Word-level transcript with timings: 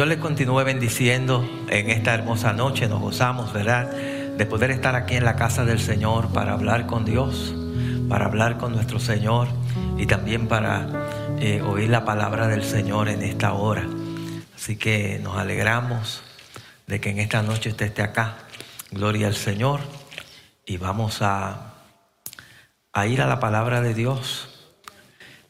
Dios 0.00 0.08
les 0.08 0.16
continúe 0.16 0.64
bendiciendo 0.64 1.46
en 1.68 1.90
esta 1.90 2.14
hermosa 2.14 2.54
noche. 2.54 2.88
Nos 2.88 3.02
gozamos, 3.02 3.52
¿verdad? 3.52 3.92
De 3.92 4.46
poder 4.46 4.70
estar 4.70 4.96
aquí 4.96 5.16
en 5.16 5.26
la 5.26 5.36
casa 5.36 5.66
del 5.66 5.78
Señor 5.78 6.32
para 6.32 6.54
hablar 6.54 6.86
con 6.86 7.04
Dios, 7.04 7.54
para 8.08 8.24
hablar 8.24 8.56
con 8.56 8.72
nuestro 8.72 8.98
Señor 8.98 9.48
y 9.98 10.06
también 10.06 10.48
para 10.48 10.86
eh, 11.38 11.60
oír 11.60 11.90
la 11.90 12.06
palabra 12.06 12.48
del 12.48 12.64
Señor 12.64 13.10
en 13.10 13.20
esta 13.20 13.52
hora. 13.52 13.86
Así 14.56 14.76
que 14.76 15.20
nos 15.22 15.36
alegramos 15.36 16.22
de 16.86 16.98
que 16.98 17.10
en 17.10 17.18
esta 17.18 17.42
noche 17.42 17.68
usted 17.68 17.84
esté 17.84 18.00
acá. 18.00 18.36
Gloria 18.92 19.26
al 19.26 19.36
Señor. 19.36 19.80
Y 20.64 20.78
vamos 20.78 21.20
a, 21.20 21.74
a 22.94 23.06
ir 23.06 23.20
a 23.20 23.26
la 23.26 23.38
palabra 23.38 23.82
de 23.82 23.92
Dios. 23.92 24.72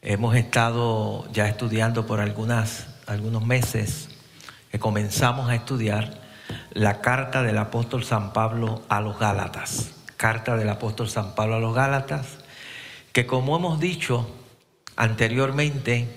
Hemos 0.01 0.35
estado 0.35 1.25
ya 1.31 1.47
estudiando 1.47 2.05
por 2.05 2.19
algunas, 2.19 2.87
algunos 3.07 3.45
meses 3.45 4.10
que 4.71 4.79
comenzamos 4.79 5.49
a 5.49 5.55
estudiar 5.55 6.17
la 6.71 7.01
carta 7.01 7.43
del 7.43 7.57
apóstol 7.57 8.03
San 8.05 8.31
Pablo 8.31 8.83
a 8.87 9.01
los 9.01 9.19
Gálatas. 9.19 9.91
Carta 10.15 10.55
del 10.55 10.69
apóstol 10.69 11.09
San 11.09 11.35
Pablo 11.35 11.55
a 11.55 11.59
los 11.59 11.75
Gálatas, 11.75 12.37
que 13.11 13.25
como 13.25 13.57
hemos 13.57 13.79
dicho 13.79 14.33
anteriormente, 14.95 16.07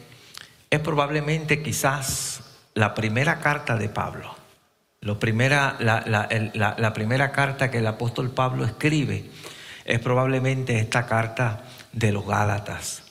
es 0.71 0.81
probablemente 0.81 1.63
quizás 1.63 2.43
la 2.75 2.95
primera 2.95 3.41
carta 3.41 3.77
de 3.77 3.89
Pablo. 3.89 4.37
La, 5.01 5.77
la, 5.79 6.93
primera 6.95 7.31
carta 7.33 7.71
que 7.71 7.79
el 7.79 7.87
apóstol 7.87 8.31
Pablo 8.31 8.65
escribe 8.65 9.31
es 9.85 9.99
probablemente 9.99 10.79
esta 10.79 11.07
carta 11.07 11.65
de 11.93 12.13
los 12.13 12.27
Gálatas. 12.27 13.03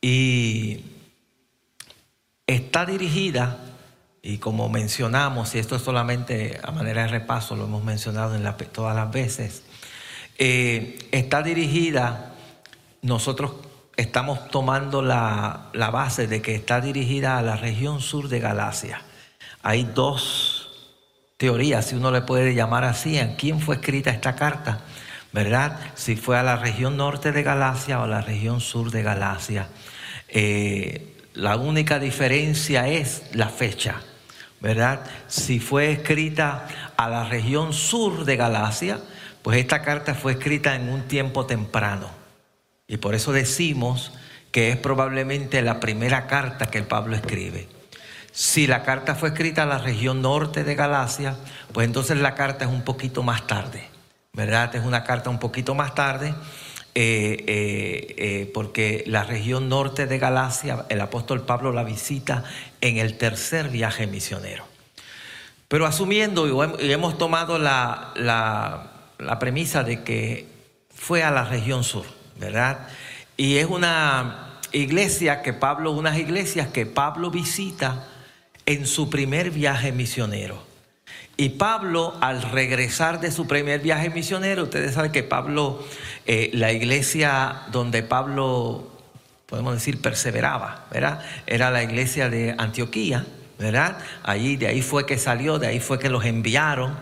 Y 0.00 0.84
está 2.46 2.84
dirigida 2.84 3.58
y 4.22 4.38
como 4.38 4.68
mencionamos, 4.68 5.54
y 5.54 5.58
esto 5.58 5.76
es 5.76 5.82
solamente 5.82 6.60
a 6.62 6.70
manera 6.72 7.02
de 7.02 7.08
repaso, 7.08 7.56
lo 7.56 7.64
hemos 7.64 7.84
mencionado 7.84 8.34
en 8.34 8.42
todas 8.72 8.94
las 8.94 9.10
veces, 9.10 9.62
eh, 10.38 10.98
está 11.10 11.42
dirigida, 11.42 12.34
nosotros 13.02 13.52
estamos 13.96 14.48
tomando 14.48 15.02
la, 15.02 15.68
la, 15.72 15.90
base 15.90 16.26
de 16.26 16.42
que 16.42 16.54
está 16.54 16.80
dirigida 16.80 17.38
a 17.38 17.42
la 17.42 17.56
región 17.56 18.00
sur 18.00 18.28
de 18.28 18.40
Galacia. 18.40 19.02
Hay 19.62 19.84
dos 19.84 20.70
teorías, 21.36 21.86
si 21.86 21.96
uno 21.96 22.10
le 22.10 22.22
puede 22.22 22.54
llamar 22.54 22.84
así, 22.84 23.18
en 23.18 23.36
quién 23.36 23.60
fue 23.60 23.76
escrita 23.76 24.10
esta 24.10 24.36
carta, 24.36 24.80
¿verdad? 25.32 25.78
Si 25.94 26.16
fue 26.16 26.38
a 26.38 26.42
la 26.42 26.56
región 26.56 26.96
norte 26.96 27.32
de 27.32 27.42
Galacia 27.42 28.00
o 28.00 28.04
a 28.04 28.08
la 28.08 28.20
región 28.20 28.60
sur 28.60 28.90
de 28.90 29.02
Galacia. 29.02 29.68
Eh, 30.28 31.16
la 31.34 31.56
única 31.56 31.98
diferencia 31.98 32.88
es 32.88 33.22
la 33.32 33.48
fecha. 33.48 34.02
¿Verdad? 34.60 35.00
Si 35.26 35.58
fue 35.58 35.90
escrita 35.90 36.66
a 36.96 37.08
la 37.08 37.24
región 37.24 37.72
sur 37.72 38.24
de 38.24 38.36
Galacia, 38.36 39.00
pues 39.42 39.58
esta 39.58 39.82
carta 39.82 40.14
fue 40.14 40.32
escrita 40.32 40.74
en 40.74 40.88
un 40.88 41.02
tiempo 41.08 41.46
temprano. 41.46 42.08
Y 42.86 42.98
por 42.98 43.14
eso 43.14 43.32
decimos 43.32 44.12
que 44.52 44.70
es 44.70 44.76
probablemente 44.76 45.62
la 45.62 45.80
primera 45.80 46.26
carta 46.26 46.66
que 46.66 46.78
el 46.78 46.84
Pablo 46.84 47.16
escribe. 47.16 47.68
Si 48.32 48.66
la 48.66 48.82
carta 48.82 49.14
fue 49.14 49.30
escrita 49.30 49.62
a 49.62 49.66
la 49.66 49.78
región 49.78 50.22
norte 50.22 50.64
de 50.64 50.74
Galacia, 50.74 51.36
pues 51.72 51.86
entonces 51.86 52.18
la 52.18 52.34
carta 52.34 52.64
es 52.64 52.70
un 52.70 52.82
poquito 52.82 53.22
más 53.22 53.46
tarde, 53.46 53.88
¿verdad? 54.32 54.74
Es 54.74 54.84
una 54.84 55.04
carta 55.04 55.30
un 55.30 55.38
poquito 55.38 55.74
más 55.74 55.94
tarde, 55.94 56.34
eh, 56.96 57.44
eh, 57.46 58.14
eh, 58.18 58.50
porque 58.52 59.04
la 59.06 59.22
región 59.22 59.68
norte 59.68 60.06
de 60.06 60.18
Galacia, 60.18 60.86
el 60.88 61.00
apóstol 61.00 61.42
Pablo 61.42 61.72
la 61.72 61.84
visita 61.84 62.42
en 62.80 62.98
el 62.98 63.16
tercer 63.16 63.68
viaje 63.68 64.08
misionero. 64.08 64.64
Pero 65.68 65.86
asumiendo 65.86 66.48
y 66.80 66.90
hemos 66.90 67.16
tomado 67.16 67.60
la, 67.60 68.12
la, 68.16 69.38
premisa 69.38 69.84
de 69.84 70.02
que 70.02 70.48
fue 70.92 71.22
a 71.22 71.30
la 71.30 71.44
región 71.44 71.84
sur, 71.84 72.06
¿verdad? 72.40 72.88
Y 73.36 73.58
es 73.58 73.66
una 73.66 74.58
iglesia 74.72 75.42
que 75.42 75.52
Pablo, 75.52 75.92
unas 75.92 76.18
iglesias 76.18 76.68
que 76.68 76.86
Pablo 76.86 77.30
visita 77.30 78.08
en 78.66 78.84
su 78.84 79.08
primer 79.10 79.52
viaje 79.52 79.92
misionero. 79.92 80.69
Y 81.40 81.48
Pablo, 81.48 82.18
al 82.20 82.42
regresar 82.42 83.18
de 83.18 83.32
su 83.32 83.46
primer 83.46 83.80
viaje 83.80 84.10
misionero, 84.10 84.64
ustedes 84.64 84.92
saben 84.92 85.10
que 85.10 85.22
Pablo, 85.22 85.82
eh, 86.26 86.50
la 86.52 86.70
iglesia 86.70 87.62
donde 87.72 88.02
Pablo 88.02 88.90
podemos 89.46 89.72
decir, 89.72 90.02
perseveraba, 90.02 90.84
¿verdad? 90.92 91.24
Era 91.46 91.70
la 91.70 91.82
iglesia 91.82 92.28
de 92.28 92.54
Antioquía, 92.58 93.24
¿verdad? 93.58 93.96
Allí, 94.22 94.56
de 94.56 94.66
ahí 94.66 94.82
fue 94.82 95.06
que 95.06 95.16
salió, 95.16 95.58
de 95.58 95.68
ahí 95.68 95.80
fue 95.80 95.98
que 95.98 96.10
los 96.10 96.26
enviaron. 96.26 96.94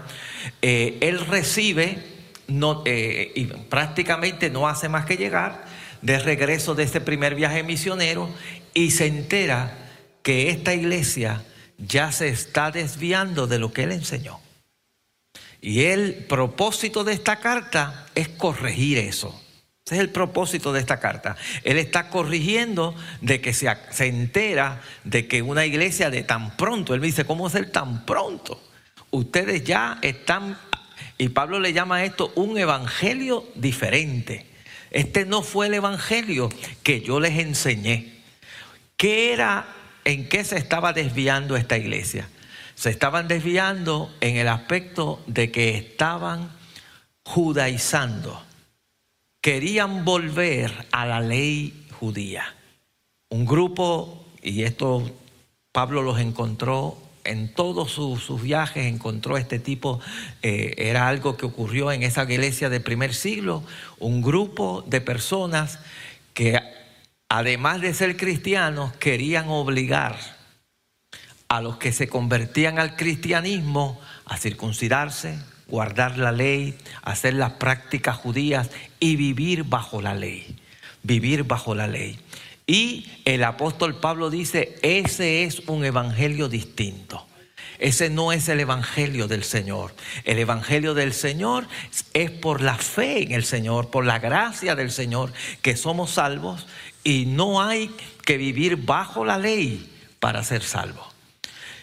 Eh, 0.63 0.99
él 1.01 1.27
recibe, 1.27 1.99
no, 2.47 2.85
eh, 2.87 3.33
y 3.35 3.47
prácticamente 3.47 4.51
no 4.51 4.69
hace 4.69 4.89
más 4.89 5.05
que 5.05 5.17
llegar, 5.17 5.65
de 6.01 6.17
regreso 6.21 6.77
de 6.77 6.85
este 6.85 7.01
primer 7.01 7.35
viaje 7.35 7.65
misionero, 7.65 8.31
y 8.73 8.93
se 8.93 9.07
entera 9.07 9.77
que 10.23 10.51
esta 10.51 10.75
iglesia 10.75 11.43
ya 11.79 12.13
se 12.13 12.29
está 12.29 12.71
desviando 12.71 13.47
de 13.47 13.59
lo 13.59 13.73
que 13.73 13.85
él 13.85 13.93
enseñó. 13.93 14.41
Y 15.61 15.85
el 15.85 16.27
propósito 16.27 17.05
de 17.05 17.15
esta 17.15 17.41
carta 17.41 18.07
es 18.15 18.29
corregir 18.29 18.99
eso. 18.99 19.41
Ese 19.85 19.95
es 19.95 20.01
el 20.03 20.11
propósito 20.11 20.73
de 20.73 20.81
esta 20.81 21.01
carta. 21.01 21.37
Él 21.65 21.79
está 21.79 22.11
corrigiendo 22.11 22.95
de 23.23 23.41
que 23.41 23.55
se, 23.55 23.75
se 23.91 24.07
entera 24.07 24.83
de 25.05 25.27
que 25.27 25.41
una 25.41 25.65
iglesia 25.65 26.11
de 26.11 26.23
tan 26.23 26.57
pronto, 26.57 26.95
él 26.95 27.01
dice, 27.01 27.25
¿cómo 27.25 27.49
ser 27.49 27.71
tan 27.71 28.05
pronto? 28.05 28.63
Ustedes 29.11 29.65
ya 29.65 29.99
están, 30.03 30.59
y 31.17 31.31
Pablo 31.31 31.59
le 31.59 31.73
llama 31.73 32.05
esto 32.05 32.33
un 32.35 32.59
evangelio 32.59 33.49
diferente. 33.55 34.47
Este 34.91 35.25
no 35.25 35.43
fue 35.43 35.69
el 35.69 35.75
evangelio 35.75 36.51
que 36.83 37.01
yo 37.01 37.19
les 37.19 37.39
enseñé. 37.39 38.19
¿Qué 38.97 39.33
era, 39.33 39.67
en 40.09 40.27
qué 40.27 40.43
se 40.43 40.57
estaba 40.57 40.95
desviando 40.95 41.55
esta 41.55 41.77
iglesia? 41.77 42.31
Se 42.75 42.89
estaban 42.89 43.29
desviando 43.29 44.11
en 44.23 44.37
el 44.37 44.49
aspecto 44.49 45.23
de 45.27 45.51
que 45.51 45.77
estaban 45.77 46.51
judaizando 47.25 48.43
querían 49.43 50.07
volver 50.07 50.87
a 50.93 51.05
la 51.05 51.21
ley 51.21 51.87
judía. 52.01 52.55
Un 53.29 53.45
grupo, 53.45 54.25
y 54.43 54.63
esto 54.63 55.11
Pablo 55.73 56.03
los 56.03 56.19
encontró 56.21 56.97
en 57.25 57.53
todos 57.53 57.93
sus, 57.93 58.43
viajes, 58.43 58.87
encontró 58.87 59.37
este 59.37 59.59
tipo, 59.59 60.01
eh, 60.41 60.75
era 60.79 61.07
algo 61.09 61.37
que 61.37 61.45
ocurrió 61.45 61.93
en 61.93 62.03
esa 62.03 62.25
iglesia 62.25 62.71
del 62.71 62.81
primer 62.81 63.13
siglo, 63.13 63.63
un 63.99 64.23
grupo 64.23 64.83
de 64.87 65.03
personas 65.03 65.81
que 66.33 66.59
además 67.29 67.81
de 67.81 67.95
ser 67.95 68.17
cristianos, 68.17 68.93
querían 68.95 69.49
obligar 69.49 70.17
a 71.49 71.61
los 71.61 71.77
que 71.79 71.93
se 71.93 72.09
convertían 72.09 72.79
al 72.79 72.97
cristianismo 72.97 74.01
a 74.27 74.37
circuncidarse, 74.37 75.39
guardar 75.67 76.19
la 76.19 76.33
ley, 76.33 76.77
hacer 77.03 77.35
las 77.35 77.53
prácticas 77.53 78.17
judías 78.17 78.71
y 79.01 79.17
vivir 79.17 79.65
bajo 79.65 80.03
la 80.03 80.15
ley. 80.15 80.59
Vivir 81.03 81.45
bajo 81.45 81.75
la 81.75 81.87
ley. 81.87 82.19
Y 82.67 83.07
el 83.25 83.45
apóstol 83.45 83.99
Pablo 83.99 84.29
dice, 84.29 84.79
ese 84.83 85.45
es 85.45 85.61
un 85.69 85.85
evangelio 85.85 86.49
distinto. 86.49 87.28
Ese 87.79 88.11
no 88.11 88.33
es 88.33 88.49
el 88.49 88.61
evangelio 88.61 89.29
del 89.29 89.45
Señor. 89.45 89.95
El 90.25 90.39
evangelio 90.39 90.95
del 90.95 91.13
Señor 91.13 91.69
es 92.13 92.31
por 92.31 92.61
la 92.61 92.77
fe 92.77 93.23
en 93.23 93.33
el 93.33 93.45
Señor, 93.45 93.91
por 93.91 94.05
la 94.05 94.19
gracia 94.19 94.75
del 94.75 94.91
Señor, 94.91 95.33
que 95.63 95.77
somos 95.77 96.11
salvos 96.11 96.67
y 97.05 97.27
no 97.27 97.63
hay 97.63 97.95
que 98.25 98.37
vivir 98.37 98.77
bajo 98.77 99.25
la 99.25 99.39
ley 99.39 99.91
para 100.19 100.43
ser 100.43 100.63
salvos. 100.63 101.07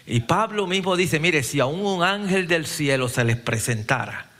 Y 0.06 0.20
Pablo 0.20 0.66
mismo 0.66 0.96
dice, 0.96 1.18
mire, 1.18 1.42
si 1.42 1.60
aún 1.60 1.84
un 1.84 2.02
ángel 2.02 2.46
del 2.46 2.66
cielo 2.66 3.08
se 3.08 3.24
les 3.24 3.36
presentara 3.36 4.30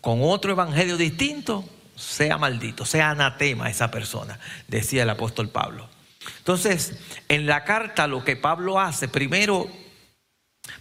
con 0.00 0.20
otro 0.22 0.52
evangelio 0.52 0.96
distinto, 0.96 1.64
sea 1.96 2.36
maldito, 2.38 2.84
sea 2.84 3.10
anatema 3.10 3.70
esa 3.70 3.90
persona, 3.90 4.38
decía 4.68 5.04
el 5.04 5.10
apóstol 5.10 5.48
Pablo. 5.48 5.88
Entonces, 6.38 6.94
en 7.28 7.46
la 7.46 7.64
carta 7.64 8.06
lo 8.06 8.24
que 8.24 8.36
Pablo 8.36 8.78
hace, 8.78 9.08
primero, 9.08 9.68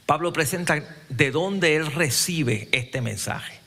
Pablo 0.06 0.34
presenta 0.34 0.84
de 1.10 1.32
dónde 1.32 1.76
él 1.76 1.92
recibe 1.92 2.70
este 2.72 3.02
mensaje. 3.02 3.62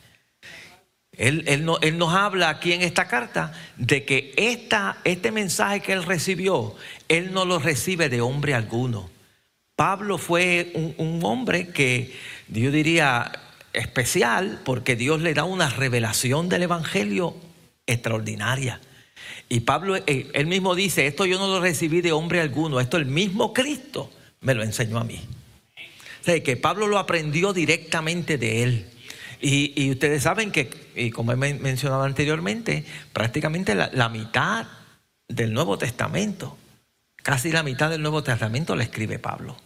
Él, 1.17 1.45
él, 1.47 1.65
nos 1.65 2.15
habla 2.15 2.49
aquí 2.49 2.73
en 2.73 2.83
esta 2.83 3.07
carta 3.07 3.53
de 3.77 4.05
que 4.05 4.35
esta, 4.37 4.99
este 5.05 5.31
mensaje 5.31 5.81
que 5.81 5.93
él 5.93 6.05
recibió, 6.05 6.75
él 7.09 7.33
no 7.33 7.45
lo 7.45 7.59
recibe 7.59 8.09
de 8.09 8.21
hombre 8.21 8.55
alguno. 8.55 9.11
Pablo 9.77 10.19
fue 10.19 10.73
un, 10.75 11.21
hombre 11.25 11.69
que 11.69 12.15
yo 12.49 12.71
diría 12.71 13.31
especial 13.73 14.61
porque 14.65 14.97
Dios 14.97 15.21
le 15.21 15.35
da 15.35 15.45
una 15.45 15.69
revelación 15.71 16.49
del 16.49 16.65
Evangelio 16.65 17.37
extraordinaria. 17.87 18.81
Y 19.49 19.61
Pablo, 19.61 19.97
eh, 19.97 20.31
él 20.33 20.47
mismo 20.47 20.75
dice, 20.75 21.07
esto 21.07 21.27
yo 21.27 21.39
no 21.39 21.49
lo 21.49 21.61
recibí 21.61 22.01
de 22.01 22.13
hombre 22.13 22.41
alguno, 22.41 22.81
esto 22.81 22.97
el 22.97 23.07
mismo 23.07 23.53
Cristo 23.53 24.11
me 24.41 24.55
lo 24.55 24.63
enseñó 24.63 24.99
a 24.99 25.05
mí. 25.05 25.21
Que 26.25 26.56
Pablo 26.56 26.87
lo 26.87 26.99
aprendió 26.99 27.53
directamente 27.53 28.38
de 28.38 28.62
él. 28.62 28.87
Y, 29.41 29.91
ustedes 29.91 30.23
saben 30.23 30.50
que, 30.50 30.71
y 30.97 31.11
como 31.11 31.32
he 31.32 31.37
mencionado 31.37 32.03
anteriormente, 32.05 32.85
prácticamente 33.12 33.75
la, 33.75 34.09
mitad 34.09 34.67
del 35.29 35.53
Nuevo 35.53 35.76
Testamento, 35.76 36.56
casi 37.17 37.53
la 37.53 37.62
mitad 37.62 37.91
del 37.91 38.00
Nuevo 38.00 38.23
Testamento 38.23 38.75
la 38.75 38.85
escribe 38.85 39.19
Pablo. 39.19 39.56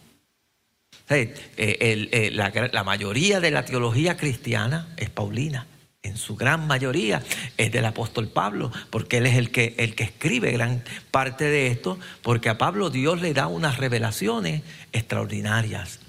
Eh, 1.09 1.33
eh, 1.57 2.29
la, 2.33 2.83
mayoría 2.83 3.39
de 3.39 3.51
la 3.51 3.63
teología 3.63 4.17
cristiana 4.17 4.89
es 4.97 5.09
paulina 5.09 5.65
en 6.01 6.17
su 6.17 6.35
gran 6.35 6.65
mayoría 6.67 7.21
es 7.57 7.71
del 7.71 7.85
apóstol 7.85 8.29
Pablo, 8.29 8.71
porque 8.89 9.17
él 9.17 9.25
es 9.25 9.35
el 9.35 9.51
que, 9.51 9.75
el 9.77 9.95
que 9.95 10.05
escribe 10.05 10.51
gran 10.51 10.83
parte 11.11 11.45
de 11.45 11.67
esto, 11.67 11.99
porque 12.21 12.49
a 12.49 12.57
Pablo 12.57 12.89
Dios 12.89 13.21
le 13.21 13.33
da 13.33 13.47
unas 13.47 13.77
revelaciones 13.77 14.61
extraordinarias. 14.93 15.99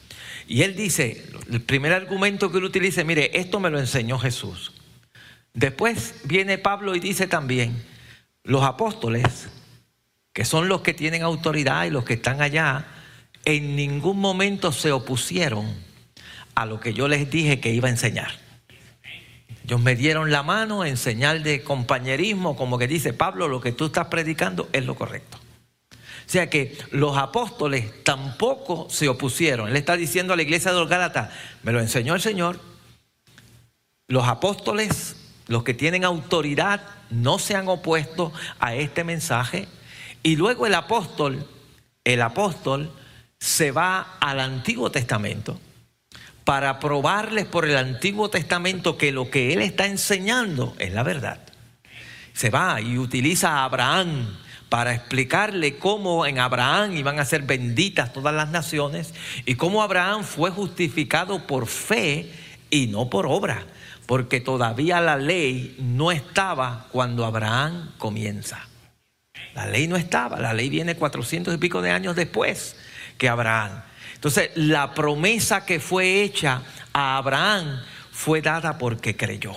Y 0.50 0.64
él 0.64 0.75
dice, 0.75 1.25
el 1.49 1.62
primer 1.62 1.93
argumento 1.93 2.50
que 2.50 2.58
él 2.58 2.64
utiliza, 2.64 3.05
mire, 3.05 3.31
esto 3.38 3.61
me 3.61 3.70
lo 3.70 3.79
enseñó 3.79 4.19
Jesús. 4.19 4.73
Después 5.55 6.17
viene 6.25 6.58
Pablo 6.58 6.97
y 6.97 6.99
dice 6.99 7.29
también, 7.29 7.81
los 8.43 8.64
apóstoles, 8.64 9.49
que 10.32 10.44
son 10.44 10.67
los 10.67 10.81
que 10.81 10.93
tienen 10.93 11.23
autoridad 11.23 11.85
y 11.85 11.91
los 11.91 12.05
que 12.05 12.14
están 12.14 12.43
allá, 12.43 12.88
en 13.44 13.76
ningún 13.76 14.19
momento 14.19 14.73
se 14.73 14.91
opusieron 14.91 15.73
a 16.56 16.67
lo 16.67 16.81
que 16.81 16.94
yo 16.94 17.06
les 17.06 17.31
dije 17.31 17.61
que 17.61 17.73
iba 17.73 17.87
a 17.87 17.93
enseñar. 17.93 18.32
Ellos 19.62 19.81
me 19.81 19.94
dieron 19.94 20.32
la 20.32 20.43
mano 20.43 20.85
en 20.85 20.96
señal 20.96 21.44
de 21.44 21.62
compañerismo, 21.62 22.56
como 22.56 22.76
que 22.76 22.88
dice 22.88 23.12
Pablo, 23.12 23.46
lo 23.46 23.61
que 23.61 23.70
tú 23.70 23.87
estás 23.87 24.08
predicando 24.08 24.69
es 24.73 24.85
lo 24.85 24.96
correcto. 24.96 25.40
Sea 26.31 26.49
que 26.49 26.79
los 26.93 27.19
apóstoles 27.19 28.05
tampoco 28.05 28.87
se 28.88 29.09
opusieron. 29.09 29.69
Él 29.69 29.77
está 29.77 29.97
diciendo 29.97 30.32
a 30.32 30.37
la 30.37 30.43
iglesia 30.43 30.73
de 30.73 30.79
los 30.79 30.88
me 31.65 31.73
lo 31.73 31.81
enseñó 31.81 32.15
el 32.15 32.21
Señor. 32.21 32.61
Los 34.06 34.29
apóstoles, 34.29 35.17
los 35.49 35.65
que 35.65 35.75
tienen 35.75 36.05
autoridad, 36.05 36.82
no 37.11 37.41
se 37.41 37.56
han 37.56 37.67
opuesto 37.67 38.32
a 38.61 38.77
este 38.77 39.03
mensaje. 39.03 39.67
Y 40.23 40.37
luego 40.37 40.69
el 40.69 40.77
apóstol, 40.77 41.49
el 42.05 42.23
apóstol 42.23 42.93
se 43.41 43.73
va 43.73 44.17
al 44.21 44.38
Antiguo 44.38 44.93
Testamento 44.93 45.59
para 46.44 46.79
probarles 46.79 47.47
por 47.47 47.65
el 47.65 47.77
Antiguo 47.77 48.31
Testamento 48.31 48.97
que 48.97 49.11
lo 49.11 49.32
que 49.32 49.53
él 49.53 49.62
está 49.62 49.87
enseñando 49.87 50.77
es 50.79 50.93
la 50.93 51.03
verdad. 51.03 51.41
Se 52.35 52.50
va 52.50 52.81
y 52.81 52.99
utiliza 52.99 53.50
a 53.50 53.65
Abraham 53.65 54.29
para 54.70 54.94
explicarle 54.94 55.76
cómo 55.76 56.25
en 56.25 56.38
Abraham 56.38 56.96
iban 56.96 57.19
a 57.19 57.25
ser 57.25 57.43
benditas 57.43 58.12
todas 58.12 58.32
las 58.32 58.50
naciones 58.50 59.12
y 59.44 59.56
cómo 59.56 59.82
Abraham 59.82 60.22
fue 60.22 60.50
justificado 60.50 61.46
por 61.46 61.67
fe 61.67 62.32
y 62.70 62.87
no 62.87 63.11
por 63.11 63.26
obra, 63.26 63.64
porque 64.06 64.40
todavía 64.40 65.00
la 65.00 65.17
ley 65.17 65.75
no 65.81 66.12
estaba 66.12 66.87
cuando 66.93 67.26
Abraham 67.26 67.93
comienza. 67.99 68.69
La 69.55 69.67
ley 69.67 69.88
no 69.88 69.96
estaba, 69.96 70.38
la 70.38 70.55
ley 70.55 70.70
viene 70.70 70.94
cuatrocientos 70.94 71.52
y 71.52 71.58
pico 71.58 71.82
de 71.82 71.90
años 71.90 72.14
después 72.14 72.76
que 73.19 73.28
Abraham. 73.28 73.82
Entonces, 74.14 74.50
la 74.55 74.94
promesa 74.94 75.67
que 75.67 75.81
fue 75.81 76.22
hecha 76.22 76.62
a 76.93 77.17
Abraham 77.17 77.81
fue 78.12 78.40
dada 78.40 78.78
porque 78.78 79.17
creyó. 79.17 79.56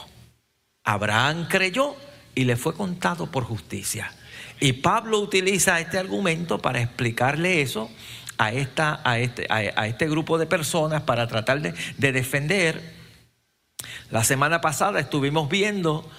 Abraham 0.84 1.48
creyó 1.48 1.96
y 2.34 2.46
le 2.46 2.56
fue 2.56 2.74
contado 2.74 3.30
por 3.30 3.44
justicia. 3.44 4.12
Y 4.64 4.72
Pablo 4.72 5.20
utiliza 5.20 5.82
este 5.82 5.98
argumento 5.98 6.58
para 6.58 6.82
explicarle 6.82 7.62
eso 7.62 7.92
a, 8.38 8.54
esta, 8.54 9.02
a, 9.04 9.20
este, 9.20 9.46
a, 9.50 9.88
este 9.88 10.08
grupo 10.08 10.38
de 10.38 10.46
personas 10.46 11.02
para 11.02 11.28
tratar 11.28 11.62
de, 11.62 12.12
defender. 12.14 12.82
La 14.10 14.24
semana 14.24 14.62
pasada 14.62 15.02
estuvimos 15.02 15.50
viendo 15.50 16.10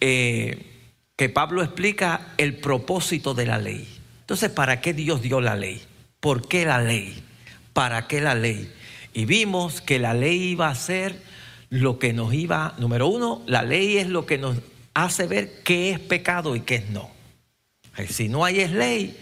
eh, 0.00 0.66
que 1.14 1.28
Pablo 1.28 1.62
explica 1.62 2.32
el 2.36 2.56
propósito 2.56 3.32
de 3.32 3.46
la 3.46 3.58
ley. 3.58 3.88
Entonces, 4.22 4.50
¿para 4.50 4.80
qué 4.80 4.92
Dios 4.92 5.22
dio 5.22 5.40
la 5.40 5.54
ley? 5.54 5.80
¿Por 6.18 6.48
qué 6.48 6.66
la 6.66 6.80
ley? 6.80 7.22
¿Para 7.74 8.08
qué 8.08 8.20
la 8.20 8.34
ley? 8.34 8.72
Y 9.12 9.24
vimos 9.24 9.80
que 9.80 10.00
la 10.00 10.14
ley 10.14 10.42
iba 10.42 10.68
a 10.68 10.74
ser 10.74 11.22
lo 11.70 12.00
que 12.00 12.12
nos 12.12 12.34
iba, 12.34 12.74
número 12.76 13.06
uno, 13.06 13.44
la 13.46 13.62
ley 13.62 13.98
es 13.98 14.08
lo 14.08 14.26
que 14.26 14.36
nos 14.36 14.56
hace 14.94 15.28
ver 15.28 15.62
qué 15.62 15.92
es 15.92 16.00
pecado 16.00 16.56
y 16.56 16.62
qué 16.62 16.74
es 16.74 16.90
no. 16.90 17.13
Si 18.08 18.28
no 18.28 18.44
hay 18.44 18.66
ley, 18.68 19.16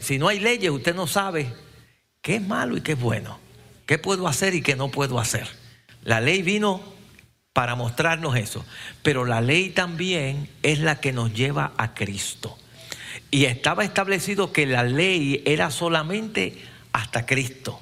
si 0.00 0.18
no 0.18 0.28
hay 0.28 0.40
leyes, 0.40 0.70
usted 0.70 0.94
no 0.94 1.06
sabe 1.06 1.52
qué 2.20 2.36
es 2.36 2.42
malo 2.42 2.76
y 2.76 2.80
qué 2.80 2.92
es 2.92 3.00
bueno, 3.00 3.38
qué 3.86 3.98
puedo 3.98 4.28
hacer 4.28 4.54
y 4.54 4.62
qué 4.62 4.76
no 4.76 4.90
puedo 4.90 5.18
hacer. 5.18 5.46
La 6.02 6.20
ley 6.20 6.42
vino 6.42 6.82
para 7.52 7.74
mostrarnos 7.74 8.36
eso, 8.36 8.64
pero 9.02 9.24
la 9.24 9.40
ley 9.40 9.70
también 9.70 10.48
es 10.62 10.80
la 10.80 11.00
que 11.00 11.12
nos 11.12 11.32
lleva 11.32 11.72
a 11.76 11.94
Cristo. 11.94 12.58
Y 13.30 13.46
estaba 13.46 13.84
establecido 13.84 14.52
que 14.52 14.66
la 14.66 14.84
ley 14.84 15.42
era 15.46 15.70
solamente 15.70 16.56
hasta 16.92 17.26
Cristo. 17.26 17.80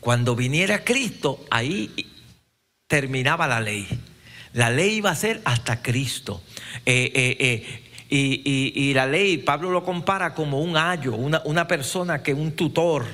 Cuando 0.00 0.36
viniera 0.36 0.84
Cristo, 0.84 1.44
ahí 1.50 1.90
terminaba 2.86 3.46
la 3.46 3.60
ley. 3.60 3.86
La 4.52 4.70
ley 4.70 4.96
iba 4.96 5.10
a 5.10 5.16
ser 5.16 5.40
hasta 5.44 5.82
Cristo. 5.82 6.42
Eh, 6.84 7.12
eh, 7.14 7.36
eh, 7.40 7.85
y, 8.08 8.92
la 8.94 9.06
ley, 9.06 9.38
Pablo 9.38 9.70
lo 9.70 9.84
compara 9.84 10.34
como 10.34 10.60
un 10.60 10.76
ayo, 10.76 11.14
una, 11.14 11.42
una 11.44 11.66
persona 11.66 12.22
que 12.22 12.32
un 12.34 12.52
tutor 12.52 13.04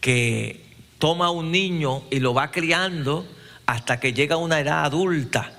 que 0.00 0.64
toma 0.98 1.26
a 1.26 1.30
un 1.30 1.50
niño 1.50 2.04
y 2.10 2.20
lo 2.20 2.34
va 2.34 2.50
criando 2.50 3.26
hasta 3.66 4.00
que 4.00 4.12
llega 4.12 4.36
a 4.36 4.38
una 4.38 4.60
edad 4.60 4.84
adulta. 4.84 5.52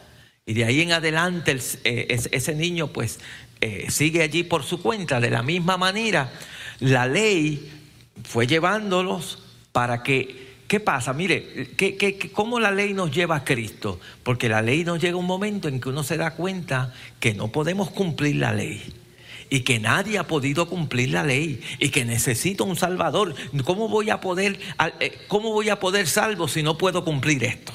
Y 0.46 0.54
de 0.54 0.66
ahí 0.66 0.82
en 0.82 0.94
adelante 0.94 1.58
eh, 1.84 2.08
ese 2.32 2.56
niño 2.56 2.88
pues 2.88 3.20
eh, 3.62 3.88
sigue 3.90 4.24
allí 4.24 4.44
por 4.44 4.64
su 4.64 4.82
cuenta. 4.82 5.20
De 5.20 5.30
la 5.30 5.44
misma 5.44 5.78
manera, 5.78 6.32
la 6.80 7.08
ley 7.08 7.72
fue 8.24 8.48
llevándolos 8.48 9.40
para 9.72 10.04
que 10.04 10.49
¿Qué 10.70 10.80
pasa? 10.80 11.14
Mire, 11.14 11.72
cómo 12.32 12.60
la 12.60 12.70
ley 12.70 12.94
nos 12.94 13.10
lleva 13.10 13.38
a 13.38 13.44
Cristo? 13.44 14.00
Porque 14.22 14.48
la 14.48 14.62
ley 14.62 14.84
nos 14.84 15.02
llega 15.02 15.18
un 15.18 15.26
momento 15.26 15.68
en 15.68 15.82
que 15.82 15.90
uno 15.90 16.04
se 16.04 16.16
da 16.16 16.36
cuenta 16.36 16.94
que 17.20 17.34
no 17.34 17.48
podemos 17.48 17.90
cumplir 17.90 18.36
la 18.36 18.54
ley 18.54 18.94
y 19.50 19.62
que 19.62 19.80
nadie 19.80 20.20
ha 20.20 20.28
podido 20.28 20.70
cumplir 20.70 21.10
la 21.10 21.24
ley 21.24 21.60
y 21.80 21.90
que 21.90 22.06
necesito 22.06 22.66
un 22.66 22.76
salvador. 22.76 23.34
¿Cómo 23.66 23.90
voy 23.90 24.12
a 24.12 24.22
poder 24.22 24.60
eh, 25.00 25.18
cómo 25.28 25.52
voy 25.54 25.70
a 25.70 25.80
poder 25.80 26.06
salvo 26.06 26.48
si 26.48 26.62
no 26.62 26.78
puedo 26.78 27.04
cumplir 27.04 27.44
esto? 27.46 27.74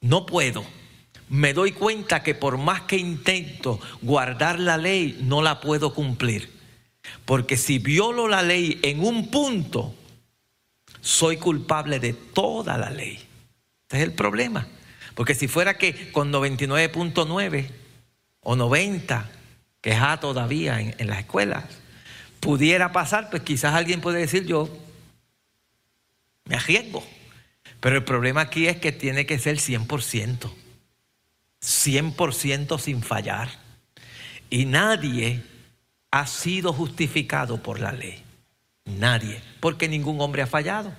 No 0.00 0.26
puedo. 0.26 0.64
Me 1.28 1.54
doy 1.54 1.70
cuenta 1.70 2.24
que 2.24 2.34
por 2.34 2.58
más 2.58 2.82
que 2.82 2.96
intento 2.96 3.78
guardar 4.00 4.58
la 4.58 4.78
ley, 4.78 5.16
no 5.22 5.42
la 5.42 5.60
puedo 5.60 5.94
cumplir. 5.94 6.50
Porque 7.24 7.56
si 7.56 7.78
violo 7.78 8.26
la 8.26 8.42
ley 8.42 8.80
en 8.82 9.04
un 9.04 9.28
punto, 9.28 9.94
soy 11.02 11.36
culpable 11.36 11.98
de 11.98 12.14
toda 12.14 12.78
la 12.78 12.88
ley. 12.88 13.16
Este 13.82 13.98
es 13.98 14.02
el 14.04 14.12
problema. 14.12 14.66
Porque 15.14 15.34
si 15.34 15.48
fuera 15.48 15.76
que 15.76 16.10
con 16.12 16.32
99.9 16.32 17.68
o 18.40 18.56
90, 18.56 19.30
que 19.82 19.90
es 19.90 20.20
todavía 20.20 20.80
en, 20.80 21.06
las 21.06 21.18
escuelas, 21.18 21.64
pudiera 22.40 22.92
pasar, 22.92 23.28
pues 23.28 23.42
quizás 23.42 23.74
alguien 23.74 24.00
puede 24.00 24.20
decir 24.20 24.46
yo 24.46 24.70
me 26.44 26.56
arriesgo. 26.56 27.04
Pero 27.80 27.96
el 27.96 28.04
problema 28.04 28.42
aquí 28.42 28.68
es 28.68 28.76
que 28.76 28.92
tiene 28.92 29.26
que 29.26 29.38
ser 29.38 29.56
100%. 29.56 30.50
100% 31.60 32.78
sin 32.78 33.02
fallar. 33.02 33.50
Y 34.50 34.66
nadie 34.66 35.42
ha 36.12 36.26
sido 36.26 36.72
justificado 36.72 37.62
por 37.62 37.80
la 37.80 37.92
ley. 37.92 38.21
Nadie, 38.84 39.40
porque 39.60 39.88
ningún 39.88 40.20
hombre 40.20 40.42
ha 40.42 40.46
fallado. 40.46 40.92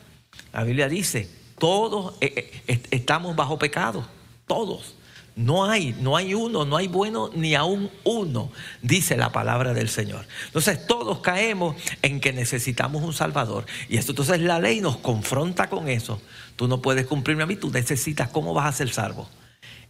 La 0.52 0.64
Biblia 0.64 0.88
dice, 0.88 1.30
todos 1.58 2.16
eh, 2.22 2.62
eh, 2.68 2.82
estamos 2.92 3.36
bajo 3.36 3.60
pecado, 3.60 4.08
todos. 4.48 4.96
No 5.36 5.66
hay, 5.66 5.96
no 6.00 6.16
hay 6.16 6.36
uno, 6.36 6.64
no 6.64 6.78
hay 6.78 6.88
bueno 6.88 7.32
ni 7.34 7.56
aún 7.56 7.90
uno, 8.04 8.52
dice 8.84 9.18
la 9.18 9.32
palabra 9.32 9.74
del 9.74 9.90
Señor. 9.90 10.28
Entonces 10.46 10.86
todos 10.86 11.22
caemos 11.22 11.76
en 12.04 12.20
que 12.20 12.34
necesitamos 12.34 13.02
un 13.02 13.14
Salvador. 13.14 13.66
Y 13.90 13.98
esto 13.98 14.12
entonces 14.12 14.42
la 14.42 14.60
ley 14.60 14.80
nos 14.80 14.98
confronta 14.98 15.70
con 15.70 15.90
eso. 15.90 16.22
Tú 16.56 16.68
no 16.68 16.84
puedes 16.84 17.08
cumplirme 17.08 17.44
a 17.44 17.48
mí, 17.48 17.56
tú 17.56 17.72
necesitas, 17.72 18.30
¿cómo 18.30 18.54
vas 18.54 18.68
a 18.68 18.78
ser 18.78 18.90
salvo? 18.90 19.28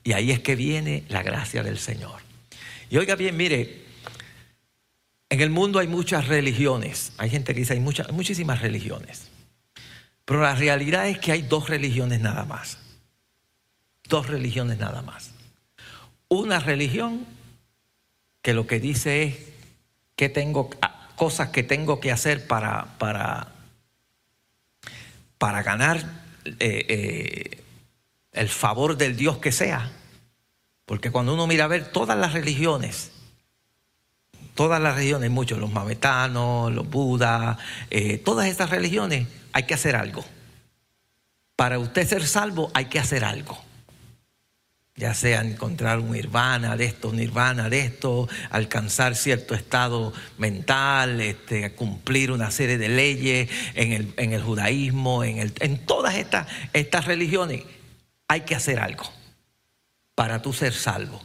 Y 0.05 0.13
ahí 0.13 0.31
es 0.31 0.39
que 0.39 0.55
viene 0.55 1.03
la 1.09 1.23
gracia 1.23 1.61
del 1.61 1.77
Señor. 1.77 2.21
Y 2.89 2.97
oiga 2.97 3.15
bien, 3.15 3.35
mire, 3.35 3.82
en 5.33 5.41
el 5.41 5.49
mundo 5.49 5.79
hay 5.79 5.87
muchas 5.87 6.27
religiones. 6.27 7.11
Hay 7.17 7.31
gente 7.31 7.55
que 7.55 7.61
dice 7.61 7.73
hay 7.73 7.79
muchísimas 7.79 8.61
religiones. 8.61 9.31
Pero 10.25 10.41
la 10.41 10.53
realidad 10.53 11.09
es 11.09 11.17
que 11.17 11.31
hay 11.31 11.41
dos 11.41 11.69
religiones 11.69 12.21
nada 12.21 12.45
más. 12.45 12.77
Dos 14.07 14.27
religiones 14.27 14.77
nada 14.77 15.01
más. 15.01 15.31
Una 16.27 16.59
religión 16.59 17.25
que 18.43 18.53
lo 18.53 18.67
que 18.67 18.79
dice 18.79 19.23
es 19.23 19.37
que 20.15 20.29
tengo 20.29 20.69
cosas 21.15 21.49
que 21.49 21.63
tengo 21.63 21.99
que 21.99 22.11
hacer 22.11 22.45
para, 22.45 22.95
para, 22.99 23.53
para 25.39 25.63
ganar 25.63 25.97
eh, 26.45 26.85
eh, 26.87 27.63
el 28.33 28.49
favor 28.49 28.97
del 28.97 29.15
Dios 29.15 29.39
que 29.39 29.51
sea. 29.51 29.91
Porque 30.85 31.09
cuando 31.09 31.33
uno 31.33 31.47
mira 31.47 31.63
a 31.63 31.69
ver 31.69 31.91
todas 31.91 32.19
las 32.19 32.33
religiones, 32.33 33.11
todas 34.55 34.81
las 34.81 34.95
religiones, 34.95 35.31
muchos, 35.31 35.59
los 35.59 35.71
mabetanos, 35.71 36.71
los 36.71 36.89
budas, 36.89 37.57
eh, 37.89 38.17
todas 38.17 38.47
estas 38.47 38.69
religiones, 38.69 39.27
hay 39.51 39.63
que 39.63 39.73
hacer 39.73 39.95
algo. 39.95 40.23
Para 41.55 41.79
usted 41.79 42.07
ser 42.07 42.25
salvo 42.25 42.71
hay 42.73 42.85
que 42.85 42.99
hacer 42.99 43.23
algo 43.23 43.57
ya 44.95 45.13
sea 45.15 45.41
encontrar 45.41 45.99
un 45.99 46.11
nirvana 46.11 46.77
de 46.77 46.85
esto, 46.85 47.09
un 47.09 47.15
nirvana 47.15 47.69
de 47.69 47.81
esto, 47.81 48.29
alcanzar 48.51 49.15
cierto 49.15 49.55
estado 49.55 50.13
mental, 50.37 51.19
este, 51.19 51.73
cumplir 51.73 52.31
una 52.31 52.51
serie 52.51 52.77
de 52.77 52.89
leyes 52.89 53.49
en 53.73 54.13
el, 54.33 54.41
judaísmo, 54.41 55.23
en 55.23 55.85
todas 55.85 56.15
estas, 56.15 56.47
estas 56.73 57.05
religiones, 57.05 57.63
hay 58.27 58.41
que 58.41 58.55
hacer 58.55 58.79
algo 58.79 59.05
para 60.13 60.41
tú 60.41 60.53
ser 60.53 60.73
salvo. 60.73 61.21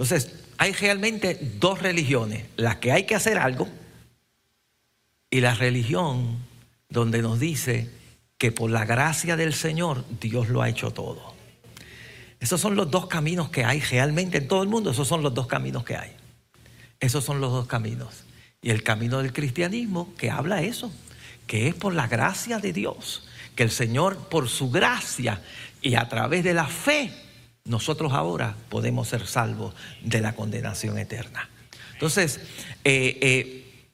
Entonces, 0.00 0.32
hay 0.56 0.72
realmente 0.72 1.38
dos 1.60 1.82
religiones, 1.82 2.46
las 2.56 2.76
que 2.76 2.90
hay 2.90 3.04
que 3.04 3.14
hacer 3.14 3.36
algo 3.36 3.68
y 5.28 5.42
la 5.42 5.54
religión 5.54 6.38
donde 6.88 7.20
nos 7.20 7.38
dice 7.38 7.90
que 8.38 8.50
por 8.50 8.70
la 8.70 8.86
gracia 8.86 9.36
del 9.36 9.52
Señor 9.52 10.06
Dios 10.18 10.48
lo 10.48 10.62
ha 10.62 10.70
hecho 10.70 10.90
todo. 10.90 11.34
Esos 12.40 12.62
son 12.62 12.76
los 12.76 12.90
dos 12.90 13.08
caminos 13.08 13.50
que 13.50 13.62
hay 13.66 13.80
realmente 13.80 14.38
en 14.38 14.48
todo 14.48 14.62
el 14.62 14.70
mundo. 14.70 14.90
Esos 14.90 15.06
son 15.06 15.22
los 15.22 15.34
dos 15.34 15.46
caminos 15.46 15.84
que 15.84 15.96
hay. 15.98 16.12
Esos 16.98 17.22
son 17.22 17.42
los 17.42 17.52
dos 17.52 17.66
caminos. 17.66 18.24
Y 18.62 18.70
el 18.70 18.82
camino 18.82 19.18
del 19.18 19.34
cristianismo 19.34 20.14
que 20.16 20.30
habla 20.30 20.62
eso, 20.62 20.90
que 21.46 21.68
es 21.68 21.74
por 21.74 21.92
la 21.92 22.06
gracia 22.06 22.58
de 22.58 22.72
Dios, 22.72 23.28
que 23.54 23.64
el 23.64 23.70
Señor 23.70 24.16
por 24.30 24.48
su 24.48 24.70
gracia 24.70 25.42
y 25.82 25.96
a 25.96 26.08
través 26.08 26.42
de 26.42 26.54
la 26.54 26.68
fe, 26.68 27.12
nosotros 27.70 28.12
ahora 28.12 28.56
podemos 28.68 29.06
ser 29.08 29.26
salvos 29.26 29.74
de 30.02 30.20
la 30.20 30.34
condenación 30.34 30.98
eterna. 30.98 31.48
Entonces, 31.92 32.40
eh, 32.82 33.18
eh, 33.22 33.84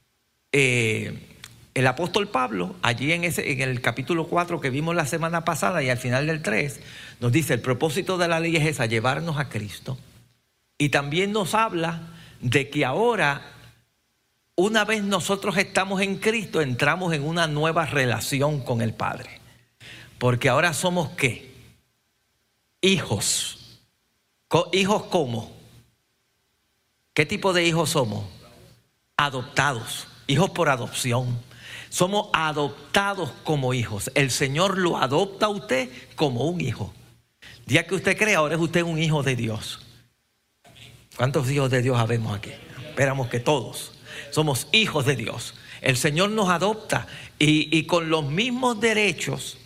eh, 0.52 1.36
el 1.74 1.86
apóstol 1.86 2.28
Pablo, 2.28 2.74
allí 2.80 3.12
en, 3.12 3.24
ese, 3.24 3.52
en 3.52 3.60
el 3.60 3.82
capítulo 3.82 4.28
4 4.28 4.62
que 4.62 4.70
vimos 4.70 4.94
la 4.94 5.04
semana 5.04 5.44
pasada 5.44 5.82
y 5.82 5.90
al 5.90 5.98
final 5.98 6.26
del 6.26 6.40
3, 6.40 6.80
nos 7.20 7.30
dice, 7.32 7.52
el 7.52 7.60
propósito 7.60 8.16
de 8.16 8.28
la 8.28 8.40
ley 8.40 8.56
es 8.56 8.64
esa, 8.64 8.86
llevarnos 8.86 9.38
a 9.38 9.50
Cristo. 9.50 9.98
Y 10.78 10.88
también 10.88 11.32
nos 11.32 11.54
habla 11.54 12.00
de 12.40 12.70
que 12.70 12.86
ahora, 12.86 13.42
una 14.54 14.86
vez 14.86 15.02
nosotros 15.04 15.58
estamos 15.58 16.00
en 16.00 16.16
Cristo, 16.16 16.62
entramos 16.62 17.12
en 17.12 17.24
una 17.24 17.46
nueva 17.46 17.84
relación 17.84 18.62
con 18.62 18.80
el 18.80 18.94
Padre. 18.94 19.40
Porque 20.16 20.48
ahora 20.48 20.72
somos 20.72 21.10
qué? 21.10 21.52
Hijos. 22.80 23.55
¿Hijos 24.72 25.04
cómo? 25.04 25.52
¿Qué 27.12 27.26
tipo 27.26 27.52
de 27.52 27.64
hijos 27.64 27.90
somos? 27.90 28.26
Adoptados. 29.16 30.06
Hijos 30.26 30.50
por 30.50 30.68
adopción. 30.68 31.38
Somos 31.88 32.28
adoptados 32.32 33.30
como 33.44 33.74
hijos. 33.74 34.10
El 34.14 34.30
Señor 34.30 34.78
lo 34.78 34.98
adopta 34.98 35.46
a 35.46 35.50
usted 35.50 35.88
como 36.14 36.44
un 36.44 36.60
hijo. 36.60 36.92
Ya 37.66 37.86
que 37.86 37.94
usted 37.94 38.16
cree, 38.16 38.34
ahora 38.34 38.54
es 38.54 38.60
usted 38.60 38.82
un 38.82 38.98
hijo 38.98 39.22
de 39.22 39.34
Dios. 39.34 39.80
¿Cuántos 41.16 41.50
hijos 41.50 41.70
de 41.70 41.82
Dios 41.82 41.98
habemos 41.98 42.36
aquí? 42.36 42.50
Esperamos 42.88 43.28
que 43.28 43.40
todos. 43.40 43.92
Somos 44.30 44.68
hijos 44.72 45.06
de 45.06 45.16
Dios. 45.16 45.54
El 45.80 45.96
Señor 45.96 46.30
nos 46.30 46.48
adopta 46.48 47.06
y, 47.38 47.84
con 47.84 48.10
los 48.10 48.24
mismos 48.26 48.80
derechos 48.80 49.58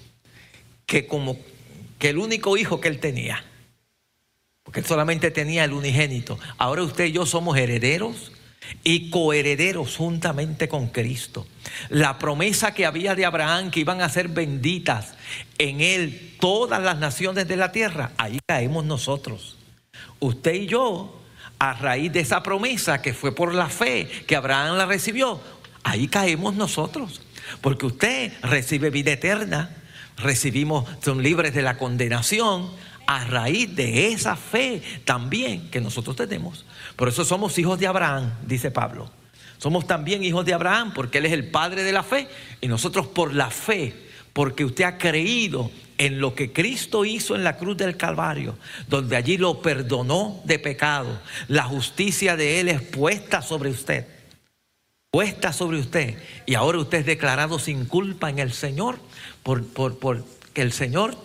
que 0.87 1.07
como 1.07 1.37
que 1.99 2.11
el 2.11 2.19
único 2.19 2.57
hijo 2.57 2.81
que 2.81 2.89
él 2.89 3.01
tenía. 3.01 3.45
Porque 4.71 4.83
él 4.83 4.87
solamente 4.87 5.33
tenía 5.33 5.65
el 5.65 5.73
unigénito. 5.73 6.39
Ahora 6.57 6.85
usted 6.85 7.07
y 7.07 7.11
yo 7.11 7.27
somos 7.27 7.59
herederos 7.59 8.31
y 8.85 9.11
coherederos 9.11 9.97
juntamente 9.97 10.69
con 10.69 10.91
Cristo. 10.91 11.45
La 11.89 12.21
promesa 12.21 12.73
que 12.73 12.87
había 12.87 13.17
de 13.17 13.25
Abraham 13.25 13.73
que 13.73 13.81
iban 13.81 14.01
a 14.01 14.09
ser 14.09 14.29
benditas 14.29 15.15
en 15.59 15.81
él 15.81 16.37
todas 16.39 16.81
las 16.81 16.99
naciones 17.01 17.49
de 17.49 17.57
la 17.57 17.73
tierra, 17.73 18.13
ahí 18.17 18.39
caemos 18.47 18.85
nosotros. 18.85 19.59
Usted 20.21 20.55
y 20.55 20.67
yo, 20.69 21.21
a 21.59 21.73
raíz 21.73 22.13
de 22.13 22.21
esa 22.21 22.45
promesa 22.45 23.03
que 23.03 23.13
fue 23.13 23.35
por 23.35 23.53
la 23.53 23.69
fe 23.69 24.09
que 24.29 24.37
Abraham 24.37 24.77
la 24.77 24.87
recibió, 24.87 25.41
ahí 25.83 26.07
caemos 26.07 26.55
nosotros. 26.55 27.23
Porque 27.61 27.87
usted 27.87 28.33
recibe 28.43 28.91
vida 28.91 29.11
eterna, 29.11 29.77
recibimos, 30.17 30.89
son 31.03 31.25
libres 31.25 31.55
de 31.55 31.63
la 31.63 31.77
condenación 31.77 32.71
a 33.11 33.25
raíz 33.25 33.75
de 33.75 34.13
esa 34.13 34.37
fe 34.37 34.81
también 35.05 35.69
que 35.69 35.81
nosotros 35.81 36.15
tenemos. 36.15 36.65
Por 36.95 37.09
eso 37.09 37.25
somos 37.25 37.59
hijos 37.59 37.77
de 37.81 37.89
Abraham, 37.89 38.31
dice 38.47 38.71
Pablo. 38.71 39.11
Somos 39.59 39.85
también 39.85 40.23
hijos 40.23 40.47
de 40.47 40.55
Abraham 40.55 40.93
porque 40.95 41.19
Él 41.19 41.27
es 41.27 41.33
el 41.33 41.51
Padre 41.51 41.83
de 41.83 41.91
la 41.91 42.05
fe 42.05 42.29
y 42.61 42.69
nosotros 42.69 43.09
por 43.09 43.35
la 43.35 43.51
fe, 43.51 43.97
porque 44.33 44.65
usted 44.65 44.85
ha 44.85 44.97
creído 44.97 45.73
en 45.99 46.21
lo 46.21 46.37
que 46.37 46.53
Cristo 46.53 47.05
hizo 47.05 47.35
en 47.35 47.43
la 47.43 47.57
cruz 47.57 47.77
del 47.77 47.97
Calvario, 47.97 48.57
donde 48.87 49.17
allí 49.17 49.39
lo 49.39 49.61
perdonó 49.61 50.41
de 50.45 50.61
pecado. 50.61 51.21
La 51.49 51.65
justicia 51.65 52.37
de 52.37 52.61
Él 52.61 52.69
es 52.69 52.81
puesta 52.81 53.43
sobre 53.43 53.71
usted, 53.71 54.07
puesta 55.11 55.53
sobre 55.53 55.81
usted. 55.81 56.17
Y 56.47 56.55
ahora 56.55 56.79
usted 56.79 56.99
es 56.99 57.07
declarado 57.07 57.59
sin 57.59 57.87
culpa 57.87 58.31
en 58.31 58.39
el 58.39 58.53
Señor, 58.53 59.01
por, 59.43 59.67
por, 59.67 60.25
el 60.55 60.71
Señor 60.71 61.17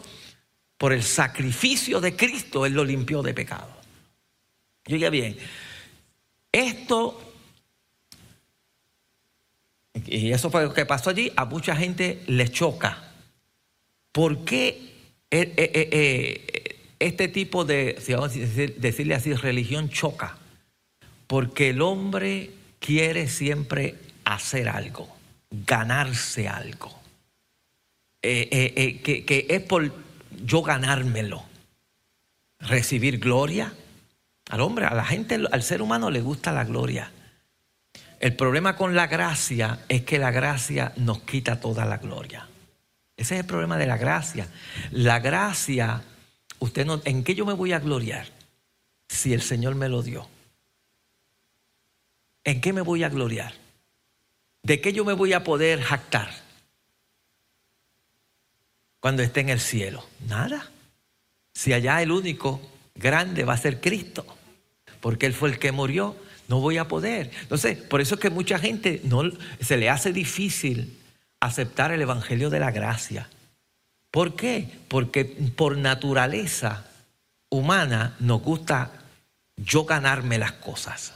por 0.78 0.94
el 0.94 1.04
sacrificio 1.04 2.02
de 2.02 2.16
Cristo, 2.16 2.66
Él 2.66 2.74
lo 2.74 2.84
limpió 2.84 3.22
de 3.22 3.34
pecado. 3.34 3.70
Oiga 4.88 5.10
bien, 5.10 5.38
esto, 6.52 7.20
y 10.06 10.32
eso 10.32 10.50
fue 10.50 10.64
lo 10.64 10.74
que 10.74 10.86
pasó 10.86 11.10
allí, 11.10 11.32
a 11.36 11.46
mucha 11.46 11.76
gente 11.76 12.22
le 12.28 12.50
choca. 12.50 13.12
¿Por 14.12 14.46
qué 14.46 14.94
eh, 15.32 15.54
eh, 15.58 15.90
eh, 15.92 16.76
este 17.00 17.28
tipo 17.30 17.66
de, 17.66 17.98
si 18.00 18.14
vamos 18.14 18.36
a 18.36 18.40
decirle 18.40 19.16
así, 19.16 19.34
religión 19.34 19.90
choca? 19.90 20.38
Porque 21.28 21.72
el 21.72 21.82
hombre 21.82 22.52
quiere 22.80 23.28
siempre 23.28 23.96
hacer 24.24 24.70
algo, 24.70 25.10
ganarse 25.50 26.48
algo. 26.48 26.94
que 28.22 29.46
es 29.50 29.62
por 29.62 30.05
yo 30.44 30.62
ganármelo. 30.62 31.44
Recibir 32.60 33.20
gloria. 33.20 33.74
Al 34.50 34.62
hombre, 34.62 34.86
a 34.86 34.94
la 34.94 35.06
gente, 35.06 35.40
al 35.52 35.64
ser 35.64 35.82
humano 35.82 36.10
le 36.10 36.22
gusta 36.22 36.52
la 36.52 36.64
gloria. 36.64 37.12
El 38.20 38.36
problema 38.36 38.76
con 38.76 38.96
la 38.96 39.08
gracia 39.08 39.80
es 39.90 40.04
que 40.04 40.20
la 40.20 40.32
gracia 40.32 40.94
nos 40.98 41.22
quita 41.22 41.60
toda 41.60 41.86
la 41.86 41.98
gloria. 41.98 42.48
Ese 43.18 43.36
es 43.36 43.42
el 43.42 43.46
problema 43.46 43.78
de 43.78 43.88
la 43.88 43.98
gracia. 43.98 44.48
La 44.92 45.20
gracia, 45.20 46.02
usted 46.60 46.86
no, 46.86 47.02
¿en 47.06 47.24
qué 47.24 47.36
yo 47.36 47.46
me 47.46 47.54
voy 47.54 47.74
a 47.74 47.80
gloriar? 47.80 48.28
Si 49.08 49.34
el 49.34 49.42
Señor 49.42 49.76
me 49.76 49.90
lo 49.90 50.02
dio. 50.02 50.28
¿En 52.44 52.62
qué 52.62 52.74
me 52.74 52.82
voy 52.82 53.04
a 53.04 53.10
gloriar? 53.10 53.54
¿De 54.64 54.82
qué 54.82 54.94
yo 54.94 55.06
me 55.06 55.14
voy 55.14 55.34
a 55.34 55.44
poder 55.44 55.82
jactar? 55.82 56.45
Cuando 59.06 59.22
esté 59.22 59.42
en 59.42 59.50
el 59.50 59.60
cielo? 59.60 60.04
Nada. 60.28 60.68
Si 61.54 61.74
allá 61.74 62.02
el 62.02 62.12
único 62.12 62.60
grande 62.96 63.44
va 63.44 63.54
a 63.54 63.58
ser 63.58 63.80
Cristo, 63.80 64.26
porque 65.00 65.28
Él 65.28 65.36
fue 65.36 65.50
el 65.50 65.60
que 65.60 65.72
murió, 65.72 66.16
no 66.48 66.60
voy 66.60 66.80
a 66.80 66.88
poder. 66.88 67.30
Entonces, 67.40 67.78
por 67.78 68.02
eso 68.02 68.16
es 68.16 68.22
que 68.22 68.32
mucha 68.32 68.58
gente 68.58 69.02
no, 69.04 69.22
se 69.62 69.78
le 69.78 69.92
hace 69.92 70.12
difícil 70.12 70.98
aceptar 71.40 71.92
el 71.92 72.02
Evangelio 72.02 72.50
de 72.50 72.60
la 72.60 72.72
gracia. 72.72 73.30
¿Por 74.10 74.36
qué? 74.36 74.72
Porque 74.88 75.24
por 75.24 75.78
naturaleza 75.78 76.88
humana 77.50 78.16
nos 78.20 78.42
gusta 78.42 78.92
yo 79.56 79.86
ganarme 79.86 80.40
las 80.40 80.54
cosas. 80.54 81.14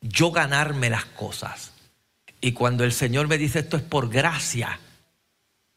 Yo 0.00 0.30
ganarme 0.30 0.88
las 0.88 1.04
cosas. 1.04 1.72
Y 2.40 2.52
cuando 2.52 2.84
el 2.84 2.92
Señor 2.92 3.26
me 3.26 3.38
dice 3.38 3.58
esto 3.58 3.76
es 3.76 3.82
por 3.82 4.08
gracia, 4.08 4.78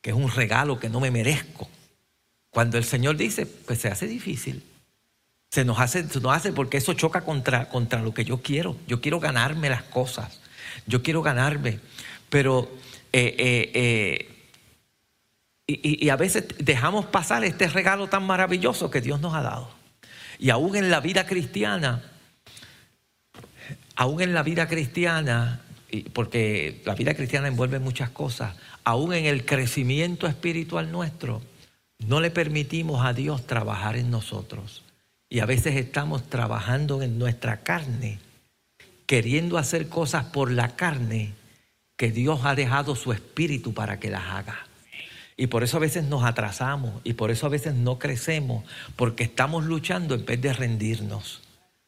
es 0.10 0.16
un 0.16 0.32
regalo 0.32 0.80
que 0.80 0.90
no 0.90 1.00
me 1.00 1.12
merezco. 1.12 1.70
Cuando 2.50 2.78
el 2.78 2.84
Señor 2.84 3.18
dice, 3.18 3.46
pues 3.46 3.80
se 3.80 3.90
hace 3.90 4.08
difícil. 4.08 4.64
Se 5.50 5.64
nos 5.64 5.80
hace, 5.80 6.08
se 6.08 6.20
nos 6.20 6.36
hace 6.36 6.52
porque 6.52 6.78
eso 6.78 6.94
choca 6.94 7.22
contra, 7.22 7.70
contra 7.70 8.02
lo 8.02 8.14
que 8.14 8.26
yo 8.26 8.42
quiero. 8.42 8.76
Yo 8.88 9.02
quiero 9.02 9.20
ganarme 9.20 9.70
las 9.70 9.84
cosas. 9.84 10.40
Yo 10.86 11.04
quiero 11.04 11.22
ganarme. 11.22 11.80
Pero 12.30 12.70
eh, 13.14 13.36
eh, 13.38 13.72
eh, 13.74 14.34
y, 15.68 16.06
y, 16.06 16.10
a 16.10 16.16
veces 16.16 16.46
dejamos 16.60 17.06
pasar 17.06 17.44
este 17.44 17.68
regalo 17.68 18.08
tan 18.08 18.26
maravilloso 18.26 18.90
que 18.90 19.02
Dios 19.02 19.20
nos 19.20 19.34
ha 19.34 19.42
dado. 19.42 19.70
Y 20.40 20.50
aún 20.50 20.76
en 20.76 20.90
la 20.90 21.00
vida 21.00 21.26
cristiana, 21.26 22.04
aún 23.96 24.22
en 24.22 24.34
la 24.34 24.44
vida 24.44 24.68
cristiana, 24.68 25.62
porque 26.04 26.82
la 26.86 26.96
vida 26.96 27.14
cristiana 27.14 27.48
envuelve 27.48 27.80
muchas 27.80 28.10
cosas, 28.10 28.56
aún 28.84 29.14
en 29.14 29.26
el 29.26 29.46
crecimiento 29.46 30.28
espiritual 30.28 30.92
nuestro, 30.92 31.42
no 32.00 32.22
le 32.22 32.32
permitimos 32.32 33.06
a 33.06 33.14
Dios 33.14 33.48
trabajar 33.48 33.98
en 33.98 34.12
nosotros. 34.12 34.84
Y 35.30 35.40
a 35.40 35.46
veces 35.46 35.76
estamos 35.76 36.30
trabajando 36.30 37.02
en 37.02 37.20
nuestra 37.20 37.62
carne, 37.62 38.20
queriendo 39.06 39.58
hacer 39.58 39.90
cosas 39.90 40.26
por 40.26 40.52
la 40.52 40.76
carne 40.76 41.34
que 41.98 42.12
Dios 42.12 42.42
ha 42.44 42.56
dejado 42.56 42.96
su 42.96 43.12
espíritu 43.12 43.74
para 43.74 44.00
que 44.00 44.10
las 44.10 44.24
haga. 44.26 44.68
Y 45.36 45.48
por 45.48 45.64
eso 45.64 45.78
a 45.78 45.82
veces 45.82 46.04
nos 46.04 46.24
atrasamos 46.24 47.02
y 47.04 47.14
por 47.14 47.30
eso 47.30 47.46
a 47.46 47.50
veces 47.50 47.74
no 47.74 48.00
crecemos, 48.00 48.64
porque 48.96 49.24
estamos 49.24 49.66
luchando 49.66 50.16
en 50.16 50.26
vez 50.26 50.42
de 50.42 50.54
rendirnos 50.54 51.42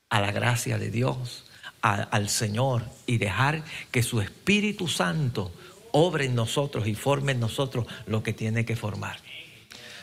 a 0.09 0.21
la 0.21 0.31
gracia 0.31 0.77
de 0.77 0.91
Dios, 0.91 1.45
al 1.81 2.29
Señor 2.29 2.83
y 3.05 3.17
dejar 3.17 3.63
que 3.91 4.03
su 4.03 4.21
Espíritu 4.21 4.87
Santo 4.87 5.51
obre 5.91 6.25
en 6.25 6.35
nosotros 6.35 6.87
y 6.87 6.95
forme 6.95 7.31
en 7.31 7.39
nosotros 7.39 7.85
lo 8.05 8.23
que 8.23 8.33
tiene 8.33 8.65
que 8.65 8.75
formar. 8.75 9.19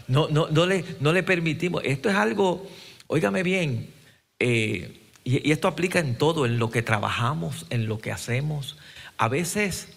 No, 0.09 0.29
no, 0.29 0.49
no, 0.49 0.67
le, 0.67 0.85
no 1.01 1.13
le 1.13 1.23
permitimos. 1.23 1.83
Esto 1.85 2.09
es 2.09 2.15
algo, 2.15 2.67
óigame 3.09 3.43
bien, 3.43 3.91
eh, 4.39 5.01
y, 5.25 5.49
y 5.49 5.53
esto 5.53 5.69
aplica 5.69 5.99
en 5.99 6.17
todo, 6.17 6.47
en 6.47 6.59
lo 6.59 6.71
que 6.71 6.83
trabajamos, 6.83 7.67
en 7.71 7.87
lo 7.87 7.99
que 7.99 8.13
hacemos. 8.13 8.77
A 9.19 9.29
veces 9.29 9.89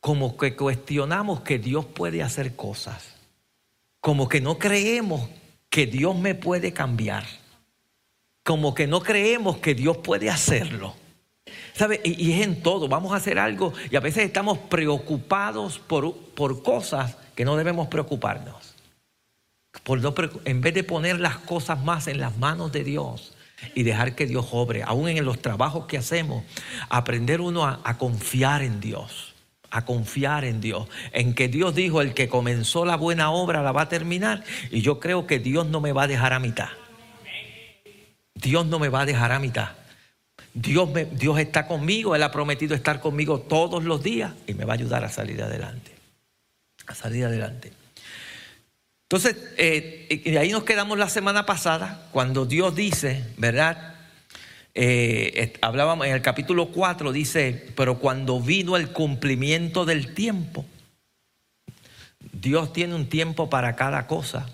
como 0.00 0.36
que 0.36 0.56
cuestionamos 0.56 1.40
que 1.40 1.58
Dios 1.58 1.84
puede 1.84 2.22
hacer 2.22 2.56
cosas, 2.56 3.16
como 4.00 4.28
que 4.28 4.40
no 4.40 4.58
creemos 4.58 5.28
que 5.68 5.86
Dios 5.86 6.18
me 6.18 6.34
puede 6.34 6.72
cambiar, 6.72 7.24
como 8.50 8.74
que 8.74 8.88
no 8.88 9.00
creemos 9.00 9.58
que 9.58 9.76
Dios 9.76 9.98
puede 9.98 10.28
hacerlo. 10.28 10.96
¿Sabe? 11.72 12.00
Y, 12.02 12.32
es 12.32 12.44
en 12.44 12.64
todo, 12.64 12.88
vamos 12.88 13.12
a 13.12 13.16
hacer 13.16 13.38
algo 13.38 13.72
y 13.92 13.94
a 13.94 14.00
veces 14.00 14.24
estamos 14.24 14.58
preocupados 14.58 15.78
por, 15.78 16.16
por 16.34 16.64
cosas 16.64 17.16
que 17.36 17.44
no 17.44 17.56
debemos 17.56 17.86
preocuparnos. 17.86 18.74
Por 19.84 20.00
en 20.46 20.60
vez 20.60 20.74
de 20.74 20.82
poner 20.82 21.20
las 21.20 21.36
cosas 21.36 21.80
más 21.84 22.08
en 22.08 22.18
las 22.18 22.38
manos 22.38 22.72
de 22.72 22.82
Dios 22.82 23.36
y 23.76 23.84
dejar 23.84 24.16
que 24.16 24.26
Dios 24.26 24.48
obre, 24.50 24.82
aún 24.82 25.08
en 25.08 25.24
los 25.24 25.40
trabajos 25.40 25.86
que 25.86 25.98
hacemos, 25.98 26.42
aprender 26.88 27.40
uno 27.40 27.64
a 27.64 27.98
confiar 27.98 28.62
en 28.62 28.80
Dios 28.80 29.28
a 29.72 29.84
confiar 29.84 30.44
en 30.44 30.60
Dios, 30.60 30.88
en 31.12 31.32
que 31.32 31.46
Dios 31.46 31.76
dijo, 31.76 32.00
el 32.00 32.12
que 32.12 32.28
comenzó 32.28 32.84
la 32.84 32.96
buena 32.96 33.30
obra 33.30 33.62
la 33.62 33.70
va 33.70 33.82
a 33.82 33.88
terminar 33.88 34.42
y 34.72 34.80
yo 34.80 34.98
creo 34.98 35.28
que 35.28 35.38
Dios 35.38 35.68
no 35.68 35.80
me 35.80 35.92
va 35.92 36.02
a 36.02 36.08
dejar 36.08 36.32
a 36.32 36.40
mitad. 36.40 36.70
Dios 38.34 38.66
no 38.66 38.78
me 38.78 38.88
va 38.88 39.02
a 39.02 39.06
dejar 39.06 39.32
a 39.32 39.38
mitad. 39.38 39.70
Dios, 40.54 40.88
Dios 41.12 41.38
está 41.38 41.66
conmigo, 41.66 42.16
Él 42.16 42.22
ha 42.22 42.32
prometido 42.32 42.74
estar 42.74 43.00
conmigo 43.00 43.40
todos 43.40 43.84
los 43.84 44.02
días 44.02 44.32
y 44.46 44.54
me 44.54 44.64
va 44.64 44.72
a 44.72 44.76
ayudar 44.76 45.04
a 45.04 45.08
salir 45.10 45.42
adelante. 45.42 45.92
A 46.86 46.94
salir 46.94 47.24
adelante. 47.24 47.72
Entonces, 49.04 49.36
eh, 49.56 50.22
y 50.24 50.36
ahí 50.36 50.50
nos 50.50 50.64
quedamos 50.64 50.98
la 50.98 51.08
semana 51.08 51.44
pasada, 51.44 52.06
cuando 52.12 52.46
Dios 52.46 52.74
dice, 52.76 53.24
¿verdad? 53.36 53.96
Eh, 54.74 55.52
hablábamos 55.62 56.06
en 56.06 56.12
el 56.12 56.22
capítulo 56.22 56.68
4, 56.68 57.10
dice, 57.10 57.66
pero 57.74 57.98
cuando 57.98 58.40
vino 58.40 58.76
el 58.76 58.90
cumplimiento 58.90 59.84
del 59.84 60.14
tiempo, 60.14 60.64
Dios 62.32 62.72
tiene 62.72 62.94
un 62.94 63.08
tiempo 63.08 63.50
para 63.50 63.74
cada 63.74 64.06
cosa. 64.06 64.48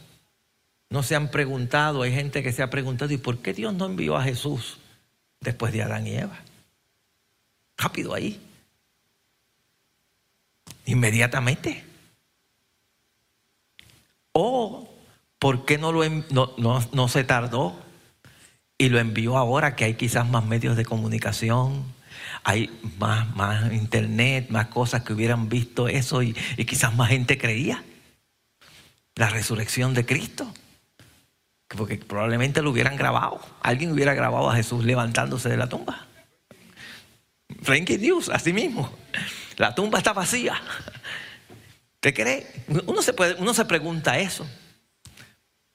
No 0.90 1.02
se 1.02 1.16
han 1.16 1.30
preguntado, 1.30 2.02
hay 2.02 2.12
gente 2.12 2.42
que 2.42 2.52
se 2.52 2.62
ha 2.62 2.70
preguntado, 2.70 3.12
¿y 3.12 3.18
por 3.18 3.38
qué 3.38 3.52
Dios 3.52 3.74
no 3.74 3.86
envió 3.86 4.16
a 4.16 4.22
Jesús 4.22 4.78
después 5.40 5.72
de 5.72 5.82
Adán 5.82 6.06
y 6.06 6.16
Eva? 6.16 6.38
Rápido 7.76 8.14
ahí. 8.14 8.40
Inmediatamente. 10.84 11.84
O, 14.32 14.88
¿por 15.38 15.64
qué 15.64 15.78
no, 15.78 15.92
lo, 15.92 16.08
no, 16.30 16.80
no 16.92 17.08
se 17.08 17.24
tardó? 17.24 17.86
y 18.78 18.88
lo 18.88 18.98
envió 18.98 19.36
ahora 19.36 19.74
que 19.74 19.84
hay 19.84 19.94
quizás 19.94 20.28
más 20.28 20.44
medios 20.44 20.76
de 20.76 20.84
comunicación, 20.84 21.84
hay 22.44 22.70
más, 22.98 23.34
más 23.34 23.72
internet, 23.72 24.48
más 24.50 24.66
cosas 24.68 25.02
que 25.02 25.12
hubieran 25.12 25.48
visto 25.48 25.88
eso 25.88 26.22
y, 26.22 26.34
quizás 26.66 26.94
más 26.94 27.08
gente 27.08 27.38
creía. 27.38 27.82
La 29.14 29.30
resurrección 29.30 29.94
de 29.94 30.04
Cristo. 30.04 30.52
Porque 31.68 31.96
probablemente 31.96 32.62
lo 32.62 32.70
hubieran 32.70 32.96
grabado. 32.96 33.40
Alguien 33.62 33.92
hubiera 33.92 34.14
grabado 34.14 34.50
a 34.50 34.56
Jesús 34.56 34.84
levantándose 34.84 35.48
de 35.48 35.56
la 35.56 35.68
tumba. 35.68 36.06
Frankie 37.62 37.98
News, 37.98 38.28
así 38.28 38.52
mismo. 38.52 38.92
La 39.56 39.74
tumba 39.74 39.98
está 39.98 40.12
vacía. 40.12 40.60
¿Qué 42.00 42.14
cree? 42.14 42.46
Uno 42.86 43.02
se, 43.02 43.14
uno 43.38 43.54
se 43.54 43.64
pregunta 43.64 44.18
eso. 44.18 44.46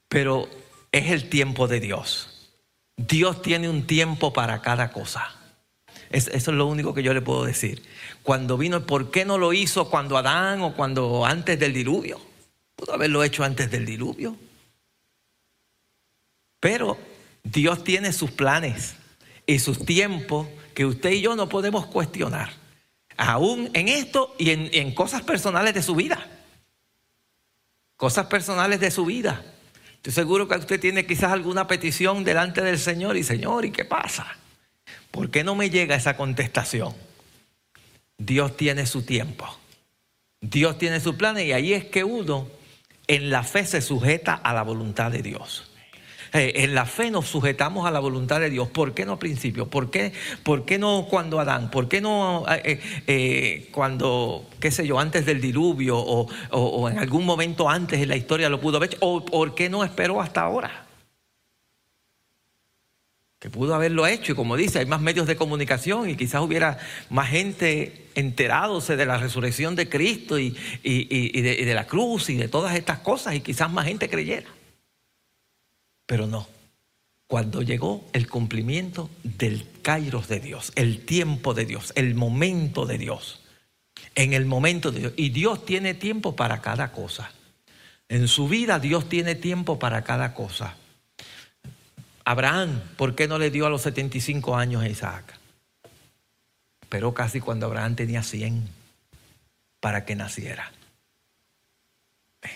Pero 0.08 0.48
es 0.92 1.12
el 1.12 1.30
tiempo 1.30 1.68
de 1.68 1.80
Dios. 1.80 2.52
Dios 2.98 3.42
tiene 3.42 3.70
un 3.70 3.88
tiempo 3.88 4.34
para 4.34 4.62
cada 4.62 4.92
cosa. 4.92 5.36
eso 6.10 6.32
es 6.34 6.48
lo 6.48 6.68
único 6.68 6.94
que 6.94 7.04
yo 7.04 7.14
le 7.14 7.22
puedo 7.22 7.44
decir. 7.46 7.84
Cuando 8.24 8.58
vino, 8.58 8.86
¿por 8.86 9.12
qué 9.12 9.26
no 9.26 9.38
lo 9.38 9.54
hizo 9.54 9.90
cuando 9.90 10.18
Adán 10.18 10.62
o 10.62 10.76
cuando 10.76 11.26
antes 11.26 11.60
del 11.60 11.74
diluvio? 11.74 12.20
Pudo 12.76 12.94
haberlo 12.94 13.24
hecho 13.24 13.44
antes 13.44 13.72
del 13.72 13.86
diluvio. 13.86 14.38
Pero 16.62 16.98
Dios 17.44 17.84
tiene 17.84 18.14
sus 18.14 18.32
planes 18.32 18.94
y 19.46 19.60
sus 19.60 19.84
tiempos 19.84 20.48
que 20.74 20.86
usted 20.86 21.12
y 21.12 21.22
yo 21.22 21.36
no 21.36 21.50
podemos 21.50 21.88
cuestionar. 21.88 22.54
Aún 23.18 23.70
en 23.74 23.90
esto 23.90 24.34
y 24.40 24.52
en, 24.52 24.94
cosas 24.94 25.24
personales 25.24 25.74
de 25.74 25.84
su 25.84 25.96
vida. 25.96 26.26
Cosas 27.98 28.28
personales 28.28 28.80
de 28.80 28.92
su 28.92 29.06
vida. 29.06 29.44
Estoy 29.96 30.14
seguro 30.14 30.48
que 30.48 30.56
usted 30.56 30.80
tiene 30.80 31.06
quizás 31.06 31.32
alguna 31.32 31.68
petición 31.68 32.24
delante 32.24 32.62
del 32.62 32.80
Señor 32.80 33.18
y 33.18 33.24
Señor, 33.24 33.66
¿y 33.66 33.72
qué 33.72 33.84
pasa? 33.84 34.38
¿Por 35.10 35.30
qué 35.30 35.44
no 35.44 35.56
me 35.56 35.70
llega 35.70 35.96
esa 35.96 36.16
contestación? 36.16 36.96
Dios 38.18 38.56
tiene 38.56 38.86
su 38.86 39.02
tiempo. 39.02 39.48
Dios 40.40 40.78
tiene 40.78 41.00
su 41.00 41.18
plan 41.18 41.40
y 41.40 41.52
ahí 41.52 41.74
es 41.74 41.86
que 41.86 42.04
uno 42.04 42.48
en 43.08 43.30
la 43.32 43.44
fe 43.44 43.66
se 43.66 43.82
sujeta 43.82 44.36
a 44.36 44.54
la 44.54 44.64
voluntad 44.64 45.12
de 45.12 45.22
Dios. 45.22 45.71
Eh, 46.34 46.64
en 46.64 46.74
la 46.74 46.86
fe 46.86 47.12
nos 47.12 47.28
sujetamos 47.28 47.86
a 47.86 47.92
la 47.92 48.00
voluntad 48.00 48.40
de 48.40 48.50
Dios. 48.50 48.70
¿Por 48.70 48.94
qué 48.94 49.06
no 49.06 49.14
al 49.14 49.20
principio? 49.20 49.68
¿Por 49.68 49.92
qué, 49.92 50.14
por 50.44 50.64
qué 50.64 50.78
no 50.78 51.08
cuando 51.10 51.40
Adán? 51.40 51.70
¿Por 51.70 51.90
qué 51.90 52.00
no 52.00 52.46
eh, 52.64 52.80
eh, 53.08 53.68
cuando, 53.72 54.48
qué 54.62 54.72
sé 54.72 54.88
yo, 54.88 55.00
antes 55.00 55.26
del 55.26 55.42
diluvio 55.42 55.98
o, 55.98 56.90
en 56.90 57.00
algún 57.00 57.26
momento 57.26 57.70
antes 57.70 58.00
en 58.00 58.08
la 58.08 58.16
historia 58.16 58.48
lo 58.48 58.62
pudo 58.62 58.78
haber 58.78 58.92
hecho? 58.92 58.98
¿O 59.02 59.26
por 59.26 59.56
qué 59.56 59.70
no 59.70 59.84
esperó 59.84 60.22
hasta 60.22 60.42
ahora? 60.42 60.88
que 63.40 63.50
pudo 63.50 63.74
haberlo 63.74 64.06
hecho 64.06 64.34
y 64.34 64.36
como 64.36 64.56
dice, 64.56 64.78
hay 64.78 64.86
más 64.86 65.02
medios 65.02 65.26
de 65.26 65.36
comunicación 65.36 66.08
y 66.08 66.16
quizás 66.16 66.42
hubiera 66.42 66.78
más 67.10 67.28
gente 67.30 68.06
enterándose 68.14 68.96
de 68.96 69.08
la 69.08 69.18
resurrección 69.18 69.76
de 69.76 69.90
Cristo 69.90 70.38
y, 70.38 70.52
de, 70.52 70.60
y, 70.84 71.42
de, 71.42 71.74
la 71.74 71.88
cruz 71.88 72.30
y 72.30 72.36
de 72.36 72.48
todas 72.48 72.76
estas 72.76 73.00
cosas 73.00 73.34
y 73.34 73.40
quizás 73.40 73.72
más 73.72 73.88
gente 73.88 74.12
creyera. 74.12 74.46
Pero 76.12 76.28
no. 76.28 76.46
Cuando 77.26 77.62
llegó 77.62 78.04
el 78.12 78.28
cumplimiento 78.28 79.10
del 79.24 79.66
kairos 79.82 80.28
de 80.28 80.42
Dios, 80.42 80.74
el 80.76 81.06
tiempo 81.06 81.54
de 81.54 81.66
Dios, 81.66 81.94
el 81.96 82.16
momento 82.16 82.86
de 82.86 82.98
Dios. 82.98 83.40
En 84.16 84.34
el 84.34 84.46
momento 84.46 84.92
de 84.92 85.00
Dios. 85.00 85.14
Y 85.16 85.30
Dios 85.30 85.66
tiene 85.66 85.94
tiempo 85.94 86.36
para 86.36 86.60
cada 86.60 86.92
cosa. 86.92 87.32
En 88.10 88.28
su 88.28 88.50
vida 88.50 88.78
Dios 88.78 89.08
tiene 89.08 89.36
tiempo 89.36 89.80
para 89.80 90.02
cada 90.02 90.34
cosa. 90.34 90.76
Abraham, 92.26 92.82
¿por 92.98 93.16
qué 93.16 93.30
no 93.30 93.40
le 93.40 93.50
dio 93.50 93.66
a 93.66 93.70
los 93.70 93.84
75 93.84 94.58
años 94.58 94.84
a 94.84 94.90
Isaac? 94.90 95.40
Pero 96.90 97.14
casi 97.14 97.40
cuando 97.40 97.68
Abraham 97.68 97.96
tenía 97.96 98.22
100 98.22 98.68
para 99.80 100.04
que 100.04 100.18
naciera. 100.18 100.74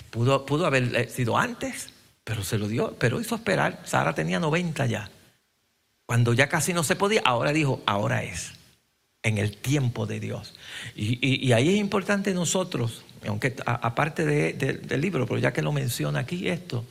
Pudo, 0.09 0.45
pudo 0.45 0.65
haber 0.65 1.09
sido 1.09 1.37
antes, 1.37 1.94
pero 2.25 2.43
se 2.43 2.57
lo 2.57 2.67
dio, 2.67 2.95
pero 2.99 3.21
hizo 3.21 3.35
esperar. 3.35 3.79
Sara 3.85 4.13
tenía 4.13 4.39
90 4.39 4.85
ya. 4.87 5.09
Cuando 6.05 6.33
ya 6.33 6.49
casi 6.49 6.73
no 6.73 6.83
se 6.83 6.95
podía, 6.95 7.21
ahora 7.23 7.53
dijo, 7.53 7.81
ahora 7.85 8.23
es, 8.23 8.53
en 9.23 9.37
el 9.37 9.55
tiempo 9.55 10.05
de 10.05 10.19
Dios. 10.19 10.55
Y, 10.95 11.51
ahí 11.53 11.69
es 11.69 11.79
importante 11.79 12.33
nosotros, 12.33 13.05
aunque 13.27 13.55
aparte 13.65 14.25
del 14.25 15.01
libro, 15.01 15.25
pero 15.27 15.39
ya 15.39 15.53
que 15.53 15.61
lo 15.61 15.71
menciona 15.71 16.19
aquí 16.19 16.49
esto, 16.49 16.85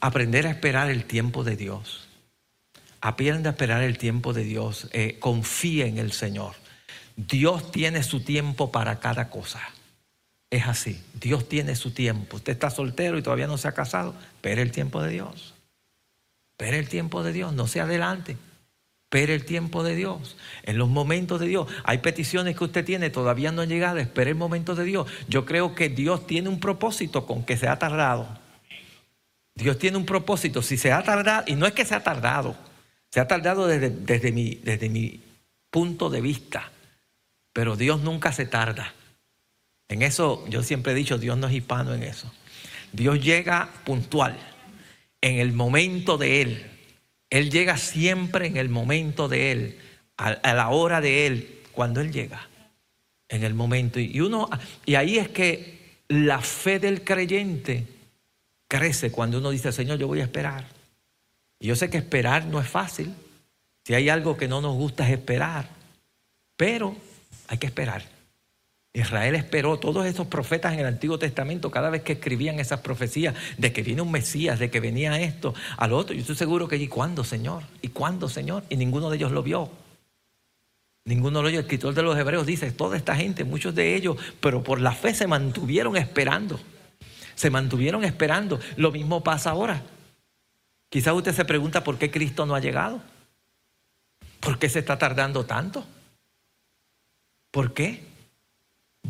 aprender 0.00 0.46
a 0.46 0.50
esperar 0.50 0.90
el 0.90 1.04
tiempo 1.04 1.44
de 1.44 1.56
Dios. 1.56 2.08
Aprende 3.00 3.50
a 3.50 3.52
esperar 3.52 3.82
el 3.82 3.98
tiempo 3.98 4.32
de 4.32 4.44
Dios. 4.44 4.88
Eh, 4.92 5.18
confía 5.20 5.86
en 5.86 5.98
el 5.98 6.12
Señor. 6.12 6.54
Dios 7.16 7.70
tiene 7.70 8.02
su 8.02 8.20
tiempo 8.20 8.72
para 8.72 8.98
cada 8.98 9.28
cosa. 9.28 9.60
Es 10.50 10.66
así. 10.66 11.02
Dios 11.14 11.48
tiene 11.48 11.76
su 11.76 11.92
tiempo. 11.92 12.36
Usted 12.36 12.52
está 12.52 12.70
soltero 12.70 13.18
y 13.18 13.22
todavía 13.22 13.46
no 13.46 13.58
se 13.58 13.68
ha 13.68 13.72
casado. 13.72 14.14
Espere 14.36 14.62
el 14.62 14.72
tiempo 14.72 15.02
de 15.02 15.10
Dios. 15.10 15.54
Espere 16.52 16.78
el 16.78 16.88
tiempo 16.88 17.22
de 17.22 17.32
Dios. 17.32 17.52
No 17.52 17.66
se 17.66 17.80
adelante. 17.80 18.36
Espere 19.10 19.34
el 19.34 19.46
tiempo 19.46 19.82
de 19.82 19.96
Dios, 19.96 20.36
en 20.64 20.76
los 20.76 20.90
momentos 20.90 21.40
de 21.40 21.46
Dios. 21.46 21.66
Hay 21.84 21.96
peticiones 21.98 22.58
que 22.58 22.64
usted 22.64 22.84
tiene, 22.84 23.08
todavía 23.08 23.50
no 23.50 23.62
han 23.62 23.70
llegado, 23.70 23.96
espere 23.96 24.32
el 24.32 24.36
momento 24.36 24.74
de 24.74 24.84
Dios. 24.84 25.10
Yo 25.28 25.46
creo 25.46 25.74
que 25.74 25.88
Dios 25.88 26.26
tiene 26.26 26.50
un 26.50 26.60
propósito 26.60 27.24
con 27.26 27.42
que 27.42 27.56
se 27.56 27.68
ha 27.68 27.78
tardado. 27.78 28.28
Dios 29.54 29.78
tiene 29.78 29.96
un 29.96 30.04
propósito. 30.04 30.60
Si 30.60 30.76
se 30.76 30.92
ha 30.92 31.02
tardado, 31.02 31.44
y 31.46 31.54
no 31.54 31.64
es 31.64 31.72
que 31.72 31.86
se 31.86 31.94
ha 31.94 32.02
tardado, 32.02 32.54
se 33.10 33.20
ha 33.20 33.26
tardado 33.26 33.66
desde, 33.66 33.88
desde, 33.88 34.30
mi, 34.30 34.56
desde 34.56 34.90
mi 34.90 35.22
punto 35.70 36.10
de 36.10 36.20
vista, 36.20 36.70
pero 37.54 37.76
Dios 37.76 38.02
nunca 38.02 38.32
se 38.32 38.44
tarda. 38.44 38.92
En 39.88 40.02
eso 40.02 40.44
yo 40.48 40.62
siempre 40.62 40.92
he 40.92 40.94
dicho, 40.94 41.18
Dios 41.18 41.38
no 41.38 41.46
es 41.48 41.54
hispano 41.54 41.94
en 41.94 42.02
eso. 42.02 42.30
Dios 42.92 43.22
llega 43.22 43.70
puntual, 43.84 44.36
en 45.20 45.38
el 45.38 45.52
momento 45.52 46.18
de 46.18 46.42
Él. 46.42 46.66
Él 47.30 47.50
llega 47.50 47.76
siempre 47.76 48.46
en 48.46 48.56
el 48.56 48.68
momento 48.68 49.28
de 49.28 49.52
Él, 49.52 49.78
a, 50.16 50.54
la 50.54 50.68
hora 50.70 51.00
de 51.00 51.26
Él, 51.26 51.60
cuando 51.72 52.00
Él 52.00 52.12
llega, 52.12 52.48
en 53.28 53.44
el 53.44 53.54
momento. 53.54 54.00
Y, 54.00 54.20
uno, 54.20 54.48
y 54.86 54.94
ahí 54.94 55.18
es 55.18 55.28
que 55.28 55.78
la 56.08 56.40
fe 56.40 56.78
del 56.78 57.04
creyente 57.04 57.86
crece 58.66 59.10
cuando 59.10 59.38
uno 59.38 59.50
dice, 59.50 59.72
Señor, 59.72 59.98
yo 59.98 60.06
voy 60.06 60.20
a 60.20 60.24
esperar. 60.24 60.66
Y 61.60 61.66
yo 61.66 61.76
sé 61.76 61.90
que 61.90 61.98
esperar 61.98 62.46
no 62.46 62.60
es 62.60 62.68
fácil. 62.68 63.14
Si 63.84 63.94
hay 63.94 64.08
algo 64.08 64.36
que 64.36 64.48
no 64.48 64.60
nos 64.60 64.74
gusta 64.74 65.06
es 65.06 65.12
esperar. 65.14 65.68
Pero 66.56 66.96
hay 67.48 67.58
que 67.58 67.66
esperar. 67.66 68.17
Israel 68.98 69.34
esperó, 69.34 69.78
todos 69.78 70.06
esos 70.06 70.26
profetas 70.26 70.72
en 70.72 70.80
el 70.80 70.86
Antiguo 70.86 71.18
Testamento, 71.18 71.70
cada 71.70 71.90
vez 71.90 72.02
que 72.02 72.14
escribían 72.14 72.58
esas 72.58 72.80
profecías 72.80 73.34
de 73.56 73.72
que 73.72 73.82
viene 73.82 74.02
un 74.02 74.10
Mesías, 74.10 74.58
de 74.58 74.70
que 74.70 74.80
venía 74.80 75.20
esto, 75.20 75.54
al 75.76 75.92
otro, 75.92 76.14
yo 76.14 76.20
estoy 76.20 76.36
seguro 76.36 76.66
que, 76.66 76.76
¿y 76.76 76.88
cuándo, 76.88 77.22
Señor? 77.22 77.62
¿Y 77.80 77.88
cuándo, 77.88 78.28
Señor? 78.28 78.64
Y 78.68 78.76
ninguno 78.76 79.08
de 79.10 79.16
ellos 79.16 79.30
lo 79.30 79.42
vio. 79.42 79.70
Ninguno 81.04 81.42
de 81.42 81.50
ellos, 81.50 81.60
el 81.60 81.64
escritor 81.66 81.94
de 81.94 82.02
los 82.02 82.18
Hebreos 82.18 82.44
dice, 82.44 82.72
toda 82.72 82.96
esta 82.96 83.14
gente, 83.14 83.44
muchos 83.44 83.74
de 83.74 83.94
ellos, 83.94 84.16
pero 84.40 84.64
por 84.64 84.80
la 84.80 84.92
fe 84.92 85.14
se 85.14 85.26
mantuvieron 85.26 85.96
esperando. 85.96 86.58
Se 87.34 87.50
mantuvieron 87.50 88.04
esperando. 88.04 88.58
Lo 88.76 88.90
mismo 88.90 89.22
pasa 89.22 89.50
ahora. 89.50 89.82
Quizás 90.88 91.14
usted 91.14 91.34
se 91.34 91.44
pregunta 91.44 91.84
por 91.84 91.98
qué 91.98 92.10
Cristo 92.10 92.46
no 92.46 92.54
ha 92.56 92.60
llegado. 92.60 93.00
¿Por 94.40 94.58
qué 94.58 94.68
se 94.68 94.80
está 94.80 94.98
tardando 94.98 95.44
tanto? 95.46 95.86
¿Por 97.52 97.74
qué? 97.74 98.07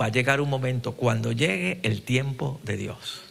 Va 0.01 0.07
a 0.07 0.11
llegar 0.11 0.41
un 0.41 0.51
momento 0.51 0.93
cuando 0.93 1.33
llegue 1.33 1.81
el 1.83 2.03
tiempo 2.03 2.61
de 2.65 2.77
Dios. 2.77 3.23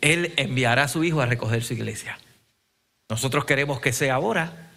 Él 0.00 0.32
enviará 0.36 0.84
a 0.84 0.88
su 0.88 1.04
hijo 1.04 1.20
a 1.20 1.26
recoger 1.26 1.62
su 1.64 1.74
iglesia. 1.74 2.18
Nosotros 3.08 3.44
queremos 3.44 3.80
que 3.80 3.92
sea 3.92 4.14
ahora. 4.14 4.70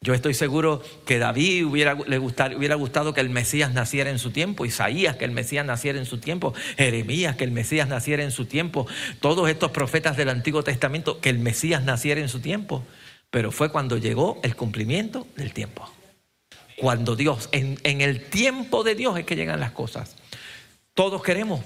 Yo 0.00 0.14
estoy 0.14 0.34
seguro 0.34 0.82
que 1.06 1.18
David 1.18 1.64
hubiera, 1.64 1.94
le 1.94 2.18
hubiera 2.18 2.74
gustado 2.74 3.14
que 3.14 3.20
el 3.20 3.30
Mesías 3.30 3.72
naciera 3.72 4.10
en 4.10 4.18
su 4.18 4.32
tiempo, 4.32 4.64
Isaías 4.64 5.16
que 5.16 5.24
el 5.24 5.30
Mesías 5.30 5.64
naciera 5.64 5.98
en 5.98 6.06
su 6.06 6.18
tiempo, 6.18 6.54
Jeremías 6.76 7.36
que 7.36 7.44
el 7.44 7.52
Mesías 7.52 7.86
naciera 7.86 8.24
en 8.24 8.32
su 8.32 8.46
tiempo, 8.46 8.88
todos 9.20 9.48
estos 9.48 9.70
profetas 9.70 10.16
del 10.16 10.28
Antiguo 10.28 10.64
Testamento 10.64 11.20
que 11.20 11.30
el 11.30 11.38
Mesías 11.38 11.84
naciera 11.84 12.20
en 12.20 12.28
su 12.28 12.40
tiempo. 12.40 12.82
Pero 13.30 13.52
fue 13.52 13.70
cuando 13.70 13.96
llegó 13.96 14.40
el 14.42 14.56
cumplimiento 14.56 15.26
del 15.36 15.52
tiempo. 15.52 15.88
Cuando 16.82 17.14
Dios, 17.14 17.48
en, 17.52 17.78
el 17.84 18.24
tiempo 18.24 18.82
de 18.82 18.96
Dios 18.96 19.16
es 19.16 19.24
que 19.24 19.36
llegan 19.36 19.60
las 19.60 19.70
cosas. 19.70 20.16
Todos 20.94 21.22
queremos, 21.22 21.60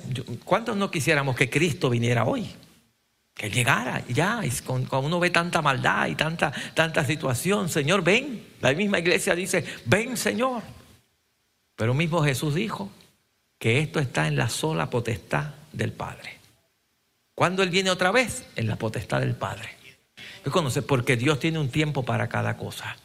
¿cuántos 0.44 0.76
no 0.76 0.90
quisiéramos 0.90 1.35
que 1.35 1.48
Cristo 1.48 1.88
viniera 1.88 2.26
hoy? 2.26 2.55
Que 3.33 3.48
llegara 3.48 4.05
ya, 4.09 4.42
cuando 4.66 5.00
uno 5.00 5.18
ve 5.18 5.31
tanta 5.31 5.62
maldad 5.62 6.09
y 6.09 6.16
tanta, 6.16 6.52
tanta 6.74 7.02
situación, 7.07 7.70
Señor, 7.70 8.05
ven. 8.05 8.46
La 8.61 8.74
misma 8.74 8.98
iglesia 8.98 9.35
dice, 9.35 9.64
ven 9.87 10.18
Señor. 10.18 10.62
Pero 11.76 11.94
mismo 11.94 12.22
Jesús 12.22 12.55
dijo 12.55 12.90
que 13.59 13.79
esto 13.79 14.00
está 14.00 14.29
en 14.29 14.37
la 14.37 14.50
sola 14.50 14.90
potestad 14.90 15.55
del 15.72 15.92
Padre. 15.92 16.37
¿Cuándo 17.35 17.62
Él 17.62 17.70
viene 17.70 17.88
otra 17.88 18.11
vez? 18.11 18.44
En 18.55 18.66
la 18.66 18.76
potestad 18.76 19.20
del 19.20 19.35
Padre. 19.35 19.70
conoce? 20.52 20.83
Porque 20.83 21.16
Dios 21.16 21.40
tiene 21.40 21.59
un 21.59 21.70
tiempo 21.70 22.05
para 22.05 22.29
cada 22.29 22.59
cosa. 22.59 22.98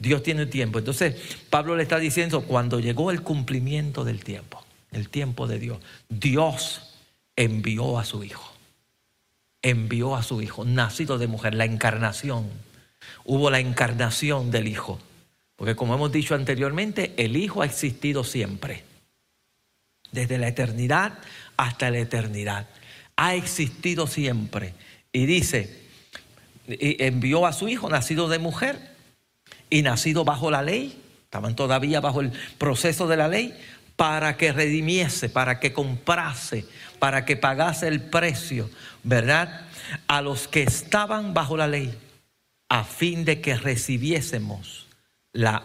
Dios 0.00 0.24
tiene 0.24 0.46
tiempo. 0.46 0.80
Entonces, 0.80 1.14
Pablo 1.48 1.76
le 1.76 1.84
está 1.84 2.00
diciendo, 2.00 2.42
cuando 2.42 2.80
llegó 2.80 3.12
el 3.12 3.22
cumplimiento 3.22 4.04
del 4.04 4.24
tiempo 4.24 4.64
el 4.92 5.08
tiempo 5.08 5.46
de 5.46 5.58
Dios. 5.58 5.78
Dios 6.08 6.94
envió 7.36 7.98
a 7.98 8.04
su 8.04 8.24
Hijo. 8.24 8.52
Envió 9.62 10.16
a 10.16 10.22
su 10.22 10.40
Hijo, 10.42 10.64
nacido 10.64 11.18
de 11.18 11.26
mujer, 11.26 11.54
la 11.54 11.64
encarnación. 11.64 12.48
Hubo 13.24 13.50
la 13.50 13.60
encarnación 13.60 14.50
del 14.50 14.68
Hijo. 14.68 15.00
Porque 15.56 15.76
como 15.76 15.94
hemos 15.94 16.10
dicho 16.12 16.34
anteriormente, 16.34 17.14
el 17.16 17.36
Hijo 17.36 17.62
ha 17.62 17.66
existido 17.66 18.24
siempre. 18.24 18.84
Desde 20.12 20.38
la 20.38 20.48
eternidad 20.48 21.18
hasta 21.56 21.90
la 21.90 21.98
eternidad. 21.98 22.68
Ha 23.16 23.34
existido 23.34 24.06
siempre. 24.06 24.74
Y 25.12 25.26
dice, 25.26 25.82
envió 26.66 27.46
a 27.46 27.52
su 27.52 27.68
Hijo 27.68 27.88
nacido 27.88 28.28
de 28.28 28.38
mujer 28.38 28.89
y 29.70 29.82
nacido 29.82 30.24
bajo 30.24 30.50
la 30.50 30.62
ley. 30.62 31.00
Estaban 31.24 31.54
todavía 31.54 32.00
bajo 32.00 32.20
el 32.20 32.32
proceso 32.58 33.06
de 33.06 33.16
la 33.16 33.28
ley 33.28 33.56
para 33.94 34.36
que 34.36 34.52
redimiese, 34.52 35.28
para 35.28 35.60
que 35.60 35.72
comprase, 35.72 36.66
para 36.98 37.24
que 37.24 37.36
pagase 37.36 37.86
el 37.86 38.02
precio, 38.02 38.68
¿verdad? 39.04 39.66
A 40.08 40.22
los 40.22 40.48
que 40.48 40.62
estaban 40.62 41.34
bajo 41.34 41.56
la 41.56 41.68
ley, 41.68 41.96
a 42.68 42.82
fin 42.84 43.24
de 43.24 43.40
que 43.40 43.56
recibiésemos 43.56 44.88
la 45.32 45.62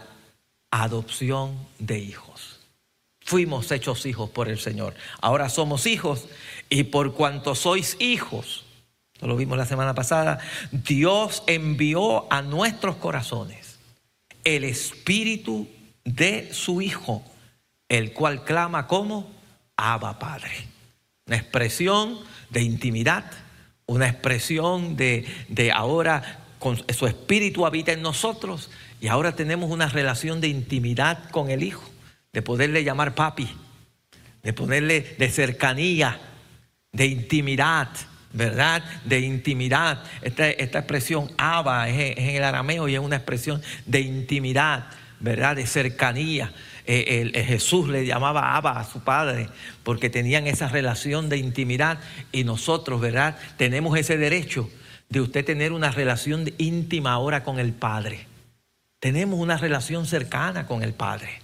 adopción 0.70 1.56
de 1.78 1.98
hijos. 1.98 2.60
Fuimos 3.20 3.72
hechos 3.72 4.06
hijos 4.06 4.30
por 4.30 4.48
el 4.48 4.60
Señor. 4.60 4.94
Ahora 5.20 5.48
somos 5.48 5.86
hijos 5.86 6.26
y 6.68 6.84
por 6.84 7.14
cuanto 7.14 7.56
sois 7.56 7.96
hijos, 7.98 8.64
lo 9.20 9.34
vimos 9.36 9.58
la 9.58 9.66
semana 9.66 9.94
pasada, 9.94 10.38
Dios 10.70 11.42
envió 11.46 12.32
a 12.32 12.42
nuestros 12.42 12.96
corazones 12.96 13.65
el 14.46 14.62
espíritu 14.62 15.68
de 16.04 16.54
su 16.54 16.80
Hijo 16.80 17.24
el 17.88 18.12
cual 18.12 18.44
clama 18.44 18.86
como 18.86 19.28
Abba 19.76 20.18
Padre. 20.18 20.52
Una 21.26 21.36
expresión 21.36 22.18
de 22.50 22.62
intimidad, 22.62 23.24
una 23.86 24.08
expresión 24.08 24.96
de, 24.96 25.26
de 25.48 25.72
ahora 25.72 26.44
con, 26.60 26.76
su 26.76 27.06
espíritu 27.06 27.66
habita 27.66 27.92
en 27.92 28.02
nosotros 28.02 28.70
y 29.00 29.08
ahora 29.08 29.34
tenemos 29.34 29.68
una 29.70 29.88
relación 29.88 30.40
de 30.40 30.48
intimidad 30.48 31.28
con 31.30 31.50
el 31.50 31.64
Hijo, 31.64 31.82
de 32.32 32.42
poderle 32.42 32.84
llamar 32.84 33.16
papi, 33.16 33.48
de 34.44 34.52
ponerle 34.52 35.16
de 35.18 35.28
cercanía, 35.28 36.20
de 36.92 37.06
intimidad, 37.06 37.88
¿verdad? 38.36 38.84
De 39.04 39.20
intimidad. 39.20 40.04
Esta, 40.22 40.50
expresión 40.50 41.32
Abba 41.38 41.88
es 41.88 42.18
en 42.18 42.36
el 42.36 42.44
arameo 42.44 42.88
y 42.88 42.94
es 42.94 43.00
una 43.00 43.16
expresión 43.16 43.62
de 43.86 44.00
intimidad, 44.00 44.86
¿verdad? 45.18 45.56
De 45.56 45.66
cercanía. 45.66 46.52
Eh, 46.88 47.44
Jesús 47.46 47.88
le 47.88 48.06
llamaba 48.06 48.54
Abba 48.54 48.78
a 48.78 48.84
su 48.84 49.00
padre, 49.00 49.48
porque 49.82 50.10
tenían 50.10 50.46
esa 50.46 50.68
relación 50.68 51.28
de 51.28 51.38
intimidad 51.38 51.98
y 52.30 52.44
nosotros, 52.44 53.00
¿verdad? 53.00 53.36
Tenemos 53.56 53.98
ese 53.98 54.16
derecho 54.18 54.70
de 55.08 55.20
usted 55.20 55.44
tener 55.44 55.72
una 55.72 55.90
relación 55.90 56.52
íntima 56.58 57.12
ahora 57.12 57.42
con 57.42 57.58
el 57.58 57.72
Padre. 57.72 58.26
Tenemos 59.00 59.38
una 59.38 59.56
relación 59.56 60.06
cercana 60.06 60.66
con 60.66 60.82
el 60.82 60.92
Padre, 60.92 61.40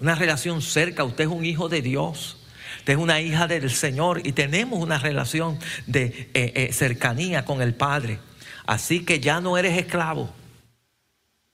una 0.00 0.14
relación 0.14 0.62
cerca, 0.62 1.04
usted 1.04 1.24
es 1.24 1.30
un 1.30 1.44
hijo 1.44 1.68
de 1.68 1.82
Dios. 1.82 2.38
Es 2.86 2.96
una 2.96 3.20
hija 3.20 3.46
del 3.46 3.70
Señor 3.70 4.26
y 4.26 4.32
tenemos 4.32 4.80
una 4.80 4.98
relación 4.98 5.58
de 5.86 6.30
eh, 6.34 6.52
eh, 6.54 6.72
cercanía 6.72 7.44
con 7.44 7.62
el 7.62 7.74
Padre. 7.74 8.18
Así 8.66 9.04
que 9.04 9.20
ya 9.20 9.40
no 9.40 9.58
eres 9.58 9.78
esclavo, 9.78 10.32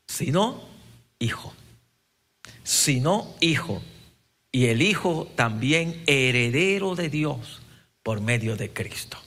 sino 0.06 0.62
hijo 1.18 1.54
sino 2.70 3.34
hijo. 3.40 3.82
Y 4.52 4.66
el 4.66 4.80
hijo 4.80 5.28
también 5.34 6.04
heredero 6.06 6.94
de 6.94 7.08
Dios 7.08 7.60
por 8.04 8.20
medio 8.20 8.56
de 8.56 8.72
Cristo. 8.72 9.18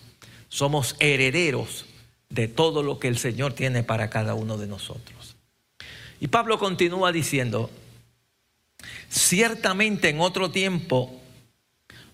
Somos 0.48 0.96
herederos 1.00 1.86
de 2.30 2.48
todo 2.48 2.84
lo 2.84 3.00
que 3.00 3.10
el 3.10 3.18
Señor 3.18 3.52
tiene 3.52 3.84
para 3.84 4.10
cada 4.10 4.34
uno 4.34 4.58
de 4.58 4.68
nosotros. 4.68 5.36
Y 6.22 6.28
Pablo 6.28 6.58
continúa 6.58 7.12
diciendo, 7.12 7.70
ciertamente 9.10 10.08
en 10.08 10.22
otro 10.22 10.50
tiempo, 10.50 11.22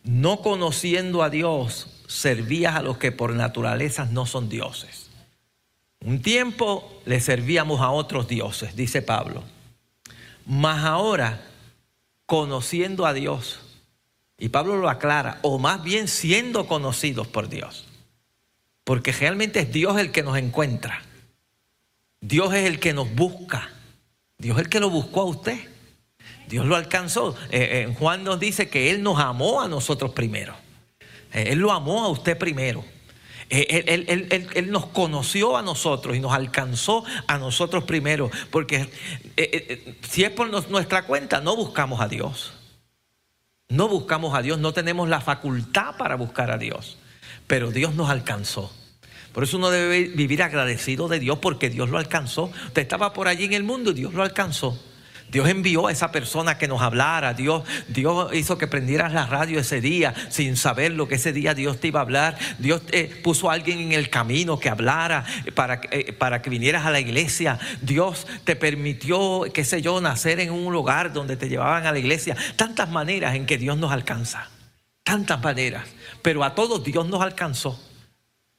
no 0.04 0.42
conociendo 0.42 1.24
a 1.24 1.30
Dios, 1.30 1.88
servías 2.08 2.76
a 2.76 2.82
los 2.82 2.98
que 2.98 3.12
por 3.12 3.34
naturaleza 3.34 4.06
no 4.06 4.26
son 4.26 4.50
dioses. 4.50 5.10
Un 6.02 6.22
tiempo 6.22 7.02
le 7.06 7.20
servíamos 7.20 7.82
a 7.82 7.92
otros 7.92 8.28
dioses, 8.28 8.76
dice 8.76 9.02
Pablo. 9.02 9.44
Mas 10.46 10.86
ahora, 10.86 11.42
conociendo 12.26 13.06
a 13.06 13.14
Dios, 13.14 13.60
y 14.38 14.50
Pablo 14.50 14.78
lo 14.78 14.90
aclara, 14.90 15.40
o 15.42 15.60
más 15.60 15.84
bien 15.84 16.08
siendo 16.08 16.68
conocidos 16.68 17.28
por 17.28 17.50
Dios, 17.50 17.86
porque 18.86 19.12
realmente 19.12 19.60
es 19.60 19.72
Dios 19.72 20.00
el 20.00 20.12
que 20.12 20.24
nos 20.24 20.38
encuentra, 20.38 21.02
Dios 22.22 22.54
es 22.54 22.66
el 22.66 22.80
que 22.80 22.94
nos 22.94 23.14
busca, 23.14 23.70
Dios 24.38 24.58
es 24.58 24.64
el 24.64 24.70
que 24.70 24.80
lo 24.80 24.90
buscó 24.90 25.22
a 25.22 25.26
usted. 25.26 25.60
Dios 26.50 26.66
lo 26.66 26.76
alcanzó. 26.76 27.36
Eh, 27.52 27.86
eh, 27.88 27.96
Juan 27.98 28.24
nos 28.24 28.40
dice 28.40 28.70
que 28.70 28.90
Él 28.90 29.04
nos 29.04 29.20
amó 29.20 29.62
a 29.62 29.68
nosotros 29.68 30.12
primero. 30.12 30.56
Eh, 31.32 31.50
él 31.50 31.60
lo 31.60 31.72
amó 31.72 32.04
a 32.04 32.10
usted 32.10 32.38
primero. 32.38 32.84
Él, 33.52 34.68
nos 34.70 34.88
conoció 34.88 35.58
a 35.58 35.62
nosotros 35.62 36.16
y 36.16 36.20
nos 36.20 36.34
alcanzó 36.34 37.04
a 37.28 37.38
nosotros 37.38 37.84
primero. 37.84 38.32
Porque 38.50 38.90
si 40.08 40.24
es 40.24 40.32
por 40.32 40.50
nuestra 40.70 41.04
cuenta, 41.04 41.40
no 41.40 41.56
buscamos 41.56 42.02
a 42.02 42.08
Dios. 42.08 42.54
No 43.70 43.88
buscamos 43.88 44.36
a 44.36 44.42
Dios, 44.42 44.58
no 44.58 44.74
tenemos 44.74 45.08
la 45.08 45.22
facultad 45.22 45.98
para 45.98 46.16
buscar 46.16 46.50
a 46.50 46.58
Dios. 46.58 46.98
Pero 47.46 47.72
Dios 47.72 47.94
nos 47.94 48.10
alcanzó. 48.10 48.72
Por 49.34 49.44
eso 49.44 49.58
uno 49.58 49.70
debe 49.70 50.06
vivir 50.06 50.42
agradecido 50.42 51.08
de 51.08 51.20
Dios 51.20 51.38
porque 51.40 51.70
Dios 51.70 51.90
lo 51.90 52.00
alcanzó. 52.00 52.52
Usted 52.66 52.82
estaba 52.82 53.14
por 53.14 53.28
allí 53.28 53.46
en 53.46 53.54
el 53.54 53.64
mundo 53.64 53.92
y 53.92 53.94
Dios 53.96 54.14
lo 54.14 54.24
alcanzó. 54.24 54.80
Dios 55.32 55.48
envió 55.50 55.88
a 55.88 55.92
esa 55.92 56.12
persona 56.12 56.58
que 56.58 56.68
nos 56.68 56.82
hablara. 56.82 57.34
Dios, 57.34 57.64
Dios 57.88 58.34
hizo 58.34 58.58
que 58.58 58.68
prendieras 58.68 59.14
la 59.14 59.26
radio 59.26 59.60
ese 59.60 59.82
día 59.82 60.14
sin 60.30 60.58
saber 60.58 60.92
lo 60.94 61.08
que 61.08 61.16
ese 61.16 61.34
día 61.34 61.54
Dios 61.54 61.80
te 61.80 61.88
iba 61.88 62.00
a 62.00 62.04
hablar. 62.04 62.38
Dios 62.58 62.82
eh, 62.92 63.20
puso 63.24 63.50
a 63.50 63.54
alguien 63.54 63.80
en 63.80 63.92
el 63.92 64.10
camino 64.10 64.60
que 64.60 64.70
hablara 64.70 65.26
para, 65.56 65.82
eh, 65.92 66.14
para 66.14 66.42
que 66.42 66.50
vinieras 66.50 66.86
a 66.86 66.92
la 66.92 67.00
iglesia. 67.00 67.60
Dios 67.82 68.28
te 68.44 68.56
permitió, 68.56 69.44
qué 69.54 69.64
sé 69.64 69.82
yo, 69.82 70.02
nacer 70.02 70.40
en 70.40 70.52
un 70.52 70.74
lugar 70.74 71.14
donde 71.14 71.38
te 71.38 71.50
llevaban 71.50 71.86
a 71.86 71.92
la 71.92 72.00
iglesia. 72.00 72.36
Tantas 72.56 72.90
maneras 72.90 73.36
en 73.36 73.46
que 73.46 73.58
Dios 73.58 73.78
nos 73.78 73.92
alcanza. 73.92 74.50
Tantas 75.04 75.42
maneras. 75.42 75.88
Pero 76.22 76.44
a 76.44 76.56
todos 76.56 76.84
Dios 76.84 77.08
nos 77.08 77.22
alcanzó. 77.22 77.80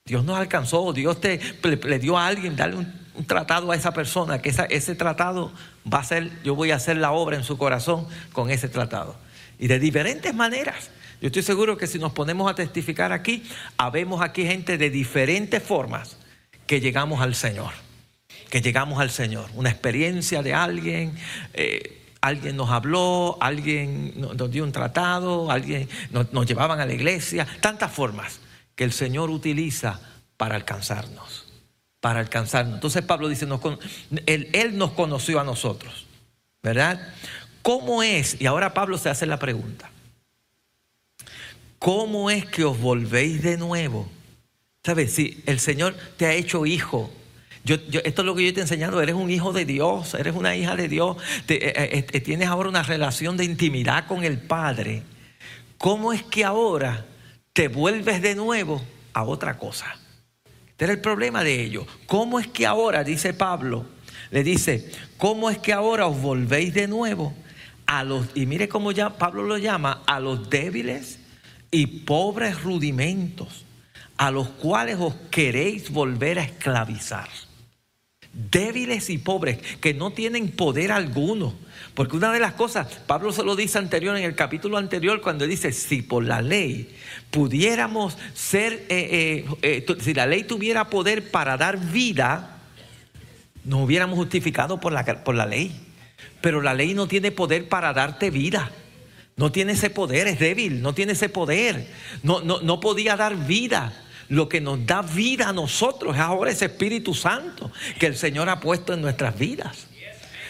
Dios 0.05 0.25
nos 0.25 0.39
alcanzó, 0.39 0.93
Dios 0.93 1.21
te, 1.21 1.39
le, 1.63 1.99
dio 1.99 2.19
a 2.19 2.27
alguien, 2.27 2.57
darle 2.57 2.77
un, 2.77 3.27
tratado 3.27 3.71
a 3.71 3.77
esa 3.77 3.93
persona, 3.93 4.41
que 4.41 4.53
ese 4.71 4.95
tratado 4.95 5.53
va 5.93 6.01
a 6.01 6.05
ser, 6.05 6.31
yo 6.43 6.55
voy 6.55 6.71
a 6.71 6.77
hacer 6.77 6.97
la 6.97 7.13
obra 7.13 7.37
en 7.37 7.45
su 7.45 7.59
corazón 7.59 8.07
con 8.33 8.51
ese 8.51 8.69
tratado. 8.69 9.17
Y 9.59 9.67
de 9.67 9.79
diferentes 9.79 10.35
maneras. 10.35 10.91
Yo 11.21 11.27
estoy 11.27 11.43
seguro 11.43 11.77
que 11.77 11.87
si 11.87 11.99
nos 11.99 12.13
ponemos 12.13 12.51
a 12.51 12.55
testificar 12.55 13.13
aquí, 13.13 13.43
habemos 13.77 14.23
aquí 14.23 14.47
gente 14.47 14.79
de 14.79 14.89
diferentes 14.89 15.63
formas 15.63 16.17
que 16.67 16.81
llegamos 16.81 17.21
al 17.21 17.35
Señor. 17.35 17.73
Que 18.49 18.63
llegamos 18.63 19.01
al 19.01 19.11
Señor. 19.11 19.51
Una 19.55 19.71
experiencia 19.71 20.43
de 20.43 20.55
alguien. 20.55 21.15
Eh, 21.53 22.01
alguien 22.23 22.57
nos 22.57 22.71
habló, 22.71 23.37
alguien 23.41 24.15
nos 24.21 24.51
dio 24.51 24.65
un 24.65 24.73
tratado, 24.73 25.51
alguien 25.51 25.89
nos, 26.11 26.33
nos 26.33 26.47
llevaban 26.47 26.81
a 26.81 26.87
la 26.87 26.93
iglesia, 26.93 27.47
tantas 27.61 27.93
formas 27.93 28.41
que 28.75 28.85
el 28.85 28.93
Señor 28.93 29.31
utiliza 29.31 30.01
para 30.37 30.55
alcanzarnos. 30.55 31.40
Para 32.01 32.21
alcanzarnos. 32.21 32.75
Entonces 32.75 33.03
Pablo 33.03 33.29
dice, 33.29 33.47
él, 34.27 34.49
él 34.53 34.79
nos 34.79 34.93
conoció 34.93 35.41
a 35.41 35.45
nosotros. 35.45 36.07
¿Verdad? 36.63 37.01
¿Cómo 37.63 38.03
es? 38.03 38.41
Y 38.41 38.47
ahora 38.47 38.75
Pablo 38.75 38.99
se 38.99 39.11
hace 39.11 39.27
la 39.27 39.39
pregunta. 39.39 39.91
¿Cómo 41.79 42.31
es 42.31 42.47
que 42.47 42.65
os 42.65 42.79
volvéis 42.79 43.43
de 43.43 43.57
nuevo? 43.57 44.09
¿Sabes? 44.85 45.13
Si 45.13 45.43
el 45.47 45.61
Señor 45.61 45.95
te 46.17 46.27
ha 46.27 46.33
hecho 46.33 46.67
hijo, 46.67 47.11
yo, 47.65 47.77
esto 48.05 48.23
es 48.23 48.27
lo 48.27 48.35
que 48.35 48.47
yo 48.47 48.55
te 48.55 48.61
he 48.61 48.63
enseñado, 48.63 49.03
eres 49.03 49.15
un 49.15 49.31
hijo 49.31 49.53
de 49.53 49.65
Dios, 49.67 50.15
eres 50.15 50.35
una 50.35 50.57
hija 50.57 50.77
de 50.77 50.89
Dios, 50.89 51.17
eh, 51.49 51.73
eh, 51.77 52.07
eh, 52.11 52.21
tienes 52.21 52.49
ahora 52.49 52.69
una 52.69 52.83
relación 52.83 53.37
de 53.37 53.45
intimidad 53.45 54.07
con 54.07 54.25
el 54.25 54.39
Padre. 54.39 55.03
¿Cómo 55.77 56.13
es 56.13 56.23
que 56.23 56.45
ahora 56.45 57.07
te 57.53 57.69
vuelves 57.69 58.23
de 58.23 58.35
nuevo 58.35 58.83
a 59.13 59.25
otra 59.25 59.59
cosa. 59.59 59.87
Este 60.81 60.87
era 60.87 60.95
el 60.95 61.03
problema 61.03 61.45
de 61.45 61.63
ellos. 61.63 61.85
¿Cómo 62.07 62.41
es 62.41 62.47
que 62.47 62.67
ahora, 62.67 63.05
dice 63.05 63.35
Pablo, 63.35 63.85
le 64.31 64.43
dice, 64.43 64.91
¿cómo 65.19 65.51
es 65.51 65.59
que 65.59 65.75
ahora 65.75 66.07
os 66.07 66.23
volvéis 66.23 66.73
de 66.73 66.89
nuevo 66.89 67.35
a 67.85 68.03
los, 68.03 68.29
y 68.35 68.47
mire 68.47 68.67
cómo 68.67 68.91
ya 68.91 69.19
Pablo 69.19 69.43
lo 69.43 69.59
llama, 69.59 70.03
a 70.07 70.21
los 70.21 70.49
débiles 70.49 71.19
y 71.71 71.87
pobres 71.87 72.63
rudimentos, 72.63 73.67
a 74.17 74.31
los 74.31 74.49
cuales 74.49 74.97
os 74.99 75.13
queréis 75.31 75.91
volver 75.91 76.39
a 76.39 76.45
esclavizar? 76.45 77.29
Débiles 78.33 79.11
y 79.11 79.19
pobres, 79.19 79.59
que 79.81 79.93
no 79.93 80.13
tienen 80.13 80.51
poder 80.51 80.93
alguno 80.93 81.55
porque 81.95 82.17
una 82.17 82.33
de 82.33 82.41
las 82.41 82.53
cosas, 82.53 82.87
Pablo 83.07 83.33
se 83.33 83.43
lo 83.43 83.57
dice 83.57 83.79
anterior 83.79 84.17
en 84.17 84.25
el 84.25 84.35
capítulo 84.35 84.79
anterior 84.79 85.21
cuando 85.21 85.47
dice, 85.47 85.73
si 85.73 86.03
por 86.03 86.25
la 86.25 86.41
ley 86.41 86.89
pudiéramos 87.31 88.17
ser, 88.33 88.87
eh, 88.89 89.45
eh, 89.61 89.85
eh, 89.87 89.97
si 90.01 90.15
la 90.15 90.27
ley 90.27 90.45
tuviera 90.45 90.89
poder 90.89 91.31
para 91.31 91.57
dar 91.57 91.79
vida, 91.79 92.59
nos 93.65 93.83
hubiéramos 93.83 94.17
justificado 94.17 94.81
por 94.81 94.93
la, 94.93 95.05
por 95.25 95.35
la 95.35 95.47
ley. 95.47 95.73
Pero 96.41 96.63
la 96.63 96.75
ley 96.75 96.95
no 96.95 97.07
tiene 97.07 97.33
poder 97.33 97.69
para 97.69 97.93
darte 97.93 98.31
vida. 98.31 98.71
No 99.37 99.53
tiene 99.53 99.73
ese 99.73 99.91
poder, 99.91 100.27
es 100.27 100.39
débil, 100.39 100.83
no 100.83 100.95
tiene 100.95 101.13
ese 101.13 101.29
poder. 101.29 101.87
No, 102.23 102.41
no, 102.41 102.61
no 102.61 102.81
podía 102.81 103.17
dar 103.17 103.47
vida. 103.47 103.93
Lo 104.31 104.49
que 104.49 104.61
nos 104.61 104.87
da 104.87 105.03
vida 105.03 105.49
a 105.49 105.53
nosotros 105.53 106.15
es 106.15 106.21
ahora 106.21 106.53
ese 106.53 106.67
Espíritu 106.67 107.15
Santo 107.15 107.71
que 107.99 108.07
el 108.07 108.17
Señor 108.17 108.49
ha 108.49 108.61
puesto 108.61 108.95
en 108.95 109.03
nuestras 109.03 109.37
vidas. 109.37 109.87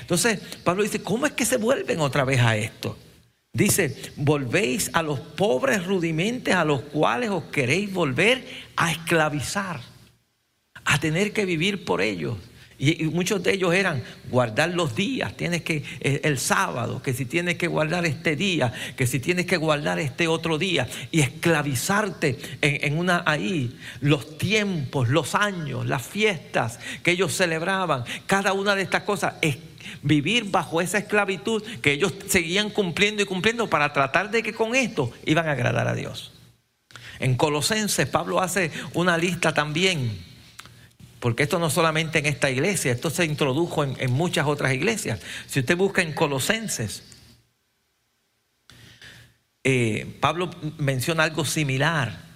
Entonces, 0.03 0.39
Pablo 0.63 0.83
dice, 0.83 1.03
¿cómo 1.03 1.25
es 1.25 1.33
que 1.33 1.47
se 1.47 1.57
vuelven 1.57 2.01
otra 2.01 2.25
vez 2.25 2.41
a 2.41 2.57
esto? 2.57 2.99
Dice, 3.53 3.97
volvéis 4.17 4.91
a 4.93 5.03
los 5.03 5.19
pobres 5.19 5.87
rudimentes 5.87 6.55
a 6.55 6.65
los 6.65 6.83
cuales 6.83 7.31
os 7.31 7.45
queréis 7.45 7.93
volver 7.93 8.47
a 8.77 8.93
esclavizar, 8.93 9.81
a 10.85 10.99
tener 11.01 11.33
que 11.33 11.47
vivir 11.47 11.85
por 11.85 12.03
ellos. 12.03 12.37
Y, 12.81 13.05
muchos 13.05 13.43
de 13.43 13.53
ellos 13.53 13.75
eran 13.75 14.03
guardar 14.31 14.71
los 14.71 14.97
días, 14.97 15.37
tienes 15.37 15.63
que 15.63 15.85
eh, 16.01 16.23
el 16.25 16.39
sábado, 16.39 17.03
que 17.03 17.13
si 17.13 17.27
tienes 17.27 17.57
que 17.57 17.67
guardar 17.67 18.07
este 18.07 18.35
día, 18.35 18.73
que 18.97 19.07
si 19.07 19.21
tienes 19.21 19.45
que 19.45 19.59
guardar 19.59 19.99
este 19.99 20.27
otro 20.27 20.57
día 20.57 20.89
y 21.11 21.21
esclavizarte 21.21 22.39
en, 22.63 22.93
en 22.93 22.99
una 22.99 23.23
ahí, 23.27 23.79
los 24.01 24.39
tiempos, 24.39 25.11
los 25.11 25.35
años, 25.35 25.87
las 25.87 26.03
fiestas 26.03 26.81
que 27.03 27.11
ellos 27.11 27.35
celebraban, 27.35 28.05
cada 28.27 28.55
una 28.55 28.75
de 28.75 28.83
estas 28.83 29.03
cosas 29.03 29.35
vivir 30.03 30.45
bajo 30.51 30.81
esa 30.81 30.99
esclavitud 30.99 31.63
que 31.83 31.93
ellos 31.93 32.15
seguían 32.29 32.71
cumpliendo 32.71 33.23
y 33.23 33.27
cumpliendo 33.27 33.69
para 33.69 33.93
tratar 33.93 34.31
de 34.31 34.43
que 34.43 34.55
con 34.55 34.75
esto 34.75 35.13
iban 35.27 35.49
a 35.49 35.53
agradar 35.53 35.87
a 35.87 35.95
Dios. 35.95 36.33
En 37.19 37.37
Colosenses 37.37 38.09
Pablo 38.09 38.41
hace 38.41 38.71
una 38.95 39.19
lista 39.19 39.53
también, 39.53 40.30
porque 41.21 41.43
esto 41.43 41.59
no 41.59 41.69
solamente 41.69 42.19
en 42.19 42.27
esta 42.27 42.51
iglesia, 42.51 42.93
esto 42.93 43.11
se 43.11 43.27
introdujo 43.27 43.85
en, 43.85 44.11
muchas 44.11 44.47
otras 44.47 44.73
iglesias. 44.73 45.21
Si 45.47 45.61
usted 45.61 45.77
busca 45.77 46.01
en 46.01 46.15
Colosenses, 46.15 47.05
eh, 49.63 50.17
Pablo 50.19 50.51
menciona 50.79 51.25
algo 51.25 51.45
similar. 51.45 52.31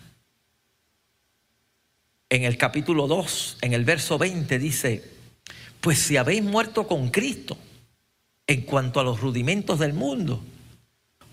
En 2.29 2.44
el 2.44 2.59
capítulo 2.59 3.07
2, 3.07 3.59
en 3.62 3.73
el 3.73 3.85
verso 3.87 4.18
20 4.18 4.59
dice, 4.59 5.03
pues 5.81 5.99
si 5.99 6.18
habéis 6.18 6.42
muerto 6.42 6.87
con 6.87 7.09
Cristo 7.11 7.57
en 8.47 8.62
cuanto 8.62 9.01
a 9.01 9.05
los 9.05 9.20
rudimentos 9.20 9.79
del 9.79 9.94
mundo, 9.94 10.42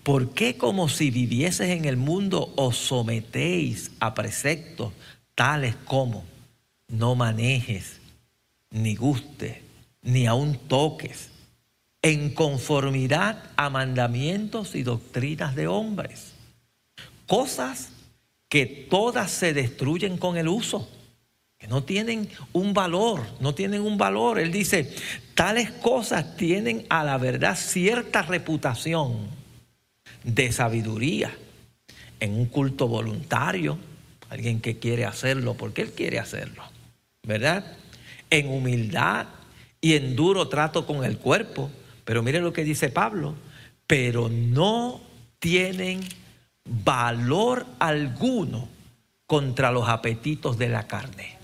¿por 0.03 0.33
qué 0.33 0.55
como 0.55 0.87
si 0.87 1.11
vivieses 1.11 1.69
en 1.69 1.83
el 1.83 1.97
mundo 1.97 2.53
os 2.55 2.77
sometéis 2.77 3.91
a 3.99 4.13
preceptos 4.13 4.93
tales 5.35 5.75
como 5.85 6.30
no 6.91 7.15
manejes, 7.15 7.99
ni 8.69 8.95
gustes, 8.95 9.57
ni 10.03 10.27
aun 10.27 10.57
toques, 10.67 11.29
en 12.03 12.33
conformidad 12.33 13.43
a 13.55 13.69
mandamientos 13.69 14.75
y 14.75 14.83
doctrinas 14.83 15.55
de 15.55 15.67
hombres? 15.67 16.33
Cosas 17.25 17.89
que 18.47 18.65
todas 18.65 19.31
se 19.31 19.53
destruyen 19.53 20.17
con 20.17 20.37
el 20.37 20.47
uso 20.47 20.87
que 21.61 21.67
no 21.67 21.83
tienen 21.83 22.27
un 22.53 22.73
valor, 22.73 23.21
no 23.39 23.53
tienen 23.53 23.83
un 23.83 23.95
valor. 23.95 24.39
Él 24.39 24.51
dice, 24.51 24.91
tales 25.35 25.69
cosas 25.69 26.35
tienen 26.35 26.87
a 26.89 27.03
la 27.03 27.19
verdad 27.19 27.55
cierta 27.55 28.23
reputación 28.23 29.27
de 30.23 30.51
sabiduría 30.51 31.31
en 32.19 32.33
un 32.33 32.47
culto 32.47 32.87
voluntario, 32.87 33.77
alguien 34.31 34.59
que 34.59 34.79
quiere 34.79 35.05
hacerlo 35.05 35.53
porque 35.53 35.83
él 35.83 35.91
quiere 35.91 36.17
hacerlo, 36.17 36.63
¿verdad? 37.23 37.77
En 38.29 38.49
humildad 38.49 39.27
y 39.79 39.93
en 39.93 40.15
duro 40.15 40.47
trato 40.47 40.85
con 40.85 41.03
el 41.03 41.17
cuerpo. 41.17 41.69
Pero 42.05 42.23
mire 42.23 42.39
lo 42.39 42.53
que 42.53 42.63
dice 42.63 42.89
Pablo, 42.89 43.35
pero 43.87 44.29
no 44.29 45.01
tienen 45.39 46.01
valor 46.65 47.65
alguno 47.79 48.69
contra 49.25 49.71
los 49.71 49.87
apetitos 49.87 50.57
de 50.57 50.69
la 50.69 50.87
carne. 50.87 51.37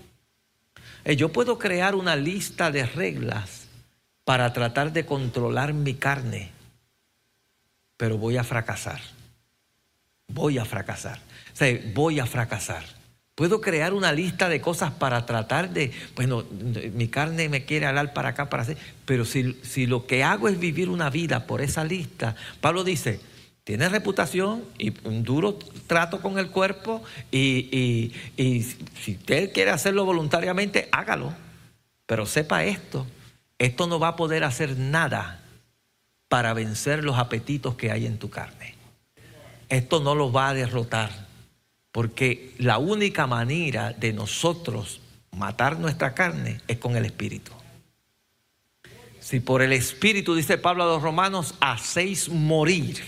Eh, 1.04 1.16
yo 1.16 1.32
puedo 1.32 1.58
crear 1.58 1.94
una 1.94 2.16
lista 2.16 2.70
de 2.70 2.84
reglas 2.84 3.66
para 4.24 4.52
tratar 4.52 4.92
de 4.92 5.06
controlar 5.06 5.72
mi 5.72 5.94
carne, 5.94 6.50
pero 7.96 8.18
voy 8.18 8.36
a 8.36 8.44
fracasar. 8.44 9.00
Voy 10.26 10.58
a 10.58 10.66
fracasar. 10.66 11.18
Voy 11.94 12.20
a 12.20 12.26
fracasar. 12.26 12.84
Puedo 13.38 13.60
crear 13.60 13.94
una 13.94 14.10
lista 14.10 14.48
de 14.48 14.60
cosas 14.60 14.90
para 14.90 15.24
tratar 15.24 15.70
de, 15.70 15.92
bueno, 16.16 16.42
mi 16.94 17.06
carne 17.06 17.48
me 17.48 17.64
quiere 17.64 17.86
hablar 17.86 18.12
para 18.12 18.30
acá, 18.30 18.50
para 18.50 18.64
hacer, 18.64 18.76
pero 19.04 19.24
si, 19.24 19.56
si 19.62 19.86
lo 19.86 20.08
que 20.08 20.24
hago 20.24 20.48
es 20.48 20.58
vivir 20.58 20.88
una 20.88 21.08
vida 21.08 21.46
por 21.46 21.60
esa 21.60 21.84
lista, 21.84 22.34
Pablo 22.60 22.82
dice, 22.82 23.20
tiene 23.62 23.88
reputación 23.88 24.64
y 24.76 24.92
un 25.06 25.22
duro 25.22 25.56
trato 25.86 26.20
con 26.20 26.40
el 26.40 26.50
cuerpo 26.50 27.04
y, 27.30 28.12
y, 28.36 28.62
si 29.00 29.12
usted 29.12 29.52
quiere 29.52 29.70
hacerlo 29.70 30.04
voluntariamente, 30.04 30.88
hágalo. 30.90 31.32
Pero 32.06 32.26
sepa 32.26 32.64
esto, 32.64 33.06
esto 33.56 33.86
no 33.86 34.00
va 34.00 34.08
a 34.08 34.16
poder 34.16 34.42
hacer 34.42 34.76
nada 34.76 35.44
para 36.26 36.54
vencer 36.54 37.04
los 37.04 37.16
apetitos 37.16 37.76
que 37.76 37.92
hay 37.92 38.04
en 38.04 38.18
tu 38.18 38.30
carne. 38.30 38.74
Esto 39.68 40.00
no 40.00 40.16
lo 40.16 40.32
va 40.32 40.48
a 40.48 40.54
derrotar. 40.54 41.27
Porque 41.92 42.54
la 42.58 42.78
única 42.78 43.26
manera 43.26 43.92
de 43.92 44.12
nosotros 44.12 45.00
matar 45.32 45.78
nuestra 45.78 46.14
carne 46.14 46.60
es 46.68 46.78
con 46.78 46.96
el 46.96 47.04
Espíritu. 47.04 47.52
Si 49.20 49.40
por 49.40 49.62
el 49.62 49.72
Espíritu, 49.72 50.34
dice 50.34 50.58
Pablo 50.58 50.84
a 50.84 50.86
los 50.86 51.02
romanos, 51.02 51.54
hacéis 51.60 52.28
morir 52.28 53.02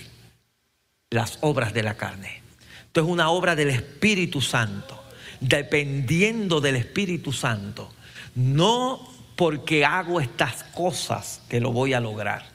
las 1.09 1.39
obras 1.41 1.73
de 1.73 1.83
la 1.83 1.95
carne. 1.95 2.41
Esto 2.85 3.01
es 3.01 3.07
una 3.07 3.29
obra 3.29 3.55
del 3.55 3.69
Espíritu 3.69 4.41
Santo, 4.41 5.01
dependiendo 5.39 6.61
del 6.61 6.75
Espíritu 6.75 7.31
Santo. 7.31 7.91
No 8.35 9.07
porque 9.35 9.85
hago 9.85 10.21
estas 10.21 10.63
cosas 10.65 11.41
que 11.49 11.59
lo 11.59 11.71
voy 11.71 11.93
a 11.93 11.99
lograr. 11.99 12.45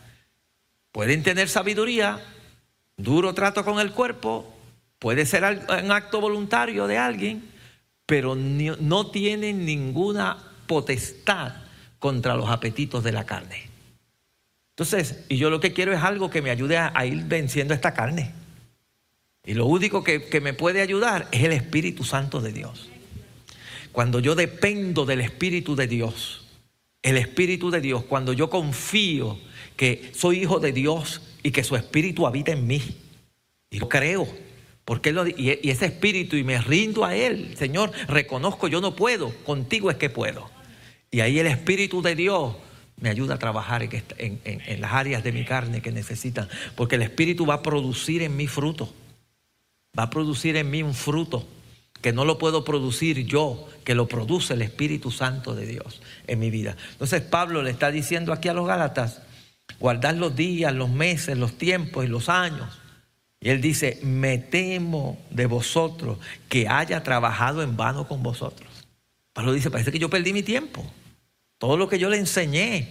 Pueden 0.92 1.22
tener 1.22 1.48
sabiduría, 1.48 2.22
duro 2.96 3.34
trato 3.34 3.64
con 3.64 3.80
el 3.80 3.92
cuerpo, 3.92 4.55
Puede 4.98 5.26
ser 5.26 5.44
un 5.44 5.90
acto 5.90 6.20
voluntario 6.20 6.86
de 6.86 6.98
alguien, 6.98 7.44
pero 8.06 8.34
no 8.34 9.10
tiene 9.10 9.52
ninguna 9.52 10.38
potestad 10.66 11.52
contra 11.98 12.36
los 12.36 12.48
apetitos 12.48 13.04
de 13.04 13.12
la 13.12 13.24
carne. 13.24 13.68
Entonces, 14.70 15.24
y 15.28 15.36
yo 15.36 15.50
lo 15.50 15.60
que 15.60 15.72
quiero 15.72 15.92
es 15.92 16.02
algo 16.02 16.30
que 16.30 16.42
me 16.42 16.50
ayude 16.50 16.76
a, 16.78 17.06
ir 17.06 17.24
venciendo 17.24 17.74
esta 17.74 17.94
carne. 17.94 18.32
Y 19.44 19.54
lo 19.54 19.66
único 19.66 20.04
que, 20.04 20.24
que 20.24 20.40
me 20.40 20.54
puede 20.54 20.82
ayudar 20.82 21.28
es 21.30 21.44
el 21.44 21.52
Espíritu 21.52 22.04
Santo 22.04 22.40
de 22.40 22.52
Dios. 22.52 22.88
Cuando 23.92 24.20
yo 24.20 24.34
dependo 24.34 25.06
del 25.06 25.20
Espíritu 25.20 25.76
de 25.76 25.86
Dios, 25.86 26.46
el 27.02 27.16
Espíritu 27.16 27.70
de 27.70 27.80
Dios, 27.80 28.04
cuando 28.04 28.32
yo 28.32 28.50
confío 28.50 29.38
que 29.76 30.10
soy 30.14 30.42
hijo 30.42 30.58
de 30.58 30.72
Dios 30.72 31.22
y 31.42 31.52
que 31.52 31.64
su 31.64 31.76
Espíritu 31.76 32.26
habita 32.26 32.52
en 32.52 32.66
mí, 32.66 32.82
y 33.70 33.78
lo 33.78 33.88
creo, 33.88 34.28
porque 34.86 35.12
y, 35.36 35.68
ese 35.68 35.86
espíritu, 35.86 36.36
y 36.36 36.44
me 36.44 36.58
rindo 36.62 37.04
a 37.04 37.16
Él, 37.16 37.56
Señor, 37.58 37.90
reconozco, 38.06 38.68
yo 38.68 38.80
no 38.80 38.94
puedo, 38.94 39.34
contigo 39.44 39.90
es 39.90 39.96
que 39.96 40.10
puedo. 40.10 40.48
Y 41.10 41.20
ahí 41.20 41.40
el 41.40 41.48
Espíritu 41.48 42.02
de 42.02 42.14
Dios 42.14 42.54
me 43.00 43.10
ayuda 43.10 43.34
a 43.34 43.38
trabajar 43.38 43.82
en, 43.82 44.80
las 44.80 44.92
áreas 44.92 45.24
de 45.24 45.32
mi 45.32 45.44
carne 45.44 45.82
que 45.82 45.90
necesitan, 45.90 46.48
porque 46.76 46.94
el 46.94 47.02
Espíritu 47.02 47.44
va 47.44 47.54
a 47.54 47.62
producir 47.62 48.22
en 48.22 48.36
mí 48.36 48.46
fruto, 48.46 48.94
va 49.98 50.04
a 50.04 50.10
producir 50.10 50.56
en 50.56 50.70
mí 50.70 50.84
un 50.84 50.94
fruto 50.94 51.44
que 52.00 52.12
no 52.12 52.24
lo 52.24 52.38
puedo 52.38 52.62
producir 52.62 53.26
yo, 53.26 53.68
que 53.82 53.96
lo 53.96 54.06
produce 54.06 54.54
el 54.54 54.62
Espíritu 54.62 55.10
Santo 55.10 55.56
de 55.56 55.66
Dios 55.66 56.00
en 56.28 56.38
mi 56.38 56.50
vida. 56.50 56.76
Entonces 56.92 57.22
Pablo 57.22 57.60
le 57.64 57.72
está 57.72 57.90
diciendo 57.90 58.32
aquí 58.32 58.48
a 58.48 58.54
los 58.54 58.68
Gálatas, 58.68 59.20
guardar 59.80 60.14
los 60.14 60.36
días, 60.36 60.72
los 60.72 60.90
meses, 60.90 61.36
los 61.36 61.58
tiempos 61.58 62.04
y 62.04 62.08
los 62.08 62.28
años 62.28 62.68
y 63.40 63.50
él 63.50 63.60
dice, 63.60 63.98
me 64.02 64.38
temo 64.38 65.18
de 65.30 65.46
vosotros 65.46 66.18
que 66.48 66.68
haya 66.68 67.02
trabajado 67.02 67.62
en 67.62 67.76
vano 67.76 68.08
con 68.08 68.22
vosotros. 68.22 68.68
Pablo 69.32 69.52
dice, 69.52 69.70
parece 69.70 69.92
que 69.92 69.98
yo 69.98 70.08
perdí 70.08 70.32
mi 70.32 70.42
tiempo. 70.42 70.84
Todo 71.58 71.76
lo 71.76 71.88
que 71.88 71.98
yo 71.98 72.08
le 72.08 72.18
enseñé, 72.18 72.88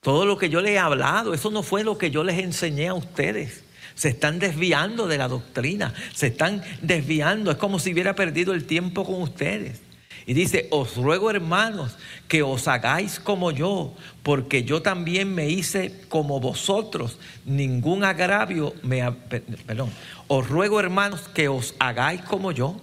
todo 0.00 0.24
lo 0.24 0.38
que 0.38 0.48
yo 0.48 0.60
le 0.60 0.72
he 0.72 0.78
hablado, 0.78 1.34
eso 1.34 1.50
no 1.50 1.62
fue 1.62 1.84
lo 1.84 1.98
que 1.98 2.10
yo 2.10 2.24
les 2.24 2.38
enseñé 2.38 2.88
a 2.88 2.94
ustedes. 2.94 3.64
Se 3.94 4.08
están 4.08 4.38
desviando 4.38 5.06
de 5.06 5.18
la 5.18 5.28
doctrina, 5.28 5.94
se 6.14 6.28
están 6.28 6.62
desviando. 6.82 7.50
Es 7.50 7.56
como 7.56 7.78
si 7.78 7.92
hubiera 7.92 8.14
perdido 8.14 8.54
el 8.54 8.64
tiempo 8.64 9.04
con 9.04 9.22
ustedes. 9.22 9.80
Y 10.26 10.34
dice, 10.34 10.66
os 10.72 10.96
ruego 10.96 11.30
hermanos 11.30 11.96
que 12.26 12.42
os 12.42 12.66
hagáis 12.66 13.20
como 13.20 13.52
yo, 13.52 13.94
porque 14.24 14.64
yo 14.64 14.82
también 14.82 15.32
me 15.32 15.48
hice 15.48 16.00
como 16.08 16.40
vosotros, 16.40 17.18
ningún 17.44 18.02
agravio 18.02 18.74
me... 18.82 19.08
Perdón, 19.12 19.90
os 20.26 20.48
ruego 20.48 20.80
hermanos 20.80 21.28
que 21.28 21.46
os 21.46 21.76
hagáis 21.78 22.22
como 22.22 22.50
yo, 22.50 22.80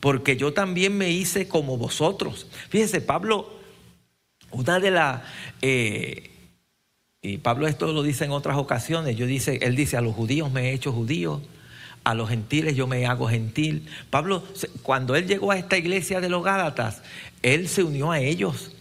porque 0.00 0.36
yo 0.36 0.52
también 0.52 0.98
me 0.98 1.10
hice 1.10 1.48
como 1.48 1.78
vosotros. 1.78 2.46
Fíjense, 2.68 3.00
Pablo, 3.00 3.50
una 4.50 4.78
de 4.78 4.90
las... 4.90 5.22
Eh, 5.62 6.28
y 7.22 7.38
Pablo 7.38 7.68
esto 7.68 7.90
lo 7.90 8.02
dice 8.02 8.26
en 8.26 8.32
otras 8.32 8.58
ocasiones, 8.58 9.16
yo 9.16 9.26
dice, 9.26 9.60
él 9.62 9.76
dice, 9.76 9.96
a 9.96 10.02
los 10.02 10.14
judíos 10.14 10.50
me 10.52 10.68
he 10.68 10.72
hecho 10.74 10.92
judío, 10.92 11.40
a 12.04 12.14
los 12.14 12.28
gentiles 12.28 12.76
yo 12.76 12.86
me 12.86 13.06
hago 13.06 13.28
gentil. 13.28 13.88
Pablo, 14.10 14.42
cuando 14.82 15.14
él 15.16 15.26
llegó 15.26 15.50
a 15.52 15.58
esta 15.58 15.76
iglesia 15.76 16.20
de 16.20 16.28
los 16.28 16.44
Gálatas, 16.44 17.02
él 17.42 17.68
se 17.68 17.82
unió 17.82 18.12
a 18.12 18.20
ellos. 18.20 18.72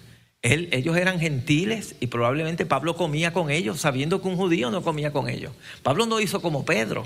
Ellos 0.41 0.97
eran 0.97 1.19
gentiles 1.19 1.95
y 1.99 2.07
probablemente 2.07 2.65
Pablo 2.65 2.95
comía 2.95 3.31
con 3.31 3.51
ellos, 3.51 3.79
sabiendo 3.79 4.21
que 4.21 4.27
un 4.27 4.37
judío 4.37 4.71
no 4.71 4.81
comía 4.81 5.13
con 5.13 5.29
ellos. 5.29 5.53
Pablo 5.83 6.07
no 6.07 6.19
hizo 6.19 6.41
como 6.41 6.65
Pedro. 6.65 7.05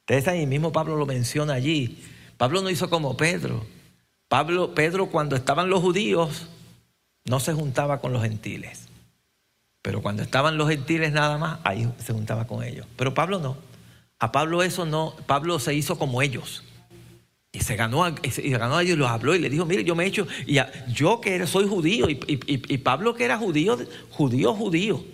Ustedes 0.00 0.28
ahí 0.28 0.46
mismo 0.46 0.70
Pablo 0.70 0.96
lo 0.96 1.06
menciona 1.06 1.54
allí. 1.54 2.04
Pablo 2.36 2.62
no 2.62 2.70
hizo 2.70 2.88
como 2.88 3.16
Pedro. 3.16 3.66
Pablo, 4.28 4.74
Pedro 4.74 5.06
cuando 5.06 5.34
estaban 5.34 5.68
los 5.68 5.80
judíos 5.80 6.46
no 7.24 7.40
se 7.40 7.52
juntaba 7.52 8.00
con 8.00 8.12
los 8.12 8.22
gentiles. 8.22 8.86
Pero 9.82 10.02
cuando 10.02 10.22
estaban 10.22 10.56
los 10.56 10.68
gentiles 10.68 11.12
nada 11.12 11.38
más, 11.38 11.58
ahí 11.64 11.92
se 11.98 12.12
juntaba 12.12 12.46
con 12.46 12.62
ellos. 12.62 12.86
Pero 12.96 13.14
Pablo 13.14 13.40
no. 13.40 13.56
A 14.18 14.32
Pablo 14.32 14.62
eso 14.62 14.86
no, 14.86 15.14
Pablo 15.26 15.58
se 15.58 15.74
hizo 15.74 15.98
como 15.98 16.22
ellos. 16.22 16.64
Y 17.52 17.60
se 17.60 17.76
ganó, 17.76 18.06
y 18.08 18.50
ganó 18.50 18.76
a 18.76 18.82
ellos 18.82 18.96
y 18.96 18.98
los 18.98 19.08
habló 19.08 19.34
y 19.34 19.38
le 19.38 19.48
dijo, 19.48 19.64
mire, 19.64 19.82
yo 19.84 19.94
me 19.94 20.04
he 20.04 20.06
hecho, 20.08 20.26
y 20.46 20.58
yo 20.92 21.20
que 21.20 21.46
soy 21.46 21.66
judío, 21.66 22.08
y, 22.10 22.78
Pablo 22.78 23.14
que 23.14 23.24
era 23.24 23.38
judío, 23.38 23.78
judío, 24.10 24.54
judío. 24.54 25.04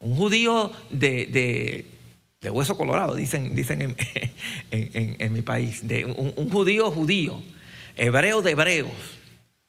Un 0.00 0.14
judío 0.14 0.70
de, 0.90 1.86
hueso 2.50 2.76
colorado, 2.76 3.14
dicen, 3.14 3.54
dicen 3.54 3.96
en, 4.70 5.32
mi 5.32 5.42
país. 5.42 5.86
De, 5.88 6.04
un 6.04 6.50
judío 6.50 6.90
judío, 6.90 7.42
hebreo 7.96 8.42
de 8.42 8.50
hebreos, 8.50 8.92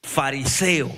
fariseo 0.04 0.92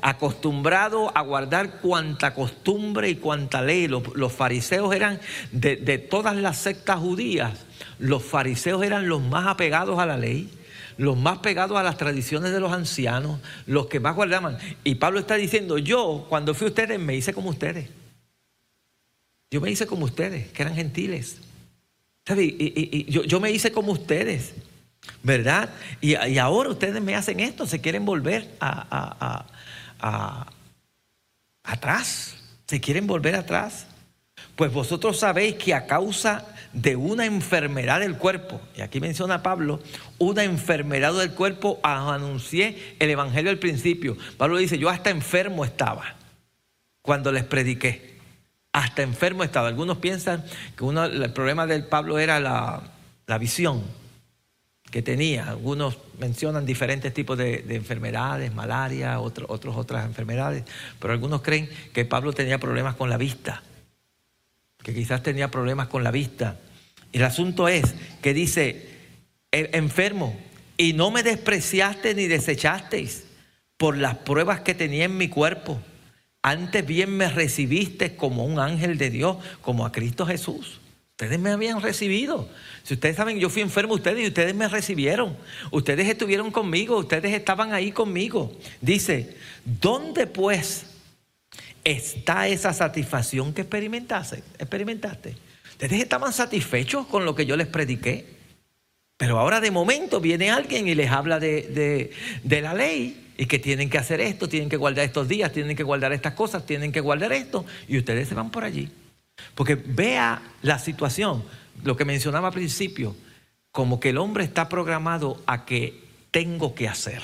acostumbrado 0.00 1.16
a 1.16 1.22
guardar 1.22 1.80
cuanta 1.80 2.34
costumbre 2.34 3.10
y 3.10 3.16
cuanta 3.16 3.62
ley. 3.62 3.88
Los, 3.88 4.32
fariseos 4.32 4.94
eran 4.94 5.20
de, 5.52 5.98
todas 5.98 6.36
las 6.36 6.58
sectas 6.58 6.98
judías, 6.98 7.52
los 7.98 8.22
fariseos 8.22 8.82
eran 8.82 9.08
los 9.08 9.20
más 9.20 9.46
apegados 9.46 9.98
a 9.98 10.06
la 10.06 10.16
ley, 10.16 10.50
los 10.96 11.16
más 11.16 11.38
pegados 11.38 11.78
a 11.78 11.82
las 11.82 11.96
tradiciones 11.96 12.52
de 12.52 12.60
los 12.60 12.72
ancianos, 12.72 13.40
los 13.66 13.86
que 13.86 14.00
más 14.00 14.14
guardaban. 14.14 14.58
Y 14.84 14.96
Pablo 14.96 15.20
está 15.20 15.34
diciendo, 15.34 15.78
yo 15.78 16.26
cuando 16.28 16.54
fui 16.54 16.66
a 16.66 16.70
ustedes 16.70 16.98
me 16.98 17.16
hice 17.16 17.32
como 17.32 17.50
ustedes. 17.50 17.88
Yo 19.50 19.60
me 19.60 19.70
hice 19.70 19.86
como 19.86 20.04
ustedes, 20.04 20.48
que 20.48 20.62
eran 20.62 20.74
gentiles. 20.74 21.38
Y, 22.36 23.06
yo, 23.10 23.40
me 23.40 23.50
hice 23.50 23.72
como 23.72 23.92
ustedes, 23.92 24.52
¿verdad? 25.22 25.70
Y, 26.02 26.14
ahora 26.36 26.68
ustedes 26.68 27.00
me 27.02 27.14
hacen 27.14 27.40
esto, 27.40 27.66
se 27.66 27.80
quieren 27.80 28.04
volver 28.04 28.50
a 28.60 29.46
atrás, 31.62 32.36
se 32.66 32.80
quieren 32.80 33.06
volver 33.06 33.34
atrás. 33.34 33.86
Pues 34.56 34.72
vosotros 34.72 35.18
sabéis 35.18 35.56
que 35.56 35.74
a 35.74 35.86
causa 35.86 36.46
de 36.72 36.96
una 36.96 37.24
enfermedad 37.24 38.00
del 38.00 38.16
cuerpo, 38.16 38.60
y 38.76 38.82
aquí 38.82 39.00
menciona 39.00 39.42
Pablo, 39.42 39.80
una 40.18 40.44
enfermedad 40.44 41.14
del 41.14 41.32
cuerpo, 41.32 41.80
anuncié 41.82 42.96
el 42.98 43.10
Evangelio 43.10 43.50
al 43.50 43.58
principio. 43.58 44.16
Pablo 44.36 44.58
dice, 44.58 44.78
yo 44.78 44.88
hasta 44.88 45.10
enfermo 45.10 45.64
estaba 45.64 46.16
cuando 47.02 47.32
les 47.32 47.44
prediqué. 47.44 48.18
Hasta 48.72 49.02
enfermo 49.02 49.42
estaba. 49.44 49.68
Algunos 49.68 49.98
piensan 49.98 50.44
que 50.76 50.84
uno, 50.84 51.04
el 51.04 51.32
problema 51.32 51.66
del 51.66 51.86
Pablo 51.86 52.18
era 52.18 52.38
la, 52.38 52.82
la 53.26 53.38
visión 53.38 53.82
que 54.90 55.02
tenía. 55.02 55.48
Algunos 55.48 55.98
mencionan 56.18 56.66
diferentes 56.66 57.12
tipos 57.12 57.36
de, 57.38 57.64
enfermedades, 57.70 58.54
malaria, 58.54 59.20
otros, 59.20 59.48
otras 59.50 60.06
enfermedades, 60.06 60.64
pero 60.98 61.12
algunos 61.12 61.42
creen 61.42 61.68
que 61.92 62.04
Pablo 62.04 62.32
tenía 62.32 62.58
problemas 62.58 62.94
con 62.94 63.10
la 63.10 63.16
vista, 63.16 63.62
que 64.82 64.94
quizás 64.94 65.22
tenía 65.22 65.50
problemas 65.50 65.88
con 65.88 66.04
la 66.04 66.10
vista. 66.10 66.58
El 67.12 67.24
asunto 67.24 67.68
es 67.68 67.94
que 68.22 68.34
dice, 68.34 68.88
enfermo, 69.52 70.38
y 70.76 70.92
no 70.92 71.10
me 71.10 71.22
despreciaste 71.22 72.14
ni 72.14 72.26
desechasteis 72.26 73.24
por 73.76 73.96
las 73.96 74.16
pruebas 74.16 74.60
que 74.60 74.74
tenía 74.74 75.04
en 75.04 75.16
mi 75.16 75.28
cuerpo. 75.28 75.80
Antes 76.42 76.86
bien 76.86 77.16
me 77.16 77.28
recibiste 77.28 78.16
como 78.16 78.44
un 78.44 78.58
ángel 78.58 78.96
de 78.96 79.10
Dios, 79.10 79.38
como 79.60 79.84
a 79.84 79.92
Cristo 79.92 80.24
Jesús. 80.24 80.80
Ustedes 81.20 81.40
me 81.40 81.50
habían 81.50 81.82
recibido. 81.82 82.48
Si 82.84 82.94
ustedes 82.94 83.16
saben, 83.16 83.40
yo 83.40 83.50
fui 83.50 83.60
enfermo 83.60 83.94
ustedes 83.94 84.22
y 84.22 84.28
ustedes 84.28 84.54
me 84.54 84.68
recibieron. 84.68 85.36
Ustedes 85.72 86.08
estuvieron 86.08 86.52
conmigo, 86.52 86.96
ustedes 86.96 87.34
estaban 87.34 87.72
ahí 87.72 87.90
conmigo. 87.90 88.56
Dice, 88.80 89.36
¿dónde 89.64 90.28
pues 90.28 90.86
está 91.82 92.46
esa 92.46 92.72
satisfacción 92.72 93.52
que 93.52 93.62
experimentaste? 93.62 94.44
experimentaste? 94.60 95.34
Ustedes 95.72 96.00
estaban 96.00 96.32
satisfechos 96.32 97.08
con 97.08 97.24
lo 97.24 97.34
que 97.34 97.46
yo 97.46 97.56
les 97.56 97.66
prediqué. 97.66 98.24
Pero 99.16 99.40
ahora 99.40 99.60
de 99.60 99.72
momento 99.72 100.20
viene 100.20 100.52
alguien 100.52 100.86
y 100.86 100.94
les 100.94 101.10
habla 101.10 101.40
de, 101.40 102.12
de 102.44 102.60
la 102.60 102.74
ley 102.74 103.32
y 103.36 103.46
que 103.46 103.58
tienen 103.58 103.90
que 103.90 103.98
hacer 103.98 104.20
esto, 104.20 104.48
tienen 104.48 104.68
que 104.68 104.76
guardar 104.76 105.04
estos 105.04 105.26
días, 105.26 105.52
tienen 105.52 105.76
que 105.76 105.82
guardar 105.82 106.12
estas 106.12 106.34
cosas, 106.34 106.64
tienen 106.64 106.92
que 106.92 107.00
guardar 107.00 107.32
esto. 107.32 107.66
Y 107.88 107.98
ustedes 107.98 108.28
se 108.28 108.36
van 108.36 108.52
por 108.52 108.62
allí. 108.62 108.88
Porque 109.54 109.74
vea 109.74 110.40
la 110.62 110.78
situación, 110.78 111.44
lo 111.82 111.96
que 111.96 112.04
mencionaba 112.04 112.48
al 112.48 112.54
principio, 112.54 113.16
como 113.72 114.00
que 114.00 114.10
el 114.10 114.18
hombre 114.18 114.44
está 114.44 114.68
programado 114.68 115.42
a 115.46 115.64
que 115.64 116.04
tengo 116.30 116.74
que 116.74 116.88
hacer. 116.88 117.22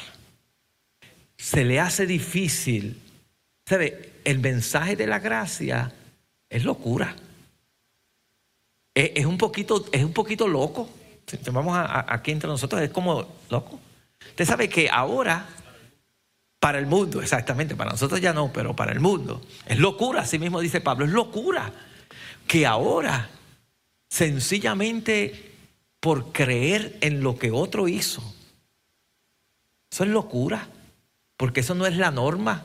Se 1.36 1.64
le 1.64 1.80
hace 1.80 2.06
difícil. 2.06 3.00
¿Sabe? 3.66 4.12
El 4.24 4.40
mensaje 4.40 4.96
de 4.96 5.06
la 5.06 5.18
gracia 5.18 5.92
es 6.50 6.64
locura. 6.64 7.16
Es, 8.94 9.26
un, 9.26 9.38
poquito, 9.38 9.86
es 9.90 10.04
un 10.04 10.12
poquito 10.12 10.46
loco. 10.46 10.88
Vamos 11.50 11.76
aquí 11.76 12.30
entre 12.30 12.48
nosotros, 12.48 12.82
es 12.82 12.90
como 12.90 13.26
loco. 13.50 13.80
Usted 14.28 14.44
sabe 14.44 14.68
que 14.68 14.88
ahora, 14.88 15.46
para 16.60 16.78
el 16.78 16.86
mundo, 16.86 17.20
exactamente, 17.20 17.74
para 17.74 17.90
nosotros 17.90 18.20
ya 18.20 18.32
no, 18.32 18.52
pero 18.52 18.76
para 18.76 18.92
el 18.92 19.00
mundo, 19.00 19.42
es 19.66 19.78
locura, 19.78 20.22
así 20.22 20.38
mismo 20.38 20.60
dice 20.60 20.80
Pablo, 20.80 21.06
es 21.06 21.10
locura 21.10 21.72
que 22.46 22.66
ahora, 22.66 23.30
sencillamente 24.08 25.52
por 26.00 26.32
creer 26.32 26.98
en 27.00 27.22
lo 27.22 27.38
que 27.38 27.50
otro 27.50 27.88
hizo, 27.88 28.22
eso 29.90 30.04
es 30.04 30.10
locura, 30.10 30.68
porque 31.36 31.60
eso 31.60 31.74
no 31.74 31.86
es 31.86 31.96
la 31.96 32.10
norma. 32.10 32.64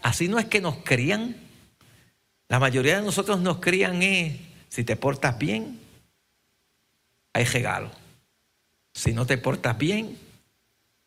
Así 0.00 0.28
no 0.28 0.38
es 0.38 0.46
que 0.46 0.60
nos 0.60 0.76
crían. 0.84 1.36
La 2.48 2.60
mayoría 2.60 2.96
de 2.96 3.02
nosotros 3.02 3.40
nos 3.40 3.58
crían 3.58 4.02
es, 4.02 4.38
si 4.68 4.84
te 4.84 4.94
portas 4.96 5.38
bien, 5.38 5.80
hay 7.32 7.44
regalo. 7.44 7.90
Si 8.94 9.12
no 9.12 9.26
te 9.26 9.38
portas 9.38 9.76
bien, 9.76 10.18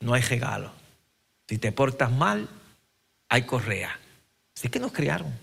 no 0.02 0.14
hay 0.14 0.22
regalo. 0.22 0.74
Si 1.48 1.58
te 1.58 1.72
portas 1.72 2.12
mal, 2.12 2.50
hay 3.30 3.44
correa. 3.44 3.98
Así 4.56 4.70
que 4.70 4.80
nos 4.80 4.92
criaron. 4.92 5.34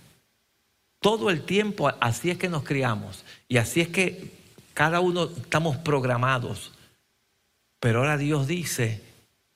Todo 1.00 1.30
el 1.30 1.44
tiempo 1.44 1.88
así 2.00 2.30
es 2.30 2.38
que 2.38 2.48
nos 2.48 2.64
criamos 2.64 3.24
y 3.46 3.58
así 3.58 3.80
es 3.80 3.88
que 3.88 4.32
cada 4.74 5.00
uno 5.00 5.24
estamos 5.24 5.76
programados. 5.78 6.72
Pero 7.80 8.00
ahora 8.00 8.16
Dios 8.16 8.46
dice, 8.46 9.00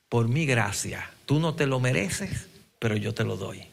por 0.08 0.28
mi 0.28 0.46
gracia, 0.46 1.10
tú 1.26 1.40
no 1.40 1.54
te 1.54 1.66
lo 1.66 1.80
mereces, 1.80 2.48
pero 2.78 2.96
yo 2.96 3.12
te 3.12 3.24
lo 3.24 3.36
doy. 3.36 3.64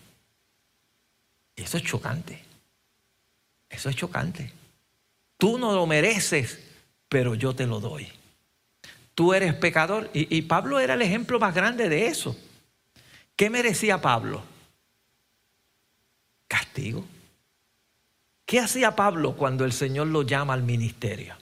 Eso 1.55 1.77
es 1.77 1.83
chocante. 1.83 2.43
Eso 3.69 3.89
es 3.89 3.95
chocante. 3.95 4.51
Tú 5.37 5.59
no 5.59 5.73
lo 5.73 5.85
mereces, 5.85 6.59
pero 7.07 7.35
yo 7.35 7.53
te 7.53 7.67
lo 7.67 7.79
doy. 7.79 8.07
Tú 9.13 9.33
eres 9.33 9.53
pecador. 9.53 10.09
Y, 10.13 10.35
y 10.35 10.41
Pablo 10.43 10.79
era 10.79 10.95
el 10.95 11.01
ejemplo 11.01 11.39
más 11.39 11.53
grande 11.53 11.89
de 11.89 12.07
eso. 12.07 12.35
¿Qué 13.35 13.49
merecía 13.49 14.01
Pablo? 14.01 14.43
Castigo. 16.47 17.05
¿Qué 18.49 18.59
hacía 18.59 18.95
Pablo 18.95 19.35
cuando 19.35 19.63
el 19.63 19.71
Señor 19.71 20.07
lo 20.07 20.23
llama 20.23 20.55
al 20.55 20.63
ministerio? 20.63 21.35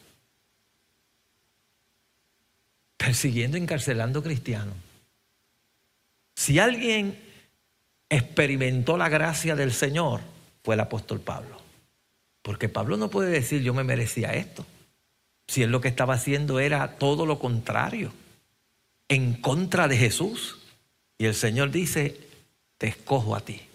Persiguiendo, 2.97 3.55
encarcelando 3.55 4.21
cristianos. 4.21 4.75
Si 6.35 6.59
alguien 6.59 7.17
experimentó 8.09 8.97
la 8.97 9.07
gracia 9.07 9.55
del 9.55 9.71
Señor, 9.71 10.19
fue 10.65 10.75
el 10.75 10.81
apóstol 10.81 11.21
Pablo. 11.21 11.61
Porque 12.41 12.67
Pablo 12.67 12.97
no 12.97 13.09
puede 13.09 13.29
decir 13.29 13.61
yo 13.61 13.73
me 13.73 13.85
merecía 13.85 14.33
esto. 14.33 14.65
Si 15.47 15.63
él 15.63 15.71
lo 15.71 15.79
que 15.79 15.87
estaba 15.87 16.15
haciendo 16.15 16.59
era 16.59 16.97
todo 16.97 17.25
lo 17.25 17.39
contrario, 17.39 18.11
en 19.07 19.39
contra 19.39 19.87
de 19.87 19.95
Jesús. 19.95 20.57
Y 21.17 21.27
el 21.27 21.35
Señor 21.35 21.71
dice, 21.71 22.19
te 22.77 22.87
escojo 22.87 23.33
a 23.33 23.39
ti. 23.39 23.66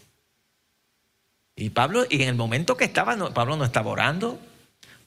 Y 1.54 1.70
Pablo, 1.70 2.04
y 2.08 2.22
en 2.22 2.28
el 2.28 2.34
momento 2.34 2.76
que 2.76 2.84
estaba, 2.84 3.16
Pablo 3.32 3.56
no 3.56 3.64
estaba 3.64 3.90
orando, 3.90 4.38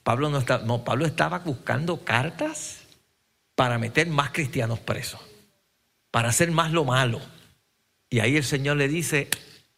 Pablo, 0.04 0.30
no, 0.30 0.44
no, 0.66 0.84
Pablo 0.84 1.06
estaba 1.06 1.40
buscando 1.40 2.04
cartas 2.04 2.82
para 3.56 3.80
meter 3.80 4.08
más 4.08 4.32
cristianos 4.32 4.80
presos, 4.80 5.20
para 6.12 6.30
hacer 6.30 6.52
más 6.52 6.72
lo 6.72 6.86
malo. 6.86 7.20
Y 8.10 8.20
ahí 8.20 8.38
el 8.38 8.44
Señor 8.44 8.78
le 8.78 8.88
dice, 8.88 9.30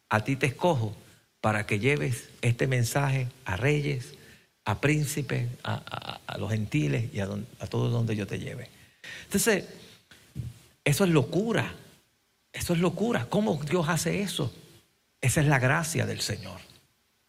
a 0.10 0.24
ti 0.24 0.36
te 0.36 0.48
escojo 0.48 0.96
para 1.40 1.66
que 1.66 1.80
lleves 1.80 2.30
este 2.42 2.68
mensaje 2.68 3.30
a 3.46 3.56
reyes, 3.56 4.16
a 4.66 4.82
príncipes, 4.82 5.48
a, 5.64 6.20
los 6.38 6.52
gentiles 6.52 7.06
y 7.14 7.22
a, 7.22 7.30
a 7.60 7.68
todos 7.68 7.92
donde 7.92 8.16
yo 8.16 8.28
te 8.28 8.40
lleve. 8.40 8.70
Entonces, 9.24 9.66
eso 10.84 11.06
es 11.06 11.10
locura. 11.10 11.74
Eso 12.52 12.74
es 12.74 12.80
locura. 12.80 13.28
¿Cómo 13.30 13.60
Dios 13.64 13.88
hace 13.88 14.22
eso? 14.22 14.54
Esa 15.28 15.42
es 15.42 15.48
la 15.48 15.60
gracia 15.60 16.06
del 16.06 16.22
Señor. 16.22 16.62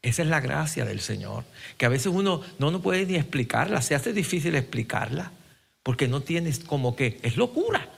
Esa 0.03 0.23
es 0.23 0.29
la 0.29 0.39
gracia 0.39 0.85
del 0.85 1.01
Señor. 1.01 1.43
Que 1.77 1.85
a 1.85 1.89
veces 1.89 2.07
uno 2.07 2.43
no, 2.61 2.71
no 2.71 2.81
puede 2.81 3.05
ni 3.07 3.17
explicarla, 3.17 3.83
se 3.83 3.97
hace 3.97 4.13
difícil 4.13 4.55
explicarla, 4.55 5.33
porque 5.83 6.07
no 6.07 6.21
tienes 6.21 6.61
como 6.61 6.95
que 6.95 7.19
es 7.25 7.37
locura. 7.37 7.89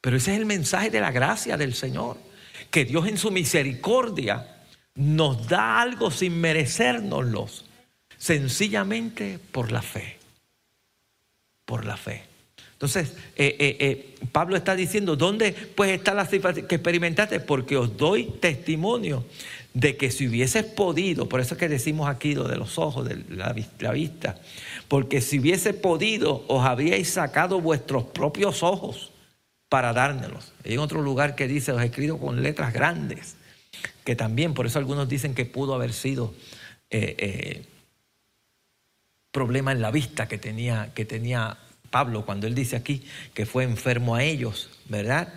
Pero 0.00 0.16
ese 0.16 0.32
es 0.32 0.40
el 0.40 0.46
mensaje 0.46 0.90
de 0.90 1.00
la 1.00 1.12
gracia 1.12 1.56
del 1.56 1.74
Señor. 1.74 2.18
Que 2.72 2.84
Dios 2.84 3.06
en 3.06 3.16
su 3.16 3.30
misericordia 3.30 4.64
nos 4.96 5.46
da 5.46 5.80
algo 5.80 6.10
sin 6.10 6.40
merecérnoslos, 6.40 7.66
sencillamente 8.18 9.38
por 9.38 9.70
la 9.70 9.82
fe. 9.82 10.18
Por 11.64 11.84
la 11.84 11.96
fe. 11.96 12.24
Entonces, 12.74 13.14
eh, 13.36 13.56
eh, 13.58 13.76
eh, 13.78 14.14
Pablo 14.32 14.56
está 14.56 14.74
diciendo, 14.74 15.14
¿dónde 15.16 15.52
pues 15.52 15.92
está 15.92 16.12
la 16.12 16.26
situación 16.26 16.66
que 16.66 16.74
experimentaste? 16.74 17.38
Porque 17.40 17.76
os 17.76 17.96
doy 17.96 18.24
testimonio 18.40 19.24
de 19.72 19.96
que 19.96 20.10
si 20.10 20.26
hubieses 20.26 20.64
podido, 20.64 21.28
por 21.28 21.40
eso 21.40 21.54
es 21.54 21.60
que 21.60 21.68
decimos 21.68 22.08
aquí 22.08 22.34
lo 22.34 22.48
de 22.48 22.56
los 22.56 22.78
ojos, 22.78 23.08
de 23.08 23.24
la, 23.28 23.54
la 23.78 23.92
vista, 23.92 24.38
porque 24.88 25.20
si 25.20 25.38
hubiese 25.38 25.72
podido, 25.72 26.44
os 26.48 26.66
habríais 26.66 27.08
sacado 27.08 27.60
vuestros 27.60 28.04
propios 28.04 28.62
ojos 28.64 29.12
para 29.68 29.92
dármelos. 29.92 30.52
Hay 30.64 30.76
otro 30.76 31.00
lugar 31.00 31.36
que 31.36 31.46
dice, 31.46 31.72
os 31.72 31.80
he 31.80 31.86
escrito 31.86 32.18
con 32.18 32.42
letras 32.42 32.72
grandes, 32.72 33.36
que 34.04 34.16
también, 34.16 34.52
por 34.52 34.66
eso 34.66 34.78
algunos 34.80 35.08
dicen 35.08 35.34
que 35.34 35.44
pudo 35.44 35.74
haber 35.74 35.92
sido 35.92 36.34
problema 39.32 39.72
en 39.72 39.80
la 39.80 39.90
vista 39.90 40.28
que 40.28 40.38
tenía, 40.38 40.92
que 40.94 41.04
tenía 41.04 41.58
Pablo 41.94 42.26
cuando 42.26 42.48
él 42.48 42.56
dice 42.56 42.74
aquí 42.74 43.04
que 43.34 43.46
fue 43.46 43.62
enfermo 43.62 44.16
a 44.16 44.24
ellos, 44.24 44.68
¿verdad? 44.88 45.32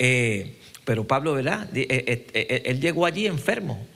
Eh, 0.00 0.58
pero 0.84 1.06
Pablo, 1.06 1.32
¿verdad? 1.32 1.68
Eh, 1.76 2.26
eh, 2.34 2.62
él 2.66 2.80
llegó 2.80 3.06
allí 3.06 3.28
enfermo. 3.28 3.86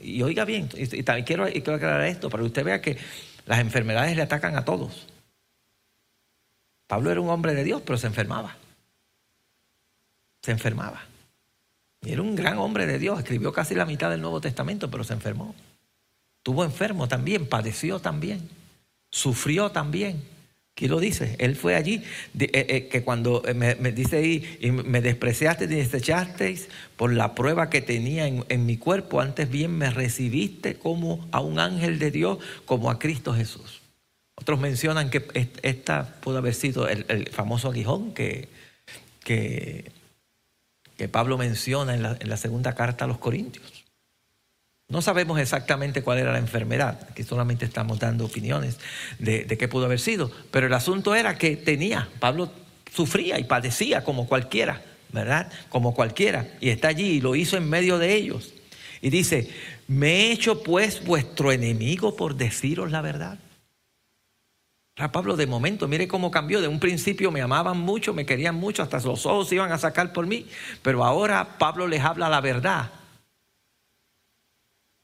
Y 0.00 0.22
oiga 0.22 0.44
bien, 0.44 0.68
y, 0.76 1.02
también 1.02 1.26
quiero, 1.26 1.46
aclarar 1.46 2.04
esto 2.04 2.30
para 2.30 2.42
que 2.42 2.46
usted 2.46 2.62
vea 2.62 2.80
que 2.80 2.98
las 3.46 3.58
enfermedades 3.58 4.14
le 4.14 4.22
atacan 4.22 4.54
a 4.54 4.64
todos. 4.64 5.08
Pablo 6.86 7.10
era 7.10 7.20
un 7.20 7.30
hombre 7.30 7.52
de 7.52 7.64
Dios, 7.64 7.82
pero 7.84 7.98
se 7.98 8.06
enfermaba. 8.06 8.56
Se 10.42 10.52
enfermaba. 10.52 11.02
Y 12.02 12.12
era 12.12 12.22
un 12.22 12.36
gran 12.36 12.58
hombre 12.58 12.86
de 12.86 13.00
Dios, 13.00 13.18
escribió 13.18 13.52
casi 13.52 13.74
la 13.74 13.86
mitad 13.86 14.08
del 14.08 14.20
Nuevo 14.20 14.40
Testamento, 14.40 14.88
pero 14.88 15.02
se 15.02 15.14
enfermó. 15.14 15.56
Tuvo 16.44 16.62
enfermo 16.62 17.08
también, 17.08 17.48
padeció 17.48 17.98
también, 17.98 18.48
sufrió 19.10 19.72
también. 19.72 20.29
Aquí 20.80 20.88
lo 20.88 20.98
dice, 20.98 21.36
él 21.38 21.56
fue 21.56 21.76
allí, 21.76 22.02
eh, 22.38 22.48
eh, 22.52 22.88
que 22.88 23.02
cuando 23.02 23.42
eh, 23.46 23.52
me, 23.52 23.92
dice 23.92 24.16
ahí, 24.16 24.56
y 24.62 24.70
me 24.70 25.02
despreciaste 25.02 25.64
y 25.64 25.66
desechasteis 25.66 26.70
por 26.96 27.12
la 27.12 27.34
prueba 27.34 27.68
que 27.68 27.82
tenía 27.82 28.26
en, 28.26 28.64
mi 28.64 28.78
cuerpo, 28.78 29.20
antes 29.20 29.50
bien 29.50 29.76
me 29.76 29.90
recibiste 29.90 30.76
como 30.76 31.28
a 31.32 31.40
un 31.40 31.58
ángel 31.58 31.98
de 31.98 32.10
Dios, 32.10 32.38
como 32.64 32.90
a 32.90 32.98
Cristo 32.98 33.34
Jesús. 33.34 33.82
Otros 34.36 34.58
mencionan 34.58 35.10
que 35.10 35.22
esta 35.60 36.14
pudo 36.22 36.38
haber 36.38 36.54
sido 36.54 36.88
el, 36.88 37.28
famoso 37.30 37.68
aguijón 37.68 38.14
que, 38.14 38.48
que, 39.22 39.92
que 40.96 41.08
Pablo 41.08 41.36
menciona 41.36 41.92
en 41.92 42.02
la, 42.04 42.16
en 42.18 42.30
la 42.30 42.38
segunda 42.38 42.74
carta 42.74 43.04
a 43.04 43.08
los 43.08 43.18
Corintios. 43.18 43.79
No 44.90 45.00
sabemos 45.02 45.38
exactamente 45.38 46.02
cuál 46.02 46.18
era 46.18 46.32
la 46.32 46.38
enfermedad, 46.38 47.06
aquí 47.08 47.22
solamente 47.22 47.64
estamos 47.64 48.00
dando 48.00 48.24
opiniones 48.24 48.78
de, 49.20 49.46
qué 49.46 49.68
pudo 49.68 49.84
haber 49.84 50.00
sido, 50.00 50.32
pero 50.50 50.66
el 50.66 50.74
asunto 50.74 51.14
era 51.14 51.38
que 51.38 51.56
tenía, 51.56 52.08
Pablo 52.18 52.50
sufría 52.92 53.38
y 53.38 53.44
padecía 53.44 54.02
como 54.02 54.26
cualquiera, 54.26 54.82
¿verdad? 55.12 55.50
Como 55.68 55.94
cualquiera, 55.94 56.48
y 56.60 56.70
está 56.70 56.88
allí 56.88 57.04
y 57.04 57.20
lo 57.20 57.36
hizo 57.36 57.56
en 57.56 57.70
medio 57.70 57.98
de 57.98 58.14
ellos. 58.14 58.52
Y 59.00 59.10
dice, 59.10 59.48
me 59.86 60.08
he 60.08 60.32
hecho 60.32 60.62
pues 60.62 61.04
vuestro 61.04 61.52
enemigo 61.52 62.16
por 62.16 62.34
deciros 62.34 62.90
la 62.90 63.00
verdad. 63.00 63.38
Pablo 65.12 65.36
de 65.36 65.46
momento, 65.46 65.88
mire 65.88 66.06
cómo 66.06 66.30
cambió. 66.30 66.60
De 66.60 66.68
un 66.68 66.78
principio 66.78 67.30
me 67.30 67.40
amaban 67.40 67.78
mucho, 67.78 68.12
me 68.12 68.26
querían 68.26 68.56
mucho, 68.56 68.82
hasta 68.82 69.00
los 69.00 69.24
ojos 69.24 69.48
se 69.48 69.54
iban 69.54 69.72
a 69.72 69.78
sacar 69.78 70.12
por 70.12 70.26
mí. 70.26 70.46
Pero 70.82 71.04
ahora 71.04 71.56
Pablo 71.58 71.86
les 71.86 72.02
habla 72.02 72.28
la 72.28 72.42
verdad. 72.42 72.90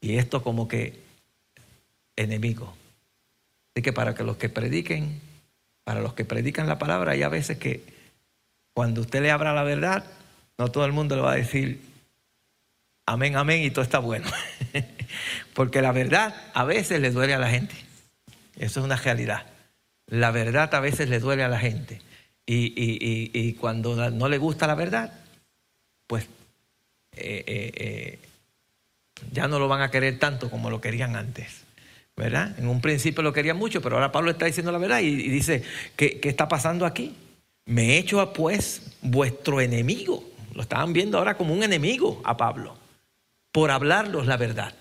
Y 0.01 0.17
esto 0.17 0.43
como 0.43 0.67
que 0.67 0.99
enemigo. 2.15 2.75
Así 3.75 3.83
que 3.83 3.93
para 3.93 4.15
que 4.15 4.23
los 4.23 4.37
que 4.37 4.49
prediquen, 4.49 5.21
para 5.83 6.01
los 6.01 6.13
que 6.13 6.25
predican 6.25 6.67
la 6.67 6.79
palabra, 6.79 7.13
hay 7.13 7.23
a 7.23 7.29
veces 7.29 7.57
que 7.57 7.83
cuando 8.73 9.01
usted 9.01 9.21
le 9.21 9.31
habla 9.31 9.53
la 9.53 9.63
verdad, 9.63 10.05
no 10.57 10.69
todo 10.69 10.85
el 10.85 10.91
mundo 10.91 11.15
le 11.15 11.21
va 11.21 11.33
a 11.33 11.35
decir 11.35 11.81
amén, 13.07 13.35
amén 13.35 13.63
y 13.63 13.71
todo 13.71 13.83
está 13.83 13.99
bueno. 13.99 14.27
Porque 15.53 15.81
la 15.81 15.91
verdad 15.91 16.35
a 16.53 16.63
veces 16.63 17.01
le 17.01 17.11
duele 17.11 17.33
a 17.33 17.39
la 17.39 17.49
gente. 17.49 17.75
Eso 18.57 18.79
es 18.79 18.85
una 18.85 18.97
realidad. 18.97 19.45
La 20.07 20.31
verdad 20.31 20.73
a 20.75 20.79
veces 20.79 21.09
le 21.09 21.19
duele 21.19 21.43
a 21.43 21.49
la 21.49 21.59
gente. 21.59 22.01
Y, 22.45 23.53
cuando 23.53 24.09
no 24.09 24.29
le 24.29 24.37
gusta 24.37 24.67
la 24.67 24.75
verdad, 24.75 25.11
pues 26.07 26.25
eh, 27.13 27.43
eh, 27.45 27.71
eh, 27.75 28.19
ya 29.31 29.47
no 29.47 29.59
lo 29.59 29.67
van 29.67 29.81
a 29.81 29.91
querer 29.91 30.19
tanto 30.19 30.49
como 30.49 30.69
lo 30.69 30.81
querían 30.81 31.15
antes. 31.15 31.63
¿Verdad? 32.15 32.57
En 32.57 32.67
un 32.67 32.81
principio 32.81 33.21
lo 33.21 33.31
querían 33.31 33.57
mucho, 33.57 33.79
pero 33.79 33.95
ahora 33.95 34.11
Pablo 34.11 34.31
está 34.31 34.45
diciendo 34.45 34.71
la 34.71 34.79
verdad 34.79 35.01
y, 35.01 35.15
dice, 35.15 35.61
¿qué, 35.95 36.19
¿qué, 36.19 36.29
está 36.29 36.47
pasando 36.47 36.85
aquí? 36.87 37.15
Me 37.65 37.93
he 37.93 37.97
hecho 37.99 38.33
pues 38.33 38.97
vuestro 39.01 39.61
enemigo. 39.61 40.23
Lo 40.55 40.63
estaban 40.63 40.93
viendo 40.93 41.19
ahora 41.19 41.37
como 41.37 41.53
un 41.53 41.61
enemigo 41.61 42.19
a 42.25 42.35
Pablo, 42.35 42.75
por 43.51 43.69
hablarlos 43.69 44.25
la 44.25 44.37
verdad, 44.37 44.73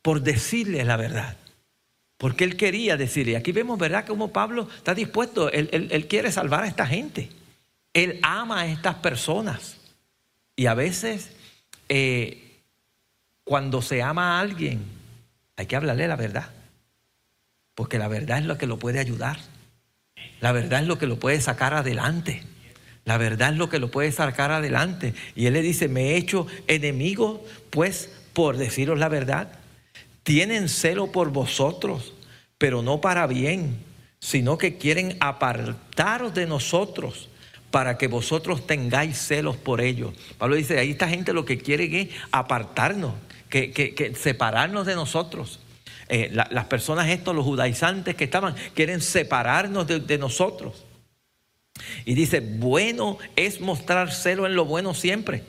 por 0.00 0.22
decirles 0.22 0.86
la 0.86 0.96
verdad. 0.96 1.36
Porque 2.18 2.42
él 2.42 2.56
quería 2.56 2.96
decirle, 2.96 3.36
aquí 3.36 3.52
vemos, 3.52 3.78
¿verdad?, 3.78 4.04
como 4.04 4.32
Pablo 4.32 4.68
está 4.76 4.92
dispuesto, 4.92 5.50
él, 5.52 6.06
quiere 6.08 6.32
salvar 6.32 6.64
a 6.64 6.66
esta 6.66 6.84
gente. 6.84 7.30
Él 7.94 8.18
ama 8.22 8.62
a 8.62 8.66
estas 8.66 8.96
personas. 8.96 9.76
Y 10.56 10.66
a 10.66 10.74
veces, 10.74 11.30
eh, 11.88 12.47
cuando 13.48 13.80
se 13.80 14.02
ama 14.02 14.36
a 14.36 14.40
alguien, 14.40 14.82
hay 15.56 15.64
que 15.64 15.74
hablarle 15.74 16.06
la 16.06 16.16
verdad. 16.16 16.50
Porque 17.74 17.98
la 17.98 18.06
verdad 18.06 18.40
es 18.40 18.44
lo 18.44 18.58
que 18.58 18.66
lo 18.66 18.78
puede 18.78 19.00
ayudar. 19.00 19.38
La 20.40 20.52
verdad 20.52 20.82
es 20.82 20.86
lo 20.86 20.98
que 20.98 21.06
lo 21.06 21.18
puede 21.18 21.40
sacar 21.40 21.72
adelante. 21.72 22.42
La 23.06 23.16
verdad 23.16 23.52
es 23.52 23.56
lo 23.56 23.70
que 23.70 23.78
lo 23.78 23.90
puede 23.90 24.12
sacar 24.12 24.52
adelante. 24.52 25.14
Y 25.34 25.46
él 25.46 25.54
le 25.54 25.62
dice, 25.62 25.88
me 25.88 26.10
he 26.10 26.16
hecho 26.16 26.46
enemigo, 26.66 27.42
pues, 27.70 28.10
por 28.34 28.58
deciros 28.58 28.98
la 28.98 29.08
verdad 29.08 29.48
tienen 30.24 30.68
celo 30.68 31.10
por 31.10 31.30
vosotros, 31.30 32.12
pero 32.58 32.82
no 32.82 33.00
para 33.00 33.26
bien, 33.26 33.78
sino 34.20 34.58
que 34.58 34.76
quieren 34.76 35.16
apartaros 35.20 36.34
de 36.34 36.46
nosotros 36.46 37.30
para 37.70 37.96
que 37.96 38.08
vosotros 38.08 38.66
tengáis 38.66 39.16
celos 39.16 39.56
por 39.56 39.80
ellos. 39.80 40.12
Pablo 40.36 40.56
dice, 40.56 40.78
ahí 40.78 40.90
esta 40.90 41.08
gente 41.08 41.32
lo 41.32 41.46
que 41.46 41.56
quiere 41.56 42.02
es 42.02 42.10
apartarnos, 42.30 43.14
que, 43.48 44.12
separarnos 44.18 44.86
de 44.86 44.94
nosotros. 44.94 45.60
Eh, 46.08 46.30
las 46.32 46.64
personas 46.66 47.08
estos, 47.08 47.34
los 47.34 47.44
judaizantes 47.44 48.14
que 48.14 48.24
estaban, 48.24 48.54
quieren 48.74 49.00
separarnos 49.00 49.86
de, 49.86 50.18
nosotros. 50.18 50.84
Y 52.04 52.14
dice, 52.14 52.40
bueno 52.40 53.18
es 53.36 53.60
mostrar 53.60 54.12
celo 54.12 54.46
en 54.46 54.54
lo 54.54 54.64
bueno 54.64 54.94
siempre, 54.94 55.42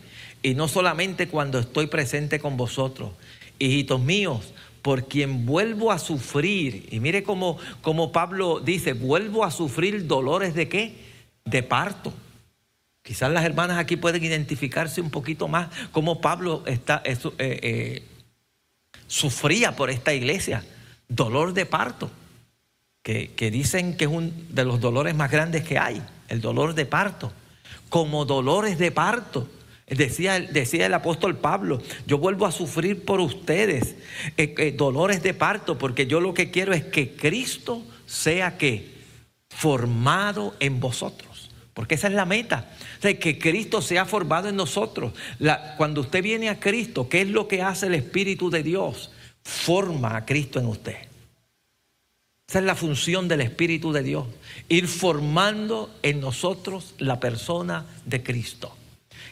y 0.44 0.54
no 0.54 0.68
solamente 0.68 1.28
cuando 1.28 1.60
estoy 1.60 1.88
presente 1.88 2.40
con 2.40 2.58
vosotros. 2.58 3.12
Hijitos 3.58 4.00
míos, 4.02 4.54
por 4.82 5.08
quien 5.08 5.46
vuelvo 5.46 5.92
a 5.92 6.00
sufrir. 6.00 6.88
Y 6.92 7.00
mire 7.00 7.24
cómo, 7.24 7.58
Pablo 8.12 8.60
dice, 8.60 8.94
vuelvo 8.94 9.44
a 9.44 9.52
sufrir 9.52 10.08
dolores 10.08 10.54
de 10.54 10.70
qué? 10.70 10.96
De 11.46 11.64
parto. 11.64 12.14
Quizás 13.02 13.32
las 13.32 13.46
hermanas 13.46 13.78
aquí 13.78 13.96
pueden 13.96 14.24
identificarse 14.24 15.02
un 15.02 15.10
poquito 15.10 15.48
más 15.48 15.70
cómo 15.92 16.22
Pablo 16.22 16.64
está, 16.68 17.02
eh, 17.06 17.18
eh, 17.38 18.04
sufría 19.08 19.76
por 19.76 19.90
esta 19.90 20.14
iglesia. 20.14 20.64
Dolor 21.08 21.54
de 21.54 21.66
parto, 21.66 22.12
que, 23.04 23.32
que 23.32 23.50
dicen 23.50 23.98
que 23.98 24.06
es 24.06 24.12
uno 24.12 24.32
de 24.50 24.66
los 24.66 24.80
dolores 24.80 25.16
más 25.16 25.32
grandes 25.32 25.64
que 25.64 25.80
hay, 25.80 26.02
el 26.28 26.42
dolor 26.42 26.76
de 26.76 26.86
parto. 26.86 27.32
Como 27.90 28.26
dolores 28.26 28.78
de 28.78 28.92
parto 28.92 29.48
Decía, 29.90 30.40
decía, 30.40 30.86
el 30.86 30.94
apóstol 30.94 31.38
Pablo, 31.38 31.82
yo 32.06 32.20
vuelvo 32.20 32.46
a 32.46 32.52
sufrir 32.52 33.06
por 33.06 33.20
ustedes 33.20 33.96
eh, 34.38 34.76
dolores 34.78 35.24
de 35.24 35.34
parto, 35.34 35.80
porque 35.80 36.06
yo 36.06 36.20
lo 36.20 36.36
que 36.36 36.52
quiero 36.52 36.74
es 36.74 36.84
que 36.84 37.16
Cristo 37.16 37.84
sea 38.06 38.56
que 38.56 38.94
formado 39.50 40.56
en 40.60 40.80
vosotros. 40.80 41.29
Porque 41.80 41.96
esa 41.96 42.08
es 42.08 42.14
la 42.14 42.26
meta. 42.26 42.66
que 43.00 43.40
Cristo 43.40 43.82
sea 43.82 44.04
formado 44.04 44.50
en 44.50 44.58
nosotros. 44.58 45.14
cuando 45.78 46.02
usted 46.02 46.22
viene 46.22 46.50
a 46.50 46.60
Cristo, 46.60 47.08
¿qué 47.08 47.22
es 47.22 47.30
lo 47.30 47.48
que 47.48 47.62
hace 47.62 47.88
el 47.88 47.96
Espíritu 47.96 48.50
de 48.50 48.64
Dios? 48.64 49.12
Forma 49.46 50.18
a 50.18 50.26
Cristo 50.26 50.60
en 50.60 50.66
usted. 50.66 50.98
Esa 52.50 52.60
es 52.60 52.66
la 52.66 52.76
función 52.76 53.30
del 53.30 53.40
Espíritu 53.40 53.94
de 53.94 54.04
Dios. 54.04 54.28
Ir 54.68 54.90
formando 54.90 55.90
en 56.04 56.20
nosotros 56.20 56.96
la 56.98 57.22
persona 57.22 57.86
de 58.04 58.24
Cristo 58.24 58.76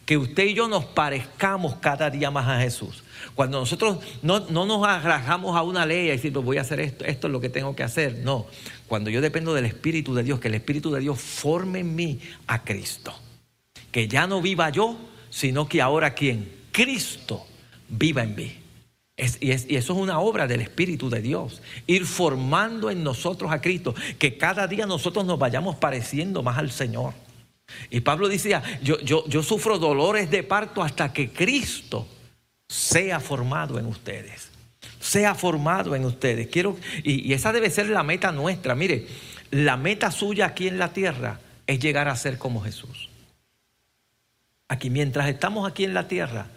que 0.08 0.18
usted 0.18 0.46
y 0.46 0.54
yo 0.54 0.70
nos 0.70 0.86
parezcamos 0.86 1.76
cada 1.82 2.10
día 2.10 2.32
más 2.32 2.48
a 2.48 2.62
Jesús. 2.62 3.04
Cuando 3.38 3.60
nosotros 3.60 4.00
no, 4.24 4.40
nos 4.50 4.88
arrajamos 4.88 5.56
a 5.56 5.62
una 5.62 5.86
ley 5.86 6.08
y 6.08 6.10
decir, 6.10 6.34
pues 6.34 6.44
voy 6.44 6.58
a 6.58 6.62
hacer 6.62 6.80
esto, 6.80 7.06
esto 7.06 7.28
es 7.28 7.32
lo 7.32 7.40
que 7.40 7.50
tengo 7.50 7.76
que 7.76 7.84
hacer. 7.84 8.16
No, 8.24 8.48
cuando 8.88 9.12
yo 9.12 9.22
dependo 9.22 9.54
del 9.54 9.66
Espíritu 9.66 10.16
de 10.16 10.24
Dios, 10.24 10.40
que 10.40 10.48
el 10.48 10.56
Espíritu 10.56 10.92
de 10.92 11.02
Dios 11.02 11.22
forme 11.22 11.82
en 11.82 11.96
mí 11.96 12.20
a 12.48 12.64
Cristo. 12.64 13.14
Que 13.92 14.08
ya 14.08 14.26
no 14.26 14.42
viva 14.42 14.72
yo, 14.72 14.98
sino 15.30 15.70
que 15.70 15.84
ahora 15.84 16.16
quien? 16.16 16.52
Cristo 16.72 17.46
viva 17.88 18.24
en 18.24 18.36
mí. 18.36 18.58
y, 19.40 19.52
eso 19.52 19.70
es 19.76 19.90
una 19.92 20.20
obra 20.20 20.48
del 20.48 20.62
Espíritu 20.62 21.08
de 21.08 21.22
Dios. 21.22 21.62
Ir 21.86 22.08
formando 22.08 22.90
en 22.90 23.04
nosotros 23.04 23.52
a 23.52 23.62
Cristo. 23.62 23.94
Que 24.18 24.36
cada 24.40 24.66
día 24.66 24.88
nosotros 24.88 25.26
nos 25.26 25.38
vayamos 25.38 25.76
pareciendo 25.76 26.42
más 26.42 26.58
al 26.58 26.72
Señor. 26.72 27.14
Y 27.92 28.02
Pablo 28.02 28.30
decía, 28.30 28.64
yo, 28.82 29.00
yo, 29.02 29.28
yo 29.28 29.44
sufro 29.44 29.78
dolores 29.78 30.32
de 30.32 30.42
parto 30.42 30.82
hasta 30.82 31.14
que 31.14 31.30
Cristo 31.30 32.08
sea 32.68 33.20
formado 33.20 33.80
en 33.80 33.86
ustedes. 33.86 34.50
Sea 35.00 35.36
formado 35.36 35.96
en 35.96 36.06
ustedes. 36.06 36.48
Quiero, 36.48 36.78
y, 37.04 37.28
y 37.28 37.34
esa 37.34 37.52
debe 37.52 37.70
ser 37.70 37.90
la 37.90 38.04
meta 38.04 38.32
nuestra. 38.32 38.76
Mire, 38.76 39.08
la 39.52 39.78
meta 39.78 40.12
suya 40.12 40.48
aquí 40.48 40.68
en 40.68 40.78
la 40.78 40.94
tierra 40.94 41.40
es 41.66 41.80
llegar 41.80 42.08
a 42.08 42.16
ser 42.16 42.38
como 42.38 42.62
Jesús. 42.62 43.10
Aquí, 44.68 44.90
mientras 44.90 45.30
estamos 45.30 45.70
aquí 45.70 45.86
en 45.86 45.94
la 45.94 46.08
tierra, 46.08 46.48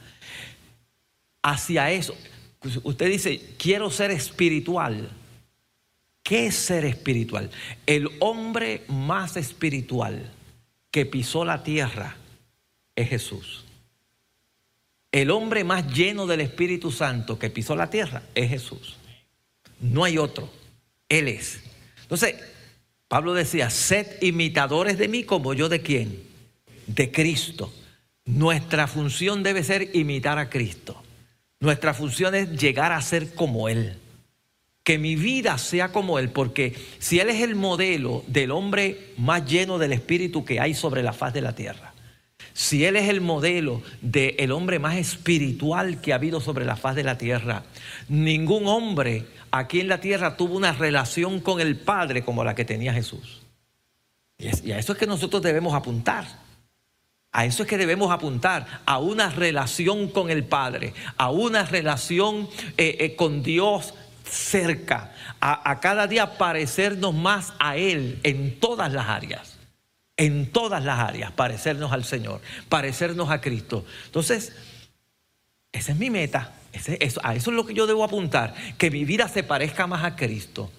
hacia 1.42 1.90
eso, 1.90 2.16
usted 2.82 3.08
dice, 3.08 3.54
quiero 3.58 3.90
ser 3.90 4.10
espiritual. 4.10 5.10
¿Qué 6.22 6.46
es 6.46 6.56
ser 6.56 6.84
espiritual? 6.84 7.50
El 7.86 8.08
hombre 8.20 8.84
más 8.88 9.36
espiritual 9.36 10.30
que 10.90 11.06
pisó 11.06 11.44
la 11.44 11.62
tierra 11.62 12.16
es 12.94 13.08
Jesús. 13.08 13.64
El 15.12 15.30
hombre 15.30 15.64
más 15.64 15.92
lleno 15.92 16.26
del 16.26 16.40
Espíritu 16.40 16.92
Santo 16.92 17.38
que 17.38 17.50
pisó 17.50 17.74
la 17.74 17.90
tierra 17.90 18.22
es 18.34 18.50
Jesús. 18.50 18.96
No 19.80 20.04
hay 20.04 20.18
otro. 20.18 20.50
Él 21.08 21.28
es. 21.28 21.60
Entonces, 22.02 22.36
Pablo 23.08 23.34
decía, 23.34 23.70
sed 23.70 24.06
imitadores 24.22 24.98
de 24.98 25.08
mí 25.08 25.24
como 25.24 25.54
yo 25.54 25.68
de 25.68 25.82
quién? 25.82 26.22
De 26.86 27.10
Cristo. 27.10 27.72
Nuestra 28.24 28.86
función 28.86 29.42
debe 29.42 29.64
ser 29.64 29.90
imitar 29.94 30.38
a 30.38 30.48
Cristo. 30.48 31.02
Nuestra 31.58 31.92
función 31.94 32.34
es 32.34 32.50
llegar 32.60 32.92
a 32.92 33.02
ser 33.02 33.34
como 33.34 33.68
Él 33.68 33.96
que 34.90 34.98
mi 34.98 35.14
vida 35.14 35.56
sea 35.58 35.92
como 35.92 36.18
Él, 36.18 36.30
porque 36.30 36.74
si 36.98 37.20
Él 37.20 37.28
es 37.28 37.42
el 37.42 37.54
modelo 37.54 38.24
del 38.26 38.50
hombre 38.50 39.12
más 39.18 39.44
lleno 39.44 39.78
del 39.78 39.92
Espíritu 39.92 40.44
que 40.44 40.58
hay 40.58 40.74
sobre 40.74 41.02
la 41.02 41.12
faz 41.12 41.32
de 41.32 41.42
la 41.42 41.54
tierra, 41.54 41.89
si 42.52 42.84
Él 42.84 42.96
es 42.96 43.08
el 43.08 43.20
modelo 43.20 43.82
del 44.00 44.52
hombre 44.52 44.78
más 44.78 44.96
espiritual 44.96 46.00
que 46.00 46.12
ha 46.12 46.16
habido 46.16 46.40
sobre 46.40 46.64
la 46.64 46.76
faz 46.76 46.96
de 46.96 47.04
la 47.04 47.18
tierra, 47.18 47.64
ningún 48.08 48.66
hombre 48.66 49.26
aquí 49.50 49.80
en 49.80 49.88
la 49.88 50.00
tierra 50.00 50.36
tuvo 50.36 50.56
una 50.56 50.72
relación 50.72 51.40
con 51.40 51.60
el 51.60 51.76
Padre 51.76 52.24
como 52.24 52.44
la 52.44 52.54
que 52.54 52.64
tenía 52.64 52.92
Jesús. 52.92 53.42
Y 54.38 54.72
a 54.72 54.78
eso 54.78 54.92
es 54.92 54.98
que 54.98 55.06
nosotros 55.06 55.42
debemos 55.42 55.74
apuntar. 55.74 56.24
A 57.32 57.44
eso 57.44 57.62
es 57.62 57.68
que 57.68 57.78
debemos 57.78 58.10
apuntar, 58.10 58.66
a 58.86 58.98
una 58.98 59.30
relación 59.30 60.08
con 60.08 60.30
el 60.30 60.44
Padre, 60.44 60.94
a 61.16 61.30
una 61.30 61.62
relación 61.64 62.48
eh, 62.76 62.96
eh, 62.98 63.14
con 63.14 63.44
Dios 63.44 63.94
cerca, 64.28 65.12
a, 65.40 65.78
cada 65.80 66.06
día 66.06 66.38
parecernos 66.38 67.14
más 67.14 67.52
a 67.58 67.76
Él 67.76 68.18
en 68.24 68.58
todas 68.58 68.92
las 68.92 69.08
áreas. 69.08 69.49
En 70.20 70.52
todas 70.52 70.84
las 70.84 70.98
áreas, 70.98 71.32
parecernos 71.32 71.92
al 71.92 72.04
Señor, 72.04 72.42
parecernos 72.68 73.30
a 73.30 73.40
Cristo. 73.40 73.86
Entonces, 74.04 74.52
esa 75.72 75.92
es 75.92 75.98
mi 75.98 76.10
meta. 76.10 76.52
a 77.22 77.34
eso 77.34 77.50
es 77.50 77.56
lo 77.56 77.64
que 77.64 77.72
yo 77.72 77.86
debo 77.86 78.04
apuntar, 78.04 78.54
que 78.76 78.90
mi 78.90 79.06
vida 79.06 79.28
se 79.28 79.42
parezca 79.42 79.86
más 79.86 80.04
a 80.04 80.16
Cristo. 80.16 80.70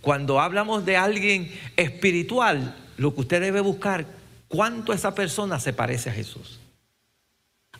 Cuando 0.00 0.40
hablamos 0.40 0.84
de 0.84 0.96
alguien 0.96 1.48
espiritual, 1.76 2.74
lo 2.96 3.14
que 3.14 3.20
usted 3.20 3.40
debe 3.40 3.60
buscar, 3.60 4.04
cuánto 4.48 4.92
esa 4.92 5.14
persona 5.14 5.60
se 5.60 5.72
parece 5.72 6.10
a 6.10 6.14
Jesús. 6.14 6.58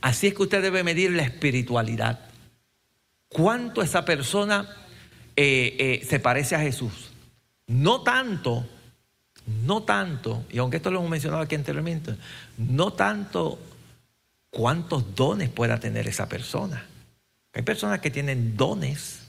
Así 0.00 0.28
es 0.28 0.34
que 0.34 0.44
usted 0.44 0.62
debe 0.62 0.84
medir 0.84 1.10
la 1.10 1.24
espiritualidad. 1.24 2.20
Cuánto 3.28 3.82
esa 3.82 4.04
persona 4.04 4.68
eh, 5.34 5.74
eh, 5.80 6.06
se 6.08 6.20
parece 6.20 6.54
a 6.54 6.60
Jesús. 6.60 7.10
No 7.66 8.02
tanto, 8.02 8.68
no 9.48 9.82
tanto, 9.82 10.44
y 10.50 10.58
aunque 10.58 10.76
esto 10.76 10.90
lo 10.90 10.98
hemos 10.98 11.10
mencionado 11.10 11.42
aquí 11.42 11.54
anteriormente, 11.54 12.16
no 12.58 12.92
tanto 12.92 13.58
cuántos 14.50 15.14
dones 15.14 15.48
pueda 15.48 15.80
tener 15.80 16.06
esa 16.06 16.28
persona. 16.28 16.86
Hay 17.54 17.62
personas 17.62 18.00
que 18.00 18.10
tienen 18.10 18.56
dones, 18.56 19.22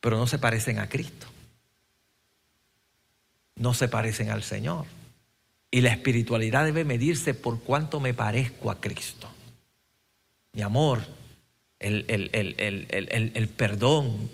pero 0.00 0.18
no 0.18 0.26
se 0.26 0.38
parecen 0.38 0.78
a 0.78 0.88
Cristo. 0.88 1.26
No 3.56 3.72
se 3.72 3.88
parecen 3.88 4.30
al 4.30 4.42
Señor. 4.42 4.84
Y 5.70 5.80
la 5.80 5.90
espiritualidad 5.90 6.64
debe 6.64 6.84
medirse 6.84 7.32
por 7.32 7.60
cuánto 7.60 7.98
me 7.98 8.12
parezco 8.12 8.70
a 8.70 8.80
Cristo. 8.80 9.28
Mi 10.52 10.62
amor, 10.62 11.00
el, 11.80 12.30
el, 13.34 13.48
perdón, 13.48 14.30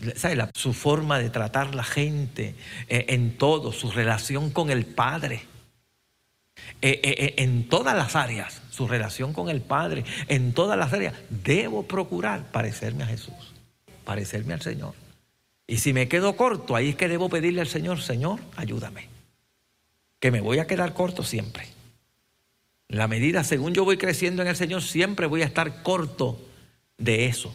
su 0.55 0.72
forma 0.72 1.18
de 1.18 1.30
tratar 1.30 1.74
la 1.74 1.84
gente 1.84 2.55
eh, 2.88 3.07
en 3.09 3.38
todo, 3.38 3.72
su 3.72 3.90
relación 3.92 4.51
con 4.51 4.70
el 4.70 4.84
Padre, 4.84 5.44
eh, 6.82 7.01
eh, 7.03 7.34
en 7.38 7.68
todas 7.68 7.97
las 7.97 8.16
áreas, 8.16 8.62
su 8.70 8.88
relación 8.88 9.32
con 9.32 9.49
el 9.49 9.61
Padre, 9.61 10.05
en 10.26 10.53
todas 10.53 10.76
las 10.76 10.92
áreas, 10.92 11.14
debo 11.30 11.84
procurar 11.84 12.51
parecerme 12.51 13.05
a 13.05 13.07
Jesús, 13.07 13.55
parecerme 14.05 14.55
al 14.55 14.62
Señor. 14.62 14.94
Y 15.68 15.78
si 15.78 15.92
me 15.92 16.09
quedo 16.09 16.36
corto, 16.36 16.74
ahí 16.74 16.90
es 16.90 16.97
que 16.97 17.09
debo 17.09 17.28
pedirle 17.28 17.61
al 17.61 17.68
Señor, 17.68 18.01
Señor, 18.01 18.40
ayúdame, 18.57 19.09
que 20.18 20.32
me 20.32 20.40
voy 20.40 20.59
a 20.59 20.66
quedar 20.66 20.94
corto 20.94 21.22
siempre. 21.22 21.66
La 22.88 23.07
medida, 23.09 23.44
según 23.44 23.72
yo 23.72 23.84
voy 23.84 23.99
creciendo 23.99 24.42
en 24.42 24.49
el 24.49 24.57
Señor, 24.57 24.82
siempre 24.82 25.26
voy 25.26 25.42
a 25.42 25.47
estar 25.47 25.82
corto 25.82 26.40
de 26.99 27.26
eso. 27.26 27.55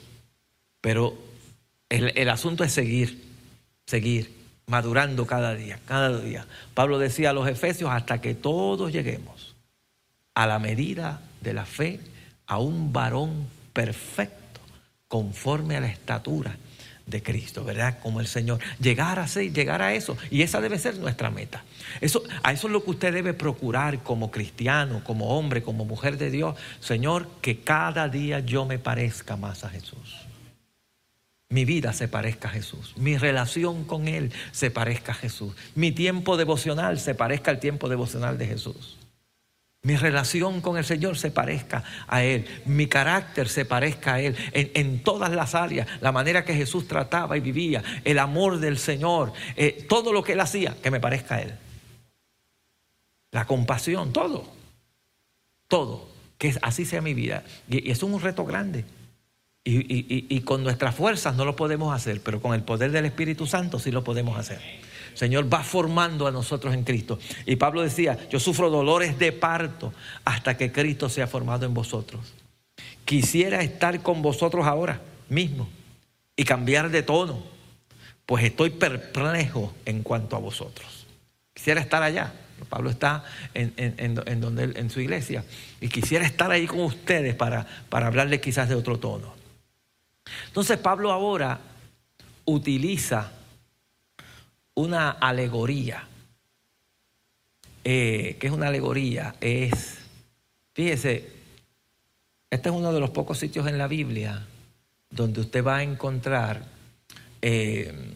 Pero 0.82 1.18
el, 1.90 2.30
asunto 2.30 2.64
es 2.64 2.72
seguir, 2.74 3.24
seguir, 3.86 4.34
madurando 4.68 5.26
cada 5.26 5.56
día, 5.56 5.80
cada 5.86 6.20
día. 6.20 6.46
Pablo 6.74 6.98
decía 7.00 7.32
a 7.32 7.34
los 7.34 7.48
efesios, 7.48 7.92
hasta 7.92 8.22
que 8.22 8.34
todos 8.34 8.92
lleguemos 8.92 9.56
a 10.34 10.48
la 10.48 10.60
medida 10.60 11.22
de 11.42 11.54
la 11.54 11.66
fe, 11.66 12.00
a 12.48 12.58
un 12.58 12.94
varón 12.94 13.48
perfecto, 13.74 14.62
conforme 15.08 15.78
a 15.78 15.82
la 15.82 15.88
estatura 15.88 16.56
de 17.06 17.22
Cristo, 17.22 17.64
¿verdad? 17.64 18.00
Como 18.02 18.20
el 18.20 18.28
Señor. 18.28 18.60
Llegar 18.80 19.20
a 19.20 19.28
ser, 19.28 19.54
llegar 19.54 19.82
a 19.82 19.94
eso. 19.94 20.18
Y 20.30 20.42
esa 20.42 20.62
debe 20.62 20.80
ser 20.80 20.98
nuestra 20.98 21.30
meta. 21.30 21.64
Eso, 22.00 22.24
a 22.44 22.52
eso 22.52 22.68
es 22.68 22.74
lo 22.74 22.84
que 22.84 22.92
usted 22.92 23.14
debe 23.14 23.34
procurar 23.34 24.04
como 24.04 24.32
cristiano, 24.32 25.04
como 25.04 25.38
hombre, 25.38 25.62
como 25.62 25.86
mujer 25.86 26.18
de 26.18 26.32
Dios. 26.32 26.56
Señor, 26.80 27.28
que 27.42 27.60
cada 27.60 28.08
día 28.08 28.40
yo 28.40 28.66
me 28.66 28.80
parezca 28.80 29.36
más 29.36 29.64
a 29.64 29.70
Jesús. 29.70 30.28
Mi 31.50 31.66
vida 31.66 31.92
se 31.92 32.08
parezca 32.08 32.48
a 32.48 32.52
Jesús. 32.52 32.94
Mi 32.96 33.18
relación 33.18 33.84
con 33.84 34.08
Él 34.08 34.32
se 34.54 34.72
parezca 34.72 35.12
a 35.12 35.16
Jesús. 35.16 35.54
Mi 35.76 35.92
tiempo 35.92 36.38
devocional 36.38 36.98
se 36.98 37.14
parezca 37.14 37.52
al 37.52 37.60
tiempo 37.60 37.90
devocional 37.90 38.38
de 38.38 38.48
Jesús. 38.48 38.98
Mi 39.84 39.96
relación 39.96 40.62
con 40.62 40.78
el 40.78 40.86
Señor 40.86 41.18
se 41.18 41.32
parezca 41.32 41.84
a 42.08 42.24
Él. 42.24 42.46
Mi 42.66 42.86
carácter 42.86 43.50
se 43.50 43.66
parezca 43.66 44.16
a 44.16 44.22
Él. 44.22 44.36
En, 44.54 45.02
todas 45.02 45.32
las 45.32 45.56
áreas, 45.56 45.88
la 46.02 46.12
manera 46.12 46.46
que 46.46 46.54
Jesús 46.54 46.88
trataba 46.88 47.36
y 47.36 47.40
vivía, 47.40 47.84
el 48.04 48.20
amor 48.20 48.60
del 48.60 48.78
Señor, 48.78 49.34
eh, 49.56 49.86
todo 49.90 50.14
lo 50.14 50.24
que 50.24 50.34
Él 50.34 50.40
hacía, 50.40 50.76
que 50.84 50.92
me 50.92 51.00
parezca 51.00 51.36
a 51.36 51.42
Él. 51.42 51.56
La 53.32 53.46
compasión, 53.46 54.14
todo. 54.14 54.46
Todo. 55.68 56.10
Que 56.38 56.56
así 56.62 56.86
sea 56.86 57.02
mi 57.02 57.16
vida. 57.16 57.44
Y, 57.68 57.90
eso 57.90 58.06
es 58.06 58.14
un 58.14 58.22
reto 58.22 58.46
grande. 58.46 58.86
y 59.64 60.42
con 60.42 60.64
nuestras 60.64 60.94
fuerzas 60.94 61.36
no 61.36 61.44
lo 61.44 61.56
podemos 61.56 61.96
hacer, 61.96 62.22
pero 62.22 62.40
con 62.40 62.54
el 62.54 62.62
poder 62.62 62.92
del 62.92 63.06
Espíritu 63.06 63.48
Santo 63.48 63.80
sí 63.80 63.90
lo 63.90 64.04
podemos 64.04 64.38
hacer. 64.38 64.62
Señor 65.14 65.52
va 65.52 65.64
formando 65.64 66.28
a 66.28 66.32
nosotros 66.32 66.74
en 66.74 66.84
Cristo. 66.84 67.20
Y 67.46 67.56
Pablo 67.56 67.82
decía, 67.82 68.18
yo 68.30 68.40
sufro 68.40 68.70
dolores 68.70 69.18
de 69.20 69.32
parto 69.32 69.94
hasta 70.26 70.58
que 70.58 70.72
Cristo 70.72 71.10
sea 71.10 71.28
formado 71.28 71.66
en 71.66 71.74
vosotros. 71.74 72.34
Quisiera 73.06 73.62
estar 73.62 74.02
con 74.02 74.22
vosotros 74.22 74.66
ahora 74.66 75.02
mismo 75.30 75.68
y 76.36 76.44
cambiar 76.44 76.90
de 76.90 77.04
tono, 77.04 77.44
pues 78.26 78.44
estoy 78.44 78.70
perplejo 78.72 79.74
en 79.86 80.04
cuanto 80.04 80.36
a 80.36 80.40
vosotros. 80.40 81.08
Quisiera 81.54 81.82
estar 81.82 82.02
allá. 82.04 82.34
Pablo 82.70 82.92
está 82.92 83.24
en, 83.54 84.40
donde, 84.40 84.80
en 84.80 84.90
su 84.90 85.02
iglesia 85.02 85.44
y 85.80 85.90
quisiera 85.90 86.26
estar 86.26 86.52
ahí 86.52 86.68
con 86.68 86.82
ustedes 86.82 87.34
para, 87.34 87.66
para 87.90 88.08
hablarles 88.08 88.40
quizás 88.40 88.70
de 88.70 88.76
otro 88.76 89.00
tono. 89.00 89.34
Entonces 90.48 90.78
Pablo 90.78 91.12
ahora 91.12 91.60
utiliza 92.46 93.32
una 94.76 95.12
alegoría. 95.12 96.08
Eh, 97.84 98.38
¿Qué 98.40 98.48
es 98.48 98.54
una 98.54 98.68
alegoría? 98.68 99.36
Es, 99.42 100.00
fíjese, 100.74 101.30
este 102.50 102.70
es 102.70 102.76
uno 102.76 102.94
de 102.94 103.00
los 103.00 103.10
pocos 103.10 103.40
sitios 103.40 103.68
en 103.68 103.78
la 103.78 103.88
Biblia 103.88 104.46
donde 105.10 105.42
usted 105.42 105.64
va 105.64 105.78
a 105.78 105.84
encontrar 105.84 106.64
eh, 107.42 108.14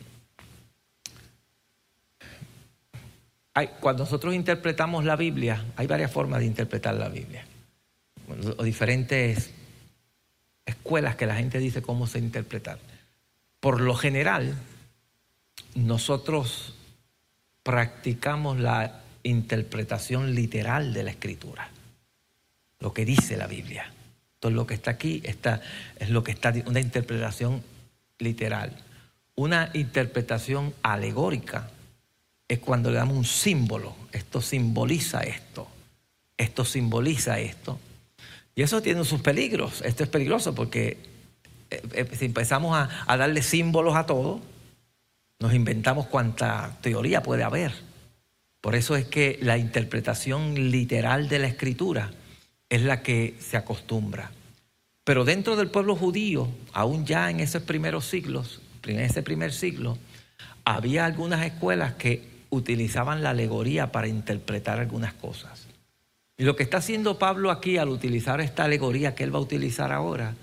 cuando 3.79 4.03
nosotros 4.03 4.35
interpretamos 4.35 5.05
la 5.05 5.15
Biblia, 5.15 5.63
hay 5.77 5.87
varias 5.87 6.11
formas 6.11 6.39
de 6.39 6.45
interpretar 6.45 6.95
la 6.95 7.07
Biblia, 7.07 7.45
o 8.57 8.63
diferentes 8.63 9.51
escuelas 10.65 11.15
que 11.15 11.25
la 11.25 11.35
gente 11.35 11.59
dice 11.59 11.81
cómo 11.81 12.05
se 12.05 12.19
interpretar. 12.19 12.79
Por 13.61 13.79
lo 13.79 13.95
general, 13.95 14.55
nosotros 15.75 16.73
practicamos 17.63 18.59
la 18.59 19.01
interpretación 19.23 20.33
literal 20.33 20.93
de 20.93 21.03
la 21.03 21.11
escritura, 21.11 21.69
lo 22.79 22.93
que 22.93 23.05
dice 23.05 23.37
la 23.37 23.47
Biblia. 23.47 23.91
Todo 24.39 24.51
lo 24.51 24.67
que 24.67 24.73
está 24.73 24.91
aquí 24.91 25.21
está, 25.23 25.61
es 25.97 26.09
lo 26.09 26.23
que 26.23 26.31
está, 26.31 26.53
una 26.65 26.79
interpretación 26.79 27.63
literal. 28.19 28.71
Una 29.35 29.69
interpretación 29.73 30.73
alegórica 30.81 31.69
es 32.47 32.59
cuando 32.59 32.91
le 32.91 32.97
damos 32.97 33.17
un 33.17 33.25
símbolo. 33.25 33.95
Esto 34.11 34.41
simboliza 34.41 35.21
esto. 35.21 35.67
Esto 36.37 36.63
simboliza 36.63 37.39
esto. 37.39 37.79
Y 38.55 38.61
eso 38.61 38.81
tiene 38.81 39.03
sus 39.03 39.21
peligros. 39.21 39.81
Esto 39.81 40.03
es 40.03 40.09
peligroso 40.09 40.53
porque 40.55 40.99
eh, 41.71 41.81
eh, 41.93 42.07
si 42.15 42.25
empezamos 42.25 42.77
a, 42.77 42.89
a 43.07 43.17
darle 43.17 43.41
símbolos 43.41 43.95
a 43.95 44.05
todo, 44.05 44.41
nos 45.39 45.53
inventamos 45.53 46.07
cuánta 46.07 46.77
teoría 46.81 47.21
puede 47.21 47.43
haber. 47.43 47.73
Por 48.61 48.75
eso 48.75 48.95
es 48.95 49.05
que 49.05 49.37
la 49.41 49.57
interpretación 49.57 50.71
literal 50.71 51.29
de 51.29 51.39
la 51.39 51.47
escritura 51.47 52.11
es 52.69 52.81
la 52.81 53.03
que 53.03 53.35
se 53.39 53.57
acostumbra. 53.57 54.31
Pero 55.03 55.23
dentro 55.23 55.55
del 55.55 55.69
pueblo 55.69 55.95
judío, 55.95 56.47
aún 56.73 57.05
ya 57.05 57.29
en 57.29 57.39
esos 57.39 57.61
primeros 57.61 58.05
siglos, 58.05 58.61
en 58.83 58.99
ese 58.99 59.21
primer 59.21 59.53
siglo, 59.53 59.97
había 60.63 61.05
algunas 61.05 61.45
escuelas 61.45 61.93
que 61.93 62.27
utilizaban 62.49 63.21
la 63.21 63.31
alegoría 63.31 63.91
para 63.91 64.07
interpretar 64.07 64.79
algunas 64.79 65.13
cosas. 65.13 65.67
Y 66.37 66.43
lo 66.43 66.55
que 66.55 66.63
está 66.63 66.77
haciendo 66.77 67.19
Pablo 67.19 67.51
aquí 67.51 67.77
al 67.77 67.89
utilizar 67.89 68.41
esta 68.41 68.65
alegoría 68.65 69.15
que 69.15 69.23
él 69.23 69.33
va 69.33 69.39
a 69.39 69.43
utilizar 69.43 69.91
ahora 69.91 70.35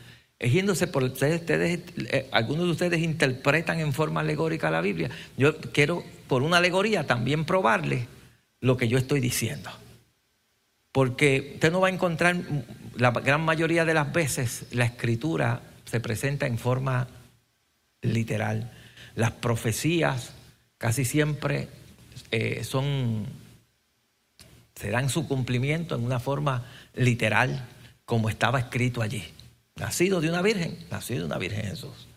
yéndose 0.42 0.86
por 0.86 1.04
ustedes, 1.04 1.82
eh, 1.96 2.28
algunos 2.32 2.66
de 2.66 2.72
ustedes 2.72 3.00
interpretan 3.00 3.80
en 3.80 3.92
forma 3.92 4.20
alegórica 4.20 4.70
la 4.70 4.80
Biblia. 4.80 5.10
Yo 5.36 5.56
quiero, 5.58 6.04
por 6.26 6.42
una 6.42 6.58
alegoría, 6.58 7.06
también 7.06 7.44
probarle 7.44 8.08
lo 8.60 8.76
que 8.76 8.88
yo 8.88 8.98
estoy 8.98 9.20
diciendo. 9.20 9.70
Porque 10.90 11.52
usted 11.54 11.72
no 11.72 11.80
va 11.80 11.88
a 11.88 11.92
encontrar, 11.92 12.36
la 12.96 13.10
gran 13.10 13.42
mayoría 13.42 13.84
de 13.84 13.94
las 13.94 14.12
veces, 14.12 14.66
la 14.72 14.84
escritura 14.84 15.62
se 15.84 16.00
presenta 16.00 16.46
en 16.46 16.58
forma 16.58 17.08
literal. 18.02 18.72
Las 19.14 19.30
profecías 19.32 20.32
casi 20.78 21.04
siempre 21.04 21.68
eh, 22.30 22.64
son, 22.64 23.26
se 24.74 24.90
dan 24.90 25.08
su 25.08 25.28
cumplimiento 25.28 25.94
en 25.94 26.04
una 26.04 26.18
forma 26.18 26.66
literal, 26.94 27.66
como 28.04 28.28
estaba 28.28 28.58
escrito 28.58 29.00
allí. 29.00 29.24
Nacido 29.76 30.20
de 30.20 30.28
una 30.28 30.42
virgen, 30.42 30.78
nacido 30.90 31.20
de 31.20 31.26
una 31.26 31.38
virgen 31.38 31.64
Jesús. 31.64 32.08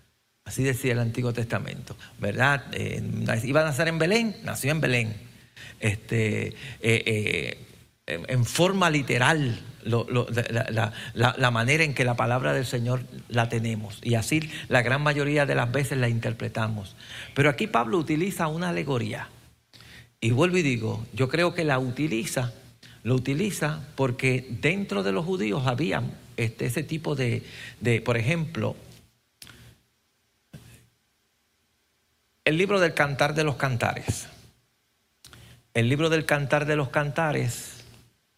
Así 0.45 0.63
decía 0.63 0.93
el 0.93 0.99
Antiguo 0.99 1.33
Testamento, 1.33 1.95
¿verdad? 2.19 2.65
Eh, 2.73 3.01
iba 3.43 3.61
a 3.61 3.63
nacer 3.63 3.87
en 3.87 3.97
Belén, 3.97 4.35
nació 4.43 4.71
en 4.71 4.81
Belén. 4.81 5.15
Este, 5.79 6.47
eh, 6.47 6.53
eh, 6.81 7.65
en 8.07 8.45
forma 8.45 8.91
literal, 8.91 9.59
la, 9.83 11.51
manera 11.51 11.83
en 11.83 11.93
que 11.93 12.05
la 12.05 12.15
palabra 12.15 12.53
del 12.53 12.65
Señor 12.65 13.01
la 13.27 13.49
tenemos. 13.49 13.99
Y 14.03 14.15
así 14.15 14.49
la 14.67 14.81
gran 14.83 15.01
mayoría 15.01 15.45
de 15.45 15.55
las 15.55 15.71
veces 15.71 15.97
la 15.97 16.09
interpretamos. 16.09 16.95
Pero 17.33 17.49
aquí 17.49 17.67
Pablo 17.67 17.97
utiliza 17.97 18.47
una 18.47 18.69
alegoría. 18.69 19.29
Y 20.21 20.31
vuelvo 20.31 20.57
y 20.57 20.61
digo, 20.61 21.05
yo 21.13 21.29
creo 21.29 21.53
que 21.53 21.63
la 21.63 21.79
utiliza, 21.79 22.53
lo 23.03 23.15
utiliza 23.15 23.81
porque 23.95 24.47
dentro 24.61 25.03
de 25.03 25.11
los 25.11 25.25
judíos 25.25 25.67
había 25.67 26.03
este, 26.37 26.65
ese 26.65 26.83
tipo 26.83 27.15
de, 27.15 27.43
de, 27.79 28.01
por 28.01 28.17
ejemplo, 28.17 28.75
el 32.45 32.57
libro 32.57 32.79
del 32.79 32.93
Cantar 32.93 33.33
de 33.33 33.43
los 33.43 33.55
Cantares. 33.55 34.27
El 35.73 35.89
libro 35.89 36.09
del 36.09 36.25
Cantar 36.25 36.65
de 36.65 36.75
los 36.75 36.89
Cantares 36.89 37.83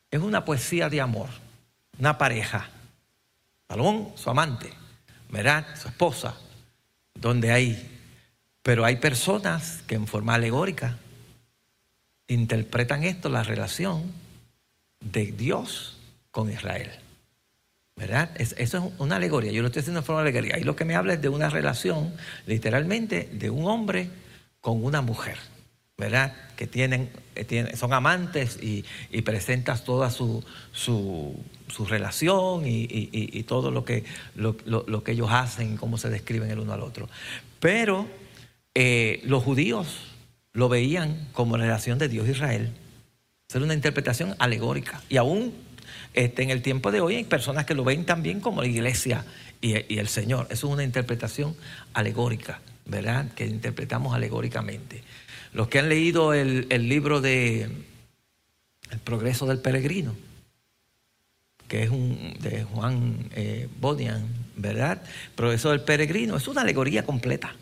es 0.10 0.20
una 0.22 0.46
poesía 0.46 0.90
de 0.90 1.02
amor, 1.02 1.30
una 2.00 2.18
pareja. 2.18 2.70
Salomón, 3.68 4.14
su 4.16 4.30
amante, 4.30 4.72
¿verdad? 5.30 5.66
Su 5.80 5.90
esposa, 5.90 6.38
donde 7.14 7.52
hay, 7.52 8.00
pero 8.64 8.86
hay 8.86 8.96
personas 8.96 9.84
que 9.88 9.96
en 9.96 10.08
forma 10.08 10.36
alegórica 10.36 10.98
interpretan 12.28 13.04
esto, 13.04 13.30
la 13.30 13.44
relación 13.44 14.12
de 15.02 15.32
Dios 15.34 15.98
con 16.32 16.52
Israel. 16.52 16.92
¿Verdad? 17.98 18.30
eso 18.38 18.56
es 18.56 18.94
una 19.00 19.16
alegoría. 19.16 19.52
Yo 19.52 19.64
lo 19.64 19.70
estoy 19.70 19.80
haciendo 19.80 20.02
en 20.02 20.06
forma 20.06 20.22
alegoría. 20.22 20.60
Y 20.60 20.64
lo 20.64 20.76
que 20.76 20.86
me 20.86 20.96
habla 20.96 21.14
es 21.14 21.22
de 21.22 21.30
una 21.30 21.50
relación, 21.50 22.14
literalmente, 22.46 23.28
de 23.34 23.50
un 23.50 23.66
hombre 23.66 24.10
con 24.62 24.86
una 24.86 25.02
mujer. 25.02 25.38
¿Verdad? 25.98 26.32
Que 26.56 26.68
tienen, 26.68 27.10
tienen 27.48 27.76
son 27.76 27.92
amantes 27.94 28.60
y, 28.62 28.84
presentas 29.24 29.84
toda 29.84 30.12
su, 30.12 30.46
su, 30.72 31.36
relación 31.90 32.62
y, 32.68 33.44
todo 33.44 33.72
lo 33.72 33.84
que, 33.84 34.04
lo, 34.36 35.04
que 35.04 35.12
ellos 35.14 35.30
hacen, 35.32 35.76
cómo 35.76 35.98
se 35.98 36.12
describen 36.12 36.52
el 36.52 36.60
uno 36.60 36.74
al 36.74 36.84
otro. 36.84 37.10
Pero 37.60 38.06
eh, 38.76 39.22
los 39.24 39.44
judíos 39.44 39.88
lo 40.54 40.70
veían 40.70 41.30
como 41.34 41.58
relación 41.58 41.98
de 41.98 42.10
Dios 42.10 42.28
Israel. 42.28 42.74
Esa 43.50 43.58
una 43.58 43.74
interpretación 43.74 44.36
alegórica. 44.38 45.02
Y 45.10 45.18
aún 45.18 45.67
este, 46.18 46.42
en 46.42 46.50
el 46.50 46.64
tiempo 46.64 46.92
de 46.92 47.00
hoy 47.00 47.18
hay 47.18 47.24
personas 47.26 47.68
que 47.68 47.76
lo 47.76 47.84
ven 47.84 48.04
también 48.04 48.40
como 48.40 48.64
la 48.64 48.68
iglesia 48.68 49.24
y, 49.62 49.74
el 50.00 50.08
Señor. 50.08 50.48
Eso 50.50 50.66
es 50.66 50.74
una 50.74 50.84
interpretación 50.84 51.56
alegórica, 51.94 52.60
¿verdad? 52.88 53.32
Que 53.36 53.46
interpretamos 53.46 54.16
alegóricamente. 54.16 55.04
Los 55.54 55.68
que 55.68 55.78
han 55.78 55.90
leído 55.90 56.34
el, 56.34 56.68
libro 56.90 57.22
de 57.22 57.70
El 58.90 59.00
progreso 59.04 59.46
del 59.46 59.60
peregrino, 59.60 60.16
que 61.68 61.84
es 61.84 61.92
un, 61.92 62.36
de 62.40 62.64
Juan 62.64 63.30
eh, 63.36 63.70
Bodian, 63.80 64.26
¿verdad? 64.56 65.04
Progreso 65.36 65.70
del 65.70 65.82
peregrino, 65.82 66.36
es 66.36 66.48
una 66.48 66.62
alegoría 66.62 67.06
completa, 67.06 67.54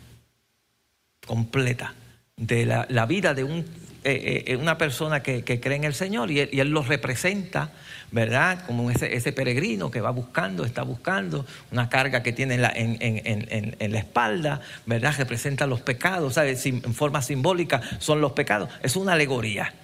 completa 1.26 1.94
de 2.36 2.64
la, 2.64 3.06
vida 3.06 3.34
de 3.34 3.44
un, 3.44 3.66
eh, 4.08 4.44
eh, 4.46 4.56
una 4.56 4.78
persona 4.78 5.22
que, 5.22 5.42
cree 5.42 5.76
en 5.76 5.84
el 5.84 5.94
Señor 5.94 6.30
y 6.30 6.40
él, 6.40 6.68
lo 6.68 6.82
representa, 6.82 7.70
¿verdad? 8.10 8.64
Como 8.66 8.90
ese, 8.90 9.32
peregrino 9.32 9.90
que 9.90 10.00
va 10.00 10.10
buscando, 10.10 10.64
está 10.64 10.82
buscando 10.82 11.44
una 11.72 11.88
carga 11.88 12.22
que 12.22 12.32
tiene 12.32 12.54
en 12.54 12.62
la, 12.62 12.72
en, 12.74 13.92
la 13.92 13.98
espalda, 13.98 14.60
¿verdad? 14.86 15.14
Representa 15.18 15.66
los 15.66 15.80
pecados, 15.80 16.34
¿sabes? 16.34 16.64
En 16.66 16.94
forma 16.94 17.20
simbólica 17.20 17.80
son 17.98 18.20
los 18.20 18.32
pecados. 18.32 18.70
Es 18.82 18.96
una 18.96 19.14
alegoría 19.14 19.74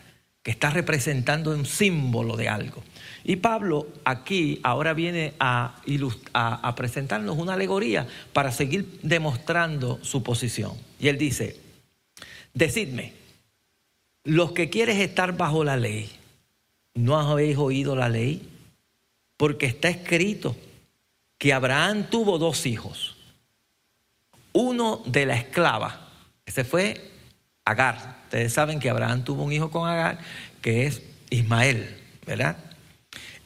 que 0.43 0.51
está 0.51 0.71
representando 0.71 1.51
un 1.51 1.67
símbolo 1.67 2.37
de 2.37 2.49
algo. 2.49 2.83
Y 3.25 3.37
Pablo 3.37 3.89
aquí 4.05 4.61
ahora 4.63 4.95
viene 4.95 5.35
a, 5.41 5.77
a 6.35 6.75
presentarnos 6.75 7.37
una 7.37 7.55
alegoría 7.55 8.07
para 8.33 8.53
seguir 8.53 9.01
demostrando 9.03 9.99
su 10.03 10.23
posición. 10.23 10.73
Y 10.99 11.09
él 11.09 11.19
dice, 11.19 11.63
Decidme, 12.55 13.15
los 14.25 14.53
que 14.53 14.71
quieres 14.71 14.99
estar 14.99 15.37
bajo 15.37 15.65
la 15.65 15.77
ley, 15.77 16.11
¿no 16.95 17.19
habéis 17.19 17.57
oído 17.57 17.97
la 17.97 18.09
ley? 18.09 18.49
Porque 19.37 19.67
está 19.67 19.89
escrito 19.89 20.57
que 21.39 21.53
Abraham 21.53 22.09
tuvo 22.09 22.39
dos 22.39 22.67
hijos. 22.67 23.17
Uno 24.53 25.03
de 25.07 25.27
la 25.27 25.37
esclava, 25.37 26.09
ese 26.47 26.65
fue 26.65 27.11
Agar. 27.65 28.21
Ustedes 28.25 28.53
saben 28.53 28.81
que 28.81 28.91
Abraham 28.91 29.25
tuvo 29.25 29.43
un 29.43 29.53
hijo 29.53 29.71
con 29.71 29.89
Agar, 29.89 30.19
que 30.61 30.87
es 30.87 31.03
Ismael, 31.31 31.97
¿verdad? 32.27 32.57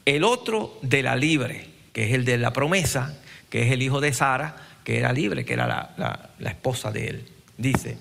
El 0.05 0.23
otro 0.23 0.77
de 0.81 1.03
la 1.03 1.15
libre, 1.15 1.69
que 1.93 2.05
es 2.05 2.13
el 2.13 2.25
de 2.25 2.37
la 2.37 2.53
promesa, 2.53 3.17
que 3.49 3.63
es 3.63 3.71
el 3.71 3.81
hijo 3.81 3.99
de 4.01 4.13
Sara, 4.13 4.55
que 4.83 4.97
era 4.99 5.11
libre, 5.13 5.45
que 5.45 5.53
era 5.53 5.67
la, 5.67 6.29
la 6.37 6.49
esposa 6.49 6.91
de 6.91 7.07
él. 7.07 7.25
Dice, 7.57 7.97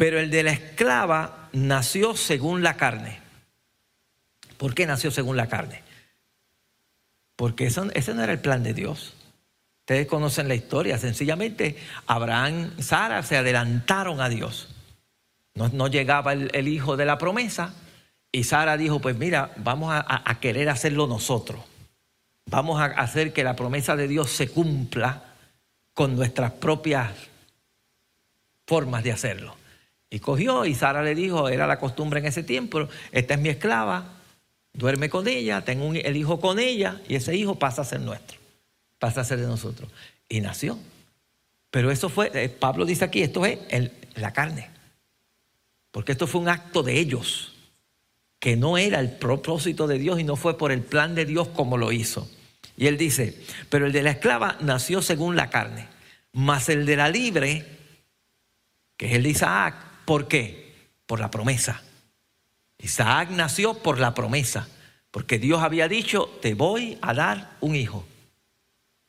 pero 0.00 0.18
el 0.18 0.30
de 0.30 0.42
la 0.42 0.52
esclava 0.52 1.50
nació 1.52 2.16
según 2.16 2.62
la 2.62 2.78
carne. 2.78 3.18
¿Por 4.56 4.74
qué 4.74 4.86
nació 4.86 5.10
según 5.10 5.36
la 5.36 5.50
carne? 5.50 5.82
Porque 7.36 7.66
ese 7.66 8.14
no 8.14 8.22
era 8.22 8.32
el 8.32 8.38
plan 8.38 8.62
de 8.62 8.72
Dios. 8.72 9.12
Ustedes 9.80 10.06
conocen 10.06 10.48
la 10.48 10.54
historia. 10.54 10.96
Sencillamente, 10.96 11.76
Abraham 12.06 12.72
y 12.78 12.82
Sara 12.82 13.22
se 13.22 13.36
adelantaron 13.36 14.22
a 14.22 14.30
Dios. 14.30 14.74
No, 15.52 15.86
llegaba 15.88 16.32
el, 16.32 16.68
hijo 16.68 16.96
de 16.96 17.04
la 17.04 17.18
promesa. 17.18 17.74
Y 18.32 18.44
Sara 18.44 18.78
dijo, 18.78 19.00
pues 19.00 19.16
mira, 19.16 19.52
vamos 19.56 19.92
a 19.92 20.40
querer 20.40 20.70
hacerlo 20.70 21.08
nosotros. 21.08 21.60
Vamos 22.46 22.80
a 22.80 22.86
hacer 22.86 23.34
que 23.34 23.44
la 23.44 23.54
promesa 23.54 23.96
de 23.96 24.08
Dios 24.08 24.30
se 24.30 24.48
cumpla 24.48 25.24
con 25.92 26.16
nuestras 26.16 26.52
propias 26.52 27.12
formas 28.66 29.04
de 29.04 29.12
hacerlo. 29.12 29.59
Y 30.10 30.18
cogió 30.18 30.66
y 30.66 30.74
Sara 30.74 31.02
le 31.02 31.14
dijo, 31.14 31.48
era 31.48 31.68
la 31.68 31.78
costumbre 31.78 32.18
en 32.18 32.26
ese 32.26 32.42
tiempo, 32.42 32.88
esta 33.12 33.34
es 33.34 33.40
mi 33.40 33.48
esclava, 33.48 34.04
duerme 34.72 35.08
con 35.08 35.28
ella, 35.28 35.64
tengo 35.64 35.92
el 35.94 36.16
hijo 36.16 36.40
con 36.40 36.58
ella 36.58 37.00
y 37.08 37.14
ese 37.14 37.36
hijo 37.36 37.54
pasa 37.54 37.82
a 37.82 37.84
ser 37.84 38.00
nuestro, 38.00 38.36
pasa 38.98 39.20
a 39.20 39.24
ser 39.24 39.38
de 39.38 39.46
nosotros. 39.46 39.88
Y 40.28 40.40
nació. 40.40 40.78
Pero 41.70 41.92
eso 41.92 42.08
fue, 42.08 42.30
eh, 42.34 42.48
Pablo 42.48 42.84
dice 42.84 43.04
aquí, 43.04 43.22
esto 43.22 43.46
es 43.46 43.58
la 44.16 44.32
carne. 44.32 44.68
Porque 45.92 46.12
esto 46.12 46.26
fue 46.26 46.40
un 46.40 46.48
acto 46.48 46.82
de 46.82 46.98
ellos, 46.98 47.54
que 48.40 48.56
no 48.56 48.78
era 48.78 48.98
el 48.98 49.10
propósito 49.10 49.86
de 49.86 49.98
Dios 49.98 50.18
y 50.18 50.24
no 50.24 50.34
fue 50.34 50.58
por 50.58 50.72
el 50.72 50.82
plan 50.82 51.14
de 51.14 51.24
Dios 51.24 51.48
como 51.48 51.76
lo 51.76 51.92
hizo. 51.92 52.28
Y 52.76 52.86
él 52.86 52.96
dice, 52.96 53.38
pero 53.68 53.86
el 53.86 53.92
de 53.92 54.02
la 54.02 54.12
esclava 54.12 54.56
nació 54.60 55.02
según 55.02 55.36
la 55.36 55.50
carne, 55.50 55.86
mas 56.32 56.68
el 56.68 56.86
de 56.86 56.96
la 56.96 57.08
libre, 57.08 57.66
que 58.96 59.06
es 59.06 59.12
el 59.14 59.24
de 59.24 59.28
Isaac, 59.28 59.89
¿Por 60.10 60.26
qué? 60.26 60.74
Por 61.06 61.20
la 61.20 61.30
promesa. 61.30 61.84
Isaac 62.78 63.30
nació 63.30 63.74
por 63.74 64.00
la 64.00 64.12
promesa, 64.12 64.66
porque 65.12 65.38
Dios 65.38 65.62
había 65.62 65.86
dicho, 65.86 66.36
te 66.42 66.54
voy 66.54 66.98
a 67.00 67.14
dar 67.14 67.56
un 67.60 67.76
hijo. 67.76 68.04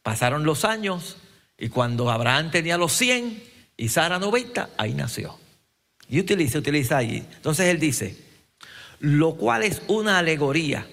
Pasaron 0.03 0.43
los 0.43 0.63
años 0.63 1.17
y 1.57 1.69
cuando 1.69 2.11
Abraham 2.11 2.51
tenía 2.51 2.77
los 2.77 2.91
100 2.93 3.43
y 3.77 3.89
Sara 3.89 4.19
90, 4.19 4.69
ahí 4.77 4.93
nació. 4.93 5.39
Y 6.07 6.19
utiliza, 6.19 6.59
utiliza 6.59 6.97
ahí. 6.97 7.27
Entonces 7.35 7.65
él 7.69 7.79
dice, 7.79 8.15
lo 8.99 9.33
cual 9.37 9.63
es 9.63 9.81
una 9.87 10.19
alegoría, 10.19 10.87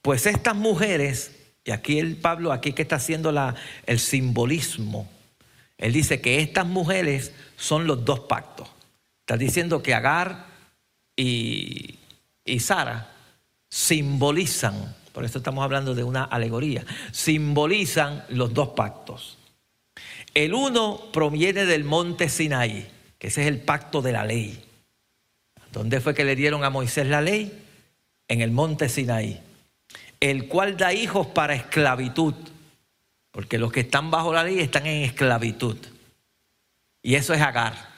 pues 0.00 0.24
estas 0.24 0.56
mujeres, 0.56 1.32
y 1.62 1.72
aquí 1.72 1.98
el 1.98 2.16
Pablo, 2.16 2.52
aquí 2.52 2.72
que 2.72 2.80
está 2.80 2.96
haciendo 2.96 3.32
la, 3.32 3.54
el 3.84 3.98
simbolismo, 3.98 5.10
él 5.76 5.92
dice 5.92 6.22
que 6.22 6.40
estas 6.40 6.64
mujeres 6.64 7.32
son 7.58 7.86
los 7.86 8.02
dos 8.02 8.20
pactos. 8.20 8.79
Está 9.30 9.38
diciendo 9.38 9.80
que 9.80 9.94
Agar 9.94 10.44
y, 11.16 12.00
Sara 12.58 13.12
simbolizan, 13.68 14.96
por 15.12 15.24
eso 15.24 15.38
estamos 15.38 15.62
hablando 15.62 15.94
de 15.94 16.02
una 16.02 16.24
alegoría, 16.24 16.84
simbolizan 17.12 18.24
los 18.30 18.52
dos 18.52 18.70
pactos. 18.70 19.38
El 20.34 20.52
uno 20.52 21.12
proviene 21.12 21.64
del 21.64 21.84
monte 21.84 22.28
Sinaí, 22.28 22.90
que 23.20 23.28
ese 23.28 23.42
es 23.42 23.46
el 23.46 23.60
pacto 23.60 24.02
de 24.02 24.10
la 24.10 24.24
ley. 24.24 24.64
¿Dónde 25.72 26.00
fue 26.00 26.12
que 26.12 26.24
le 26.24 26.34
dieron 26.34 26.64
a 26.64 26.70
Moisés 26.70 27.06
la 27.06 27.20
ley? 27.20 27.56
En 28.26 28.40
el 28.40 28.50
monte 28.50 28.88
Sinaí, 28.88 29.40
el 30.18 30.48
cual 30.48 30.76
da 30.76 30.92
hijos 30.92 31.28
para 31.28 31.54
esclavitud, 31.54 32.34
porque 33.30 33.58
los 33.58 33.70
que 33.70 33.78
están 33.78 34.10
bajo 34.10 34.32
la 34.32 34.42
ley 34.42 34.58
están 34.58 34.88
en 34.88 35.04
esclavitud. 35.04 35.76
Y 37.00 37.14
eso 37.14 37.32
es 37.32 37.40
Agar. 37.40 37.89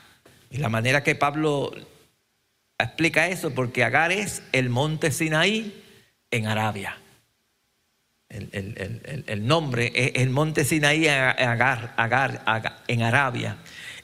Y 0.52 0.58
la 0.58 0.68
manera 0.68 1.02
que 1.02 1.14
Pablo 1.14 1.72
explica 2.78 3.28
eso, 3.28 3.54
porque 3.54 3.84
Agar 3.84 4.12
es 4.12 4.42
el 4.52 4.68
monte 4.68 5.10
Sinaí 5.10 5.82
en 6.30 6.46
Arabia. 6.46 6.98
El, 8.28 9.46
nombre 9.46 9.92
es 9.94 10.12
el 10.22 10.28
monte 10.28 10.66
Sinaí 10.66 11.06
en 11.08 11.14
Agar, 11.14 11.94
Agar, 11.96 12.82
en 12.86 13.02
Arabia. 13.02 13.56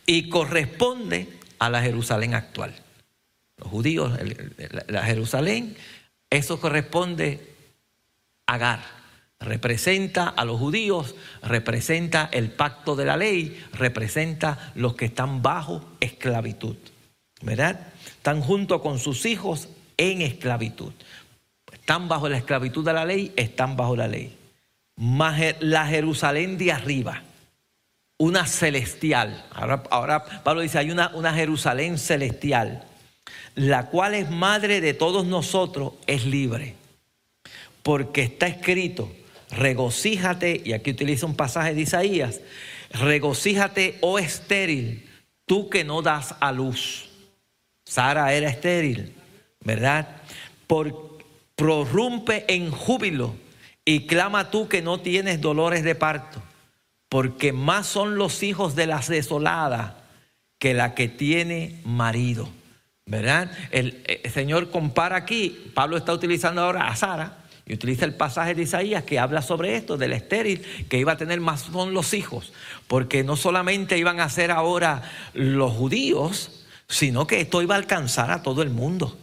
Y 0.06 0.30
corresponde 0.30 1.28
a 1.58 1.68
la 1.68 1.82
Jerusalén 1.82 2.34
actual. 2.34 2.74
Los 3.58 3.68
judíos, 3.68 4.18
la 4.86 5.02
Jerusalén, 5.02 5.76
eso 6.30 6.58
corresponde 6.60 7.46
a 8.46 8.54
Agar 8.54 8.97
representa 9.40 10.28
a 10.28 10.44
los 10.44 10.58
judíos, 10.58 11.14
representa 11.42 12.28
el 12.32 12.50
pacto 12.50 12.96
de 12.96 13.04
la 13.04 13.16
ley, 13.16 13.64
representa 13.72 14.72
los 14.74 14.94
que 14.94 15.06
están 15.06 15.42
bajo 15.42 15.82
esclavitud. 16.00 16.76
¿verdad? 17.42 17.80
Están 18.04 18.40
junto 18.42 18.80
con 18.80 18.98
sus 18.98 19.26
hijos 19.26 19.68
en 19.96 20.22
esclavitud. 20.22 20.92
Están 21.72 22.08
bajo 22.08 22.28
la 22.28 22.38
esclavitud 22.38 22.84
de 22.84 22.92
la 22.92 23.04
ley, 23.04 23.32
están 23.36 23.76
bajo 23.76 23.96
la 23.96 24.08
ley. 24.08 24.36
Más 24.96 25.40
la 25.60 25.86
Jerusalén 25.86 26.58
de 26.58 26.72
arriba, 26.72 27.22
una 28.18 28.46
celestial. 28.46 29.44
Ahora, 29.90 30.24
Pablo 30.42 30.62
dice, 30.62 30.78
hay 30.78 30.90
una, 30.90 31.08
una 31.14 31.32
Jerusalén 31.32 31.98
celestial, 31.98 32.84
la 33.54 33.86
cual 33.86 34.14
es 34.14 34.30
madre 34.30 34.80
de 34.80 34.94
todos 34.94 35.24
nosotros, 35.24 35.92
es 36.06 36.24
libre. 36.26 36.74
Porque 37.82 38.22
está 38.22 38.48
escrito, 38.48 39.10
regocíjate, 39.50 40.62
y 40.64 40.72
aquí 40.72 40.90
utiliza 40.90 41.26
un 41.26 41.34
pasaje 41.34 41.74
de 41.74 41.82
Isaías, 41.82 42.40
regocíjate, 42.90 43.98
oh 44.00 44.18
estéril, 44.18 45.08
tú 45.46 45.68
que 45.68 45.84
no 45.84 46.02
das 46.02 46.34
a 46.40 46.52
luz. 46.52 47.08
Sara 47.84 48.32
era 48.34 48.50
estéril, 48.50 49.14
¿verdad? 49.64 50.16
Por, 50.66 51.18
prorrumpe 51.56 52.44
en 52.48 52.70
júbilo 52.70 53.34
y 53.84 54.06
clama 54.06 54.50
tú 54.50 54.68
que 54.68 54.82
no 54.82 55.00
tienes 55.00 55.40
dolores 55.40 55.82
de 55.82 55.94
parto, 55.94 56.42
porque 57.08 57.52
más 57.52 57.86
son 57.86 58.16
los 58.16 58.42
hijos 58.42 58.76
de 58.76 58.86
la 58.86 59.00
desolada 59.00 60.04
que 60.58 60.74
la 60.74 60.94
que 60.94 61.08
tiene 61.08 61.80
marido. 61.84 62.48
¿Verdad? 63.06 63.50
El, 63.70 64.04
el, 64.04 64.30
Señor 64.30 64.70
compara 64.70 65.16
aquí, 65.16 65.72
Pablo 65.72 65.96
está 65.96 66.12
utilizando 66.12 66.60
ahora 66.60 66.88
a 66.88 66.94
Sara 66.94 67.37
y 67.68 67.74
utiliza 67.74 68.06
el 68.06 68.14
pasaje 68.14 68.54
de 68.54 68.62
Isaías 68.62 69.04
que 69.04 69.18
habla 69.18 69.42
sobre 69.42 69.76
esto, 69.76 69.98
del 69.98 70.14
estéril, 70.14 70.64
que 70.88 70.98
iba 70.98 71.12
a 71.12 71.16
tener 71.18 71.38
más 71.40 71.60
son 71.60 71.92
los 71.92 72.14
hijos, 72.14 72.52
porque 72.86 73.22
no 73.22 73.36
solamente 73.36 73.98
iban 73.98 74.20
a 74.20 74.30
ser 74.30 74.50
ahora 74.50 75.02
los 75.34 75.74
judíos, 75.74 76.64
sino 76.88 77.26
que 77.26 77.42
esto 77.42 77.60
iba 77.60 77.74
a 77.74 77.78
alcanzar 77.78 78.30
a 78.30 78.42
todo 78.42 78.62
el 78.62 78.70
mundo. 78.70 79.18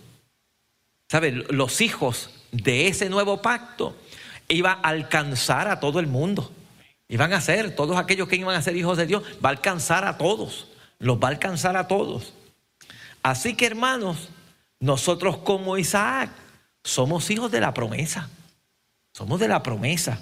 ¿Sabes? 1.10 1.34
Los 1.50 1.82
hijos 1.82 2.30
de 2.52 2.88
ese 2.88 3.10
nuevo 3.10 3.42
pacto 3.42 3.98
iba 4.48 4.74
a 4.74 4.90
alcanzar 4.90 5.68
a 5.68 5.80
todo 5.80 6.00
el 6.00 6.06
mundo. 6.06 6.52
Iban 7.08 7.34
a 7.34 7.42
ser, 7.42 7.76
todos 7.76 7.98
aquellos 7.98 8.28
que 8.28 8.36
iban 8.36 8.56
a 8.56 8.62
ser 8.62 8.76
hijos 8.76 8.98
de 8.98 9.08
Dios, 9.08 9.24
va 9.44 9.50
a 9.50 9.54
alcanzar 9.54 10.06
a 10.06 10.20
todos. 10.20 10.68
Los 11.00 11.18
va 11.18 11.30
a 11.30 11.32
alcanzar 11.32 11.78
a 11.78 11.88
todos. 11.88 12.34
Así 13.24 13.56
que 13.56 13.66
hermanos, 13.66 14.30
nosotros 14.80 15.38
como 15.38 15.80
Isaac 15.80 16.30
somos 16.86 17.32
hijos 17.32 17.52
de 17.52 17.60
la 17.60 17.74
promesa. 17.74 18.30
Somos 19.12 19.40
de 19.40 19.48
la 19.48 19.64
promesa. 19.64 20.22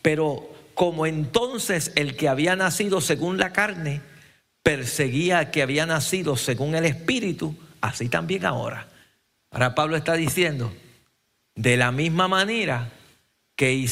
Pero 0.00 0.48
como 0.74 1.06
entonces 1.06 1.92
el 1.96 2.16
que 2.16 2.28
había 2.28 2.56
nacido 2.56 3.00
según 3.00 3.36
la 3.36 3.52
carne 3.52 4.00
perseguía 4.62 5.40
al 5.40 5.50
que 5.50 5.60
había 5.60 5.84
nacido 5.84 6.36
según 6.36 6.76
el 6.76 6.84
Espíritu, 6.84 7.56
así 7.80 8.08
también 8.08 8.46
ahora. 8.46 8.88
Ahora 9.50 9.74
Pablo 9.74 9.96
está 9.96 10.14
diciendo, 10.14 10.72
de 11.56 11.76
la 11.76 11.90
misma 11.90 12.28
manera 12.28 12.90
que, 13.56 13.84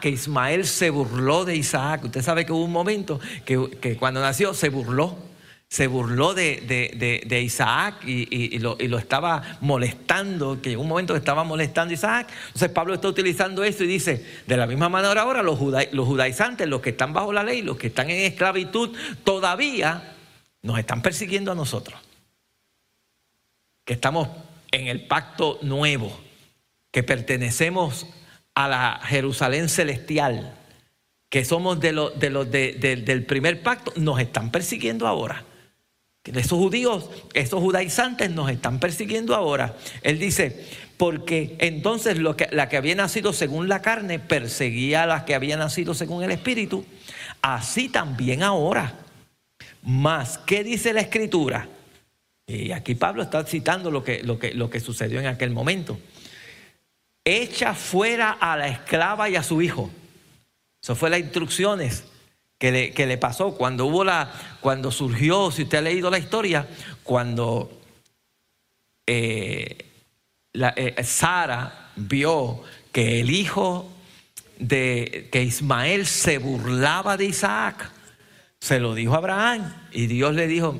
que 0.00 0.10
Ismael 0.10 0.66
se 0.66 0.90
burló 0.90 1.44
de 1.44 1.56
Isaac, 1.56 2.04
usted 2.04 2.22
sabe 2.22 2.44
que 2.44 2.52
hubo 2.52 2.64
un 2.64 2.72
momento 2.72 3.20
que, 3.44 3.78
que 3.80 3.96
cuando 3.96 4.20
nació 4.20 4.54
se 4.54 4.70
burló 4.70 5.27
se 5.68 5.86
burló 5.86 6.32
de, 6.32 7.42
Isaac 7.44 8.02
y, 8.06 8.58
lo, 8.58 8.78
estaba 8.98 9.58
molestando, 9.60 10.62
que 10.62 10.72
en 10.72 10.78
un 10.80 10.88
momento 10.88 11.14
estaba 11.14 11.44
molestando 11.44 11.92
a 11.92 11.94
Isaac. 11.94 12.28
Entonces 12.46 12.70
Pablo 12.70 12.94
está 12.94 13.08
utilizando 13.08 13.62
esto 13.62 13.84
y 13.84 13.86
dice, 13.86 14.24
de 14.46 14.56
la 14.56 14.66
misma 14.66 14.88
manera 14.88 15.22
ahora 15.22 15.42
los, 15.42 15.60
los 15.60 16.06
judaizantes, 16.06 16.66
los 16.66 16.80
que 16.80 16.90
están 16.90 17.12
bajo 17.12 17.32
la 17.32 17.42
ley, 17.42 17.60
los 17.62 17.76
que 17.76 17.88
están 17.88 18.08
en 18.08 18.20
esclavitud, 18.20 18.96
todavía 19.24 20.14
nos 20.62 20.78
están 20.78 21.02
persiguiendo 21.02 21.52
a 21.52 21.54
nosotros. 21.54 22.00
Que 23.84 23.92
estamos 23.92 24.28
en 24.70 24.86
el 24.86 25.06
pacto 25.06 25.58
nuevo, 25.60 26.18
que 26.90 27.02
pertenecemos 27.02 28.06
a 28.54 28.68
la 28.68 29.00
Jerusalén 29.04 29.68
celestial, 29.68 30.54
que 31.28 31.44
somos 31.44 31.78
de 31.78 31.92
los 31.92 32.18
del 32.18 33.24
primer 33.26 33.62
pacto, 33.62 33.92
nos 33.96 34.18
están 34.18 34.50
persiguiendo 34.50 35.06
ahora. 35.06 35.44
Esos 36.34 36.58
judíos, 36.58 37.10
esos 37.34 37.60
judaizantes 37.60 38.30
nos 38.30 38.50
están 38.50 38.80
persiguiendo 38.80 39.34
ahora. 39.34 39.76
Él 40.02 40.18
dice, 40.18 40.66
porque 40.96 41.56
entonces 41.58 42.18
lo 42.18 42.36
que, 42.36 42.48
la 42.50 42.68
que 42.68 42.76
había 42.76 42.94
nacido 42.94 43.32
según 43.32 43.68
la 43.68 43.82
carne 43.82 44.18
perseguía 44.18 45.04
a 45.04 45.06
las 45.06 45.24
que 45.24 45.34
había 45.34 45.56
nacido 45.56 45.94
según 45.94 46.22
el 46.22 46.30
Espíritu, 46.30 46.84
así 47.40 47.88
también 47.88 48.42
ahora. 48.42 48.94
Más, 49.82 50.38
¿qué 50.38 50.64
dice 50.64 50.92
la 50.92 51.00
Escritura? 51.00 51.68
Y 52.46 52.72
aquí 52.72 52.94
Pablo 52.94 53.22
está 53.22 53.44
citando 53.44 53.90
lo 53.90 54.02
que, 54.02 54.22
lo 54.22 54.38
que, 54.38 54.54
lo 54.54 54.70
que 54.70 54.80
sucedió 54.80 55.20
en 55.20 55.26
aquel 55.26 55.50
momento. 55.50 55.98
Echa 57.24 57.74
fuera 57.74 58.30
a 58.30 58.56
la 58.56 58.68
esclava 58.68 59.28
y 59.28 59.36
a 59.36 59.42
su 59.42 59.60
hijo. 59.62 59.90
Eso 60.82 60.96
fue 60.96 61.10
las 61.10 61.20
instrucciones 61.20 62.04
que 62.58 63.06
le, 63.06 63.18
pasó 63.18 63.54
cuando 63.54 63.86
hubo 63.86 64.04
la, 64.04 64.32
cuando 64.60 64.90
surgió, 64.90 65.50
si 65.52 65.62
usted 65.62 65.78
ha 65.78 65.82
leído 65.82 66.10
la 66.10 66.18
historia, 66.18 66.66
cuando 67.04 67.70
eh, 69.06 69.86
eh, 70.54 71.04
Sara 71.04 71.90
vio 71.94 72.62
que 72.90 73.20
el 73.20 73.30
hijo 73.30 73.88
de 74.58 75.28
que 75.30 75.44
Ismael 75.44 76.06
se 76.06 76.38
burlaba 76.38 77.16
de 77.16 77.26
Isaac, 77.26 77.92
se 78.60 78.80
lo 78.80 78.94
dijo 78.94 79.14
a 79.14 79.18
Abraham 79.18 79.72
y 79.92 80.08
Dios 80.08 80.34
le 80.34 80.48
dijo, 80.48 80.76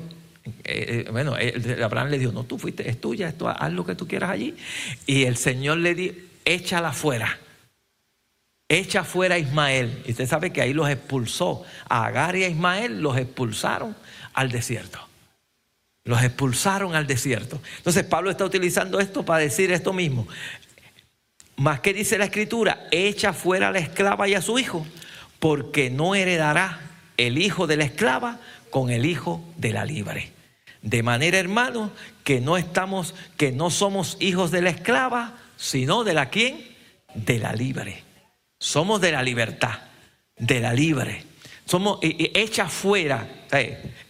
eh, 0.65 1.07
bueno, 1.11 1.35
Abraham 1.81 2.09
le 2.09 2.19
dijo, 2.19 2.33
no, 2.33 2.43
tú 2.43 2.59
fuiste, 2.59 2.89
es 2.89 2.99
tuya, 2.99 3.29
esto, 3.29 3.47
haz 3.47 3.71
lo 3.71 3.85
que 3.85 3.95
tú 3.95 4.05
quieras 4.05 4.31
allí. 4.31 4.53
Y 5.05 5.23
el 5.23 5.37
Señor 5.37 5.77
le 5.77 5.95
dijo, 5.95 6.15
échala 6.43 6.91
fuera 6.91 7.39
echa 8.69 9.03
fuera 9.03 9.35
a 9.35 9.39
Ismael. 9.39 10.03
Y 10.05 10.11
usted 10.11 10.27
sabe 10.27 10.53
que 10.53 10.61
ahí 10.61 10.73
los 10.73 10.89
expulsó. 10.89 11.65
A 11.89 12.05
Agar 12.05 12.35
y 12.35 12.43
a 12.43 12.47
Ismael 12.47 13.01
los 13.01 13.17
expulsaron 13.17 13.95
al 14.33 14.51
desierto. 14.51 14.99
Los 16.05 16.23
expulsaron 16.23 16.95
al 16.95 17.07
desierto. 17.07 17.59
Entonces 17.77 18.03
Pablo 18.05 18.31
está 18.31 18.45
utilizando 18.45 18.99
esto 18.99 19.25
para 19.25 19.43
decir 19.43 19.71
esto 19.71 19.91
mismo. 19.91 20.27
Más 21.57 21.81
que 21.81 21.93
dice 21.93 22.17
la 22.17 22.25
escritura, 22.25 22.87
echa 22.89 23.33
fuera 23.33 23.67
a 23.67 23.71
la 23.71 23.79
esclava 23.79 24.29
y 24.29 24.33
a 24.33 24.41
su 24.41 24.59
hijo, 24.59 24.87
porque 25.39 25.89
no 25.89 26.15
heredará 26.15 26.79
el 27.17 27.37
hijo 27.37 27.67
de 27.67 27.75
la 27.75 27.83
esclava 27.83 28.39
con 28.69 28.89
el 28.89 29.05
hijo 29.05 29.43
de 29.57 29.73
la 29.73 29.83
libre. 29.83 30.31
De 30.81 31.03
manera, 31.03 31.37
hermano, 31.37 31.91
que 32.23 32.39
no 32.39 32.55
estamos, 32.55 33.13
que 33.35 33.51
no 33.51 33.69
somos 33.69 34.15
hijos 34.21 34.51
de 34.51 34.61
la 34.61 34.69
esclava, 34.69 35.37
sino 35.57 36.05
de 36.05 36.13
la 36.13 36.29
quién? 36.29 36.65
De 37.13 37.39
la 37.39 37.51
libre. 37.51 38.03
Somos 38.59 38.99
de 38.99 39.11
la 39.11 39.23
libertad, 39.23 39.79
de 40.37 40.59
la 40.59 40.73
libre. 40.73 41.23
Somos 41.65 41.99
echa 42.01 42.67
fuera, 42.67 43.45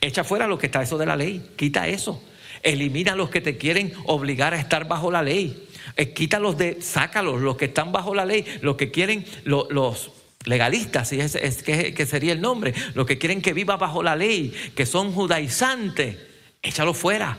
echa 0.01 0.23
fuera 0.23 0.47
lo 0.47 0.57
que 0.57 0.67
está 0.67 0.81
eso 0.81 0.97
de 0.97 1.05
la 1.05 1.15
ley, 1.15 1.51
quita 1.55 1.87
eso. 1.87 2.23
Elimina 2.63 3.15
los 3.15 3.29
que 3.29 3.41
te 3.41 3.57
quieren 3.57 3.93
obligar 4.05 4.53
a 4.53 4.59
estar 4.59 4.87
bajo 4.87 5.11
la 5.11 5.21
ley. 5.21 5.67
Eh, 5.95 6.13
quítalos 6.13 6.57
de, 6.57 6.81
sácalos, 6.81 7.41
los 7.41 7.57
que 7.57 7.65
están 7.65 7.91
bajo 7.91 8.15
la 8.15 8.25
ley, 8.25 8.45
los 8.61 8.75
que 8.75 8.91
quieren, 8.91 9.25
los 9.43 10.11
legalistas, 10.45 11.11
es, 11.13 11.35
es 11.35 11.63
que, 11.63 12.05
sería 12.05 12.31
el 12.31 12.41
nombre, 12.41 12.73
los 12.95 13.05
que 13.05 13.17
quieren 13.17 13.41
que 13.41 13.53
viva 13.53 13.77
bajo 13.77 14.01
la 14.01 14.15
ley, 14.15 14.53
que 14.75 14.85
son 14.85 15.11
judaizantes, 15.11 16.17
échalo 16.61 16.93
fuera. 16.93 17.37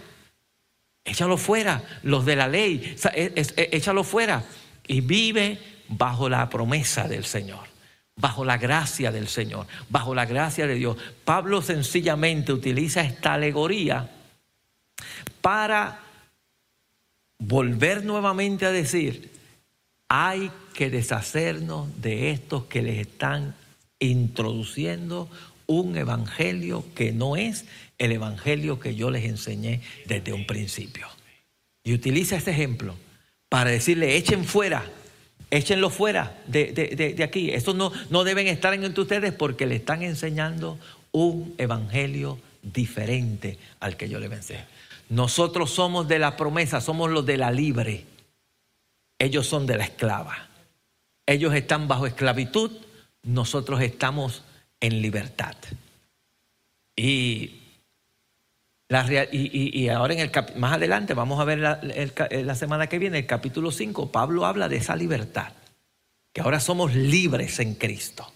Échalo 1.03 1.39
fuera, 1.39 1.83
los 2.03 2.27
de 2.27 2.37
la 2.37 2.47
ley, 2.47 2.95
échalo 3.57 4.05
fuera 4.05 4.45
y 4.87 5.01
vive 5.01 5.59
bajo 5.91 6.29
la 6.29 6.49
promesa 6.49 7.09
del 7.09 7.25
Señor, 7.25 7.67
bajo 8.17 8.45
la 8.45 8.57
gracia 8.57 9.11
del 9.11 9.29
Señor, 9.29 9.67
bajo 9.89 10.15
la 10.15 10.25
gracia 10.25 10.67
de 10.67 10.75
Dios. 10.75 10.97
Pablo 11.25 11.63
sencillamente 11.63 12.53
utiliza 12.53 13.03
esta 13.03 13.35
alegoría 13.35 14.09
para 15.41 16.01
volver 17.39 18.05
nuevamente 18.05 18.67
a 18.67 18.73
decir, 18.73 19.31
hay 20.09 20.51
que 20.75 20.91
deshacernos 20.91 22.01
de 22.01 22.31
estos 22.31 22.65
que 22.65 22.83
les 22.83 22.99
están 22.99 23.55
introduciendo 23.99 25.29
un 25.67 25.97
evangelio 25.97 26.85
que 26.95 27.13
no 27.13 27.37
es 27.37 27.65
el 27.99 28.13
evangelio 28.13 28.81
que 28.81 28.95
yo 28.95 29.11
les 29.11 29.25
enseñé 29.25 29.83
desde 30.07 30.33
un 30.33 30.47
principio. 30.47 31.07
Y 31.83 31.95
utiliza 31.95 32.37
este 32.37 32.51
ejemplo 32.51 32.95
para 33.49 33.71
decirle, 33.71 34.17
echen 34.17 34.45
fuera 34.45 34.85
Échenlo 35.51 35.91
fuera 35.91 36.41
de, 36.47 37.21
aquí. 37.25 37.51
Estos 37.51 37.75
no, 37.75 37.93
no 38.09 38.25
deben 38.25 38.47
estar 38.47 38.73
entre 38.73 39.01
ustedes 39.01 39.33
porque 39.33 39.67
le 39.67 39.77
están 39.77 40.03
enseñando 40.03 40.79
un 41.13 41.55
evangelio 41.59 42.39
diferente 42.63 43.59
al 43.81 43.97
que 43.97 44.09
yo 44.09 44.21
le 44.21 44.29
vencé. 44.29 44.65
Nosotros 45.09 45.71
somos 45.73 46.07
de 46.07 46.21
la 46.21 46.37
promesa, 46.37 46.81
somos 46.81 47.11
los 47.11 47.27
de 47.27 47.37
la 47.37 47.51
libre. 47.51 48.05
Ellos 49.19 49.47
son 49.47 49.67
de 49.67 49.77
la 49.77 49.85
esclava. 49.85 50.49
Ellos 51.27 51.55
están 51.55 51.89
bajo 51.89 52.07
esclavitud, 52.07 52.71
nosotros 53.23 53.81
estamos 53.81 54.43
en 54.81 55.03
libertad. 55.03 55.57
Y 56.97 57.60
y, 59.31 59.89
ahora 59.89 60.15
en 60.15 60.21
el 60.21 60.31
más 60.57 60.75
adelante, 60.75 61.15
vamos 61.15 61.39
a 61.39 61.45
ver 61.45 61.59
la, 61.59 62.55
semana 62.57 62.89
que 62.89 62.99
viene, 62.99 63.19
el 63.19 63.27
capítulo 63.27 63.71
5, 63.71 64.11
Pablo 64.11 64.47
habla 64.47 64.69
de 64.69 64.79
esa 64.79 64.97
libertad, 64.97 65.53
que 66.33 66.41
ahora 66.41 66.59
somos 66.59 66.95
libres 66.95 67.61
en 67.61 67.75
Cristo. 67.75 68.33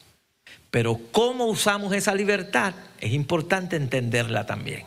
Pero 0.71 1.01
cómo 1.11 1.47
usamos 1.47 1.93
esa 1.93 2.15
libertad 2.15 2.75
es 3.01 3.13
importante 3.13 3.75
entenderla 3.75 4.47
también, 4.47 4.85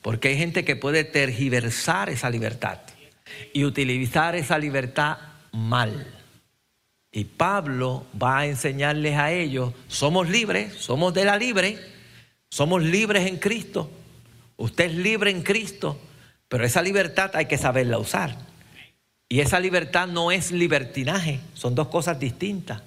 porque 0.00 0.28
hay 0.28 0.38
gente 0.38 0.64
que 0.64 0.76
puede 0.76 1.04
tergiversar 1.04 2.08
esa 2.08 2.30
libertad 2.30 2.78
y 3.52 3.64
utilizar 3.64 4.34
esa 4.34 4.56
libertad 4.56 5.18
mal. 5.52 6.06
Y 7.12 7.24
Pablo 7.24 8.06
va 8.20 8.38
a 8.38 8.46
enseñarles 8.46 9.18
a 9.18 9.32
ellos, 9.32 9.74
somos 9.86 10.30
libres, 10.30 10.74
somos 10.76 11.12
de 11.12 11.26
la 11.26 11.36
libre, 11.36 11.78
somos 12.48 12.82
libres 12.82 13.26
en 13.26 13.36
Cristo 13.36 13.90
Usted 14.56 14.86
es 14.86 14.94
libre 14.94 15.30
en 15.30 15.42
Cristo, 15.42 15.98
pero 16.48 16.64
esa 16.64 16.82
libertad 16.82 17.30
hay 17.34 17.46
que 17.46 17.58
saberla 17.58 17.98
usar. 17.98 18.36
Y 19.28 19.40
esa 19.40 19.58
libertad 19.58 20.06
no 20.06 20.30
es 20.30 20.52
libertinaje, 20.52 21.40
son 21.54 21.74
dos 21.74 21.88
cosas 21.88 22.20
distintas. 22.20 22.82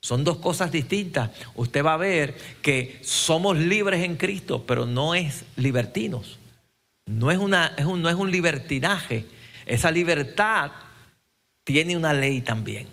Son 0.00 0.22
dos 0.22 0.36
cosas 0.36 0.70
distintas. 0.70 1.30
Usted 1.56 1.84
va 1.84 1.94
a 1.94 1.96
ver 1.96 2.36
que 2.62 3.00
somos 3.02 3.56
libres 3.56 4.04
en 4.04 4.16
Cristo, 4.16 4.64
pero 4.64 4.86
no 4.86 5.16
es 5.16 5.44
libertinos. 5.56 6.38
No 7.06 7.32
es, 7.32 7.38
una, 7.38 7.74
no 7.76 8.08
es 8.08 8.14
un 8.14 8.30
libertinaje. 8.30 9.26
Esa 9.64 9.90
libertad 9.90 10.70
tiene 11.64 11.96
una 11.96 12.12
ley 12.12 12.40
también. 12.40 12.86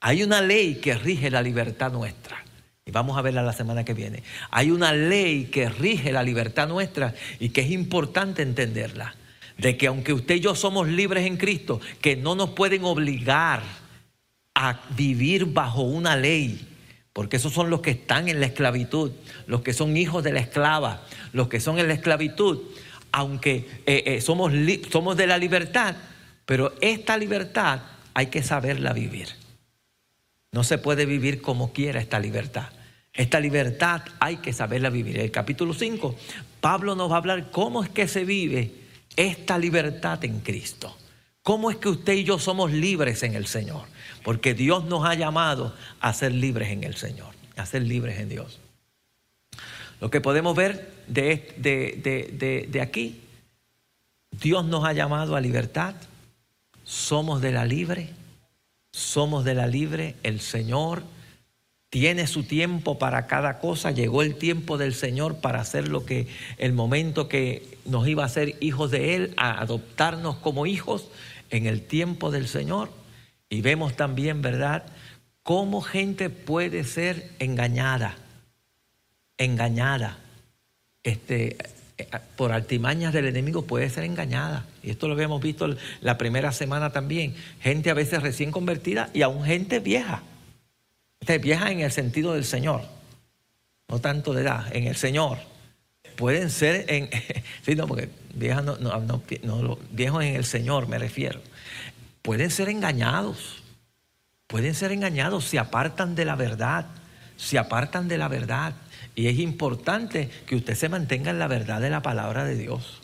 Hay 0.00 0.22
una 0.22 0.42
ley 0.42 0.74
que 0.74 0.94
rige 0.94 1.30
la 1.30 1.40
libertad 1.40 1.90
nuestra. 1.92 2.41
Y 2.84 2.90
vamos 2.90 3.16
a 3.16 3.22
verla 3.22 3.42
la 3.42 3.52
semana 3.52 3.84
que 3.84 3.94
viene. 3.94 4.22
Hay 4.50 4.70
una 4.70 4.92
ley 4.92 5.44
que 5.46 5.68
rige 5.68 6.10
la 6.10 6.22
libertad 6.22 6.66
nuestra 6.66 7.14
y 7.38 7.50
que 7.50 7.60
es 7.60 7.70
importante 7.70 8.42
entenderla. 8.42 9.14
De 9.56 9.76
que 9.76 9.86
aunque 9.86 10.12
usted 10.12 10.36
y 10.36 10.40
yo 10.40 10.54
somos 10.54 10.88
libres 10.88 11.26
en 11.26 11.36
Cristo, 11.36 11.80
que 12.00 12.16
no 12.16 12.34
nos 12.34 12.50
pueden 12.50 12.84
obligar 12.84 13.62
a 14.54 14.80
vivir 14.96 15.46
bajo 15.46 15.82
una 15.82 16.16
ley. 16.16 16.68
Porque 17.12 17.36
esos 17.36 17.52
son 17.52 17.70
los 17.70 17.82
que 17.82 17.90
están 17.90 18.28
en 18.28 18.40
la 18.40 18.46
esclavitud, 18.46 19.12
los 19.46 19.60
que 19.60 19.74
son 19.74 19.96
hijos 19.96 20.24
de 20.24 20.32
la 20.32 20.40
esclava, 20.40 21.04
los 21.32 21.48
que 21.48 21.60
son 21.60 21.78
en 21.78 21.86
la 21.86 21.94
esclavitud. 21.94 22.60
Aunque 23.12 23.68
eh, 23.86 24.02
eh, 24.06 24.20
somos, 24.20 24.52
somos 24.90 25.16
de 25.16 25.26
la 25.26 25.38
libertad, 25.38 25.94
pero 26.46 26.74
esta 26.80 27.16
libertad 27.16 27.82
hay 28.14 28.26
que 28.26 28.42
saberla 28.42 28.92
vivir. 28.92 29.41
No 30.52 30.64
se 30.64 30.76
puede 30.76 31.06
vivir 31.06 31.40
como 31.40 31.72
quiera 31.72 31.98
esta 31.98 32.20
libertad. 32.20 32.68
Esta 33.14 33.40
libertad 33.40 34.02
hay 34.20 34.36
que 34.36 34.52
saberla 34.52 34.90
vivir. 34.90 35.16
En 35.16 35.24
el 35.24 35.30
capítulo 35.30 35.72
5, 35.72 36.14
Pablo 36.60 36.94
nos 36.94 37.10
va 37.10 37.14
a 37.14 37.18
hablar 37.18 37.50
cómo 37.50 37.82
es 37.82 37.88
que 37.88 38.06
se 38.06 38.24
vive 38.24 38.72
esta 39.16 39.58
libertad 39.58 40.22
en 40.24 40.40
Cristo. 40.40 40.96
¿Cómo 41.42 41.70
es 41.70 41.76
que 41.78 41.88
usted 41.88 42.12
y 42.12 42.24
yo 42.24 42.38
somos 42.38 42.70
libres 42.70 43.22
en 43.22 43.34
el 43.34 43.46
Señor? 43.46 43.86
Porque 44.22 44.54
Dios 44.54 44.84
nos 44.84 45.04
ha 45.04 45.14
llamado 45.14 45.74
a 46.00 46.12
ser 46.12 46.32
libres 46.32 46.70
en 46.70 46.84
el 46.84 46.96
Señor, 46.96 47.34
a 47.56 47.66
ser 47.66 47.82
libres 47.82 48.20
en 48.20 48.28
Dios. 48.28 48.60
Lo 50.00 50.10
que 50.10 50.20
podemos 50.20 50.54
ver 50.54 50.92
de, 51.06 51.54
de, 51.56 52.68
de 52.68 52.80
aquí, 52.80 53.22
Dios 54.30 54.64
nos 54.64 54.84
ha 54.84 54.92
llamado 54.92 55.34
a 55.34 55.40
libertad, 55.40 55.94
somos 56.84 57.40
de 57.40 57.52
la 57.52 57.64
libre 57.64 58.10
somos 58.92 59.44
de 59.44 59.54
la 59.54 59.66
libre, 59.66 60.16
el 60.22 60.40
Señor 60.40 61.02
tiene 61.90 62.26
su 62.26 62.44
tiempo 62.44 62.98
para 62.98 63.26
cada 63.26 63.58
cosa, 63.58 63.90
llegó 63.90 64.22
el 64.22 64.36
tiempo 64.36 64.78
del 64.78 64.94
Señor 64.94 65.36
para 65.36 65.60
hacer 65.60 65.88
lo 65.88 66.06
que 66.06 66.26
el 66.56 66.72
momento 66.72 67.28
que 67.28 67.78
nos 67.84 68.08
iba 68.08 68.22
a 68.22 68.26
hacer 68.26 68.56
hijos 68.60 68.90
de 68.90 69.14
Él, 69.14 69.34
a 69.36 69.60
adoptarnos 69.60 70.36
como 70.36 70.66
hijos 70.66 71.08
en 71.50 71.66
el 71.66 71.82
tiempo 71.82 72.30
del 72.30 72.48
Señor. 72.48 72.90
Y 73.50 73.60
vemos 73.60 73.94
también, 73.94 74.40
¿verdad?, 74.40 74.84
cómo 75.42 75.82
gente 75.82 76.30
puede 76.30 76.84
ser 76.84 77.30
engañada, 77.38 78.16
engañada. 79.36 80.18
Este, 81.02 81.58
por 82.36 82.52
artimañas 82.52 83.12
del 83.12 83.26
enemigo 83.26 83.64
puede 83.64 83.90
ser 83.90 84.04
engañada. 84.04 84.66
Y 84.82 84.90
esto 84.90 85.08
lo 85.08 85.14
habíamos 85.14 85.40
visto 85.42 85.68
la 86.00 86.18
primera 86.18 86.52
semana 86.52 86.90
también. 86.90 87.34
Gente 87.60 87.90
a 87.90 87.94
veces 87.94 88.22
recién 88.22 88.50
convertida 88.50 89.10
y 89.12 89.22
aún 89.22 89.44
gente 89.44 89.80
vieja. 89.80 90.22
Este, 91.20 91.38
vieja 91.38 91.70
en 91.70 91.80
el 91.80 91.92
sentido 91.92 92.34
del 92.34 92.44
Señor. 92.44 92.82
No 93.88 94.00
tanto 94.00 94.32
de 94.32 94.42
edad, 94.42 94.74
en 94.74 94.86
el 94.86 94.96
Señor. 94.96 95.38
Pueden 96.16 96.50
ser 96.50 96.86
en. 96.88 97.08
sí, 97.62 97.74
no, 97.74 97.86
porque 97.86 98.08
viejas 98.34 98.64
no, 98.64 98.76
no, 98.76 98.98
no, 99.00 99.78
viejos 99.90 100.24
en 100.24 100.34
el 100.34 100.44
Señor 100.44 100.88
me 100.88 100.98
refiero. 100.98 101.40
Pueden 102.22 102.50
ser 102.50 102.68
engañados. 102.68 103.62
Pueden 104.46 104.74
ser 104.74 104.92
engañados, 104.92 105.44
se 105.44 105.58
apartan 105.58 106.14
de 106.14 106.26
la 106.26 106.36
verdad. 106.36 106.86
Se 107.36 107.58
apartan 107.58 108.08
de 108.08 108.18
la 108.18 108.28
verdad. 108.28 108.74
Y 109.14 109.26
es 109.26 109.38
importante 109.38 110.30
que 110.46 110.56
usted 110.56 110.74
se 110.74 110.88
mantenga 110.88 111.30
en 111.30 111.38
la 111.38 111.48
verdad 111.48 111.80
de 111.80 111.90
la 111.90 112.02
palabra 112.02 112.44
de 112.44 112.56
Dios. 112.56 113.00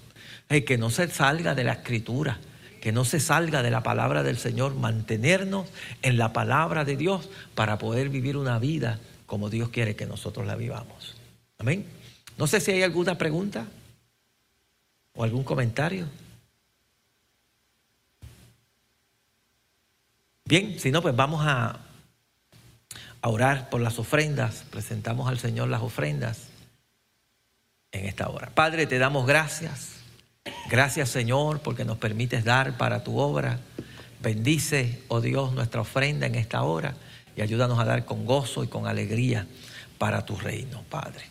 que 0.48 0.78
no 0.78 0.88
se 0.88 1.08
salga 1.08 1.54
de 1.54 1.64
la 1.64 1.72
escritura, 1.72 2.38
que 2.80 2.90
no 2.90 3.04
se 3.04 3.20
salga 3.20 3.62
de 3.62 3.70
la 3.70 3.82
palabra 3.82 4.22
del 4.22 4.38
Señor, 4.38 4.74
mantenernos 4.74 5.68
en 6.00 6.16
la 6.16 6.32
palabra 6.32 6.86
de 6.86 6.96
Dios 6.96 7.28
para 7.54 7.76
poder 7.76 8.08
vivir 8.08 8.36
una 8.36 8.58
vida 8.58 8.98
como 9.26 9.50
Dios 9.50 9.68
quiere 9.68 9.94
que 9.94 10.06
nosotros 10.06 10.46
la 10.46 10.56
vivamos. 10.56 11.14
Amén. 11.58 11.84
No 12.38 12.46
sé 12.46 12.60
si 12.60 12.70
hay 12.70 12.82
alguna 12.82 13.18
pregunta 13.18 13.66
o 15.14 15.22
algún 15.22 15.44
comentario. 15.44 16.06
Bien, 20.46 20.78
si 20.80 20.90
no, 20.90 21.02
pues 21.02 21.14
vamos 21.14 21.44
a 21.44 21.78
a 23.22 23.28
orar 23.28 23.70
por 23.70 23.80
las 23.80 23.98
ofrendas. 23.98 24.64
Presentamos 24.70 25.28
al 25.28 25.38
Señor 25.38 25.68
las 25.68 25.82
ofrendas 25.82 26.48
en 27.92 28.06
esta 28.06 28.28
hora. 28.28 28.50
Padre, 28.54 28.86
te 28.86 28.98
damos 28.98 29.26
gracias. 29.26 29.98
Gracias 30.70 31.08
Señor 31.08 31.60
porque 31.60 31.84
nos 31.84 31.98
permites 31.98 32.44
dar 32.44 32.76
para 32.76 33.04
tu 33.04 33.18
obra. 33.18 33.58
Bendice, 34.20 35.02
oh 35.08 35.20
Dios, 35.20 35.52
nuestra 35.52 35.80
ofrenda 35.80 36.26
en 36.26 36.34
esta 36.34 36.62
hora 36.62 36.94
y 37.36 37.40
ayúdanos 37.40 37.78
a 37.78 37.84
dar 37.84 38.04
con 38.04 38.26
gozo 38.26 38.64
y 38.64 38.68
con 38.68 38.86
alegría 38.86 39.46
para 39.96 40.24
tu 40.24 40.36
reino, 40.36 40.82
Padre. 40.88 41.24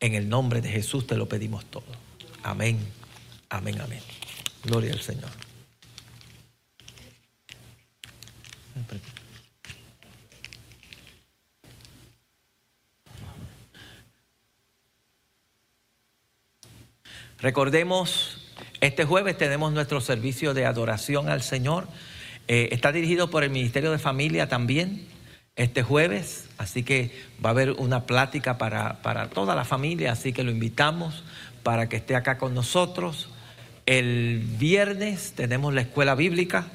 En 0.00 0.14
el 0.14 0.28
nombre 0.28 0.60
de 0.60 0.68
Jesús 0.68 1.06
te 1.06 1.16
lo 1.16 1.28
pedimos 1.28 1.64
todo. 1.66 1.86
Amén, 2.44 2.78
amén, 3.48 3.80
amén. 3.80 4.00
Gloria 4.62 4.92
al 4.92 5.00
Señor. 5.00 5.30
Recordemos, 17.40 18.36
este 18.80 19.04
jueves 19.04 19.38
tenemos 19.38 19.72
nuestro 19.72 20.00
servicio 20.00 20.54
de 20.54 20.66
adoración 20.66 21.28
al 21.28 21.40
Señor. 21.40 21.86
Eh, 22.48 22.70
está 22.72 22.90
dirigido 22.90 23.30
por 23.30 23.44
el 23.44 23.50
Ministerio 23.50 23.92
de 23.92 23.98
Familia 23.98 24.48
también 24.48 25.06
este 25.54 25.84
jueves, 25.84 26.48
así 26.58 26.82
que 26.82 27.12
va 27.44 27.50
a 27.50 27.52
haber 27.52 27.72
una 27.72 28.06
plática 28.06 28.58
para, 28.58 29.02
para 29.02 29.28
toda 29.28 29.54
la 29.54 29.64
familia, 29.64 30.12
así 30.12 30.32
que 30.32 30.42
lo 30.42 30.50
invitamos 30.50 31.22
para 31.62 31.88
que 31.88 31.96
esté 31.96 32.16
acá 32.16 32.38
con 32.38 32.54
nosotros. 32.54 33.28
El 33.86 34.42
viernes 34.58 35.32
tenemos 35.36 35.72
la 35.74 35.82
escuela 35.82 36.16
bíblica, 36.16 36.66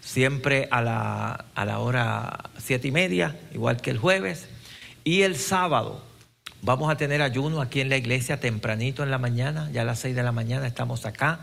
siempre 0.00 0.68
a 0.70 0.82
la, 0.82 1.46
a 1.54 1.64
la 1.64 1.80
hora 1.80 2.50
siete 2.58 2.88
y 2.88 2.92
media, 2.92 3.40
igual 3.54 3.80
que 3.80 3.90
el 3.90 3.98
jueves. 3.98 4.48
Y 5.02 5.22
el 5.22 5.34
sábado 5.34 6.04
Vamos 6.64 6.92
a 6.92 6.96
tener 6.96 7.22
ayuno 7.22 7.60
aquí 7.60 7.80
en 7.80 7.88
la 7.88 7.96
iglesia 7.96 8.38
tempranito 8.38 9.02
en 9.02 9.10
la 9.10 9.18
mañana, 9.18 9.68
ya 9.72 9.82
a 9.82 9.84
las 9.84 9.98
6 9.98 10.14
de 10.14 10.22
la 10.22 10.30
mañana 10.30 10.64
estamos 10.64 11.06
acá. 11.06 11.40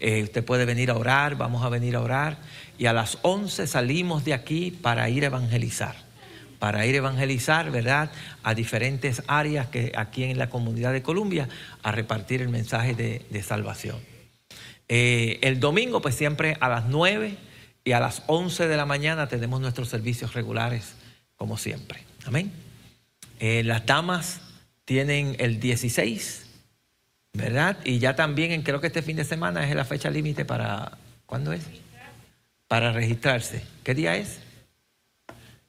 Eh, 0.00 0.22
usted 0.22 0.42
puede 0.42 0.64
venir 0.64 0.90
a 0.90 0.94
orar, 0.94 1.36
vamos 1.36 1.62
a 1.62 1.68
venir 1.68 1.96
a 1.96 2.00
orar. 2.00 2.38
Y 2.78 2.86
a 2.86 2.94
las 2.94 3.18
11 3.20 3.66
salimos 3.66 4.24
de 4.24 4.32
aquí 4.32 4.70
para 4.70 5.10
ir 5.10 5.24
a 5.24 5.26
evangelizar. 5.26 5.94
Para 6.58 6.86
ir 6.86 6.94
a 6.94 6.98
evangelizar, 6.98 7.70
¿verdad? 7.70 8.10
A 8.42 8.54
diferentes 8.54 9.22
áreas 9.26 9.66
que 9.66 9.92
aquí 9.96 10.24
en 10.24 10.38
la 10.38 10.48
comunidad 10.48 10.94
de 10.94 11.02
Colombia, 11.02 11.46
a 11.82 11.92
repartir 11.92 12.40
el 12.40 12.48
mensaje 12.48 12.94
de, 12.94 13.42
salvación. 13.42 13.98
Eh, 14.88 15.40
el 15.42 15.60
domingo, 15.60 16.00
pues 16.00 16.14
siempre 16.14 16.56
a 16.60 16.70
las 16.70 16.86
9 16.86 17.36
y 17.84 17.92
a 17.92 18.00
las 18.00 18.22
11 18.28 18.66
de 18.66 18.76
la 18.78 18.86
mañana 18.86 19.28
tenemos 19.28 19.60
nuestros 19.60 19.90
servicios 19.90 20.32
regulares, 20.32 20.94
como 21.36 21.58
siempre. 21.58 22.02
Amén. 22.24 22.50
Eh, 23.40 23.62
las 23.62 23.84
damas 23.84 24.40
tienen 24.84 25.36
el 25.38 25.60
16, 25.60 26.46
¿verdad? 27.32 27.78
Y 27.84 27.98
ya 27.98 28.16
también 28.16 28.62
creo 28.62 28.80
que 28.80 28.88
este 28.88 29.02
fin 29.02 29.16
de 29.16 29.24
semana 29.24 29.68
es 29.68 29.74
la 29.74 29.84
fecha 29.84 30.10
límite 30.10 30.44
para, 30.44 30.98
¿cuándo 31.26 31.52
es? 31.52 31.62
Para 32.68 32.92
registrarse. 32.92 33.62
¿Qué 33.82 33.94
día 33.94 34.16
es? 34.16 34.40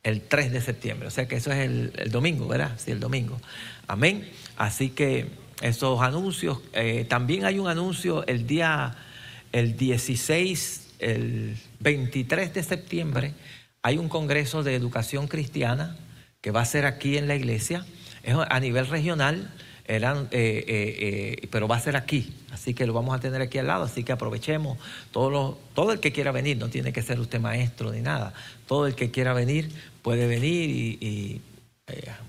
El 0.03 0.21
3 0.21 0.51
de 0.51 0.61
septiembre, 0.61 1.07
o 1.07 1.11
sea 1.11 1.27
que 1.27 1.37
eso 1.37 1.51
es 1.51 1.57
el, 1.59 2.11
domingo, 2.11 2.47
¿verdad? 2.47 2.73
Sí, 2.77 2.91
el 2.91 2.99
domingo. 2.99 3.39
Amén. 3.87 4.29
Así 4.55 4.89
que 4.89 5.27
esos 5.61 6.01
anuncios. 6.01 6.59
Eh, 6.73 7.05
también 7.09 7.45
hay 7.45 7.57
un 7.57 7.67
anuncio 7.67 8.25
el 8.27 8.45
día, 8.45 8.95
el 9.51 9.77
16, 9.77 10.93
el 10.99 11.57
23 11.79 12.53
de 12.53 12.63
septiembre, 12.63 13.33
hay 13.81 13.97
un 13.97 14.09
congreso 14.09 14.63
de 14.63 14.75
educación 14.75 15.27
cristiana 15.27 15.95
que 16.41 16.51
va 16.51 16.61
a 16.61 16.65
ser 16.65 16.85
aquí 16.85 17.17
en 17.17 17.27
la 17.27 17.35
iglesia, 17.35 17.85
es 18.25 18.35
a 18.49 18.59
nivel 18.59 18.87
regional, 18.87 19.49
eran, 19.87 20.27
eh, 20.31 20.65
eh, 20.67 21.47
pero 21.51 21.67
va 21.67 21.75
a 21.75 21.79
ser 21.79 21.95
aquí, 21.95 22.33
así 22.51 22.73
que 22.73 22.87
lo 22.87 22.93
vamos 22.93 23.15
a 23.15 23.19
tener 23.19 23.41
aquí 23.41 23.59
al 23.59 23.67
lado, 23.67 23.83
así 23.83 24.03
que 24.03 24.11
aprovechemos, 24.11 24.79
todo, 25.11 25.59
todo 25.75 25.91
el 25.91 25.99
que 25.99 26.11
quiera 26.11 26.31
venir, 26.31 26.57
no 26.57 26.69
tiene 26.69 26.91
que 26.91 27.03
ser 27.03 27.19
usted 27.19 27.39
maestro 27.39 27.91
ni 27.91 28.01
nada, 28.01 28.33
todo 28.67 28.87
el 28.87 28.95
que 28.95 29.11
quiera 29.11 29.33
venir 29.33 29.71
puede 30.01 30.27
venir 30.27 30.69
y, 30.69 31.41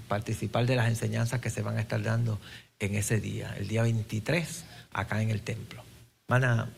participar 0.06 0.66
de 0.66 0.76
las 0.76 0.88
enseñanzas 0.88 1.40
que 1.40 1.50
se 1.50 1.62
van 1.62 1.78
a 1.78 1.80
estar 1.80 2.00
dando 2.02 2.38
en 2.78 2.94
ese 2.94 3.20
día, 3.20 3.56
el 3.58 3.66
día 3.66 3.82
23, 3.82 4.64
acá 4.92 5.20
en 5.22 5.30
el 5.30 5.40
templo. 5.40 5.82
Van 6.28 6.70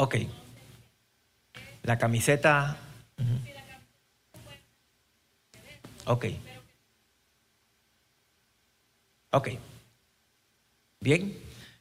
Ok. 0.00 0.16
La 1.82 1.98
camiseta. 1.98 2.76
Ok. 6.04 6.26
Ok. 9.32 9.48
Bien. 11.00 11.36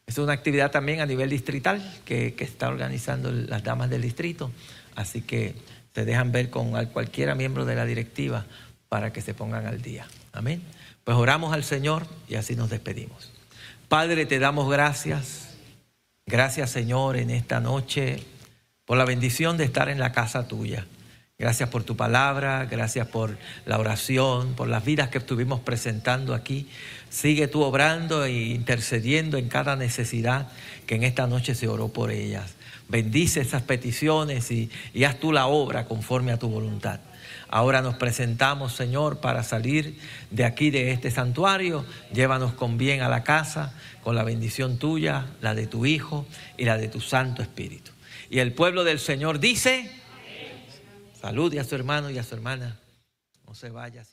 Es 0.08 0.18
una 0.18 0.34
actividad 0.34 0.72
también 0.72 1.02
a 1.02 1.06
nivel 1.06 1.30
distrital 1.30 1.82
que, 2.06 2.34
que 2.34 2.44
está 2.44 2.70
organizando 2.70 3.32
las 3.32 3.64
damas 3.64 3.90
del 3.90 4.02
distrito. 4.02 4.52
Así 4.96 5.22
que 5.22 5.54
se 5.94 6.06
dejan 6.06 6.32
ver 6.32 6.50
con 6.50 6.72
cualquiera 6.88 7.36
miembro 7.36 7.66
de 7.66 7.76
la 7.76 7.86
directiva 7.86 8.46
para 8.90 9.14
que 9.14 9.22
se 9.22 9.34
pongan 9.34 9.68
al 9.68 9.82
día. 9.82 10.08
Amén. 10.34 10.64
Pues 11.04 11.18
oramos 11.18 11.54
al 11.54 11.64
Señor 11.64 12.08
y 12.28 12.36
así 12.36 12.56
nos 12.56 12.70
despedimos. 12.70 13.32
Padre, 13.90 14.26
te 14.26 14.40
damos 14.40 14.70
gracias. 14.70 15.47
Gracias 16.30 16.72
Señor 16.72 17.16
en 17.16 17.30
esta 17.30 17.62
noche 17.62 18.22
por 18.84 18.98
la 18.98 19.06
bendición 19.06 19.56
de 19.56 19.64
estar 19.64 19.88
en 19.88 19.98
la 19.98 20.12
casa 20.12 20.46
tuya. 20.46 20.86
Gracias 21.40 21.70
por 21.70 21.86
tu 21.86 21.96
palabra, 21.96 22.66
gracias 22.66 23.08
por 23.08 23.38
la 23.66 23.80
oración, 23.80 24.54
por 24.54 24.68
las 24.68 24.84
vidas 24.84 25.08
que 25.08 25.20
estuvimos 25.20 25.62
presentando 25.62 26.34
aquí. 26.34 26.68
Sigue 27.10 27.48
tú 27.48 27.62
obrando 27.62 28.26
e 28.26 28.34
intercediendo 28.34 29.38
en 29.38 29.48
cada 29.48 29.78
necesidad 29.78 30.50
que 30.86 30.96
en 30.96 31.06
esta 31.06 31.28
noche 31.28 31.56
se 31.56 31.70
oró 31.70 31.88
por 31.88 32.12
ellas. 32.12 32.56
Bendice 32.90 33.40
esas 33.40 33.62
peticiones 33.62 34.52
y, 34.52 34.70
haz 35.06 35.22
tú 35.22 35.32
la 35.32 35.48
obra 35.48 35.86
conforme 35.86 36.34
a 36.34 36.40
tu 36.40 36.50
voluntad. 36.50 37.00
Ahora 37.50 37.82
nos 37.82 37.96
presentamos, 37.96 38.74
Señor, 38.74 39.20
para 39.20 39.44
salir 39.44 39.98
de 40.32 40.44
aquí, 40.44 40.70
de 40.70 40.92
este 40.92 41.12
santuario. 41.12 41.86
Llévanos 42.14 42.54
con 42.54 42.78
bien 42.78 43.02
a 43.02 43.10
la 43.10 43.24
casa, 43.24 43.74
con 44.04 44.16
la 44.16 44.24
bendición 44.24 44.78
tuya, 44.78 45.28
la 45.42 45.56
de 45.56 45.68
tu 45.68 45.86
Hijo 45.86 46.26
y 46.58 46.66
la 46.66 46.78
de 46.78 46.90
tu 46.90 47.00
Santo 47.00 47.42
Espíritu. 47.42 47.92
Y 48.30 48.40
el 48.40 48.54
pueblo 48.54 48.84
del 48.84 49.00
Señor 49.00 49.40
dice, 49.40 49.90
salude 51.20 51.60
a 51.60 51.64
su 51.64 51.76
hermano 51.76 52.10
y 52.10 52.18
a 52.18 52.24
su 52.24 52.36
hermana. 52.36 52.80
No 53.48 53.56
se 53.56 53.70
vaya. 53.70 54.04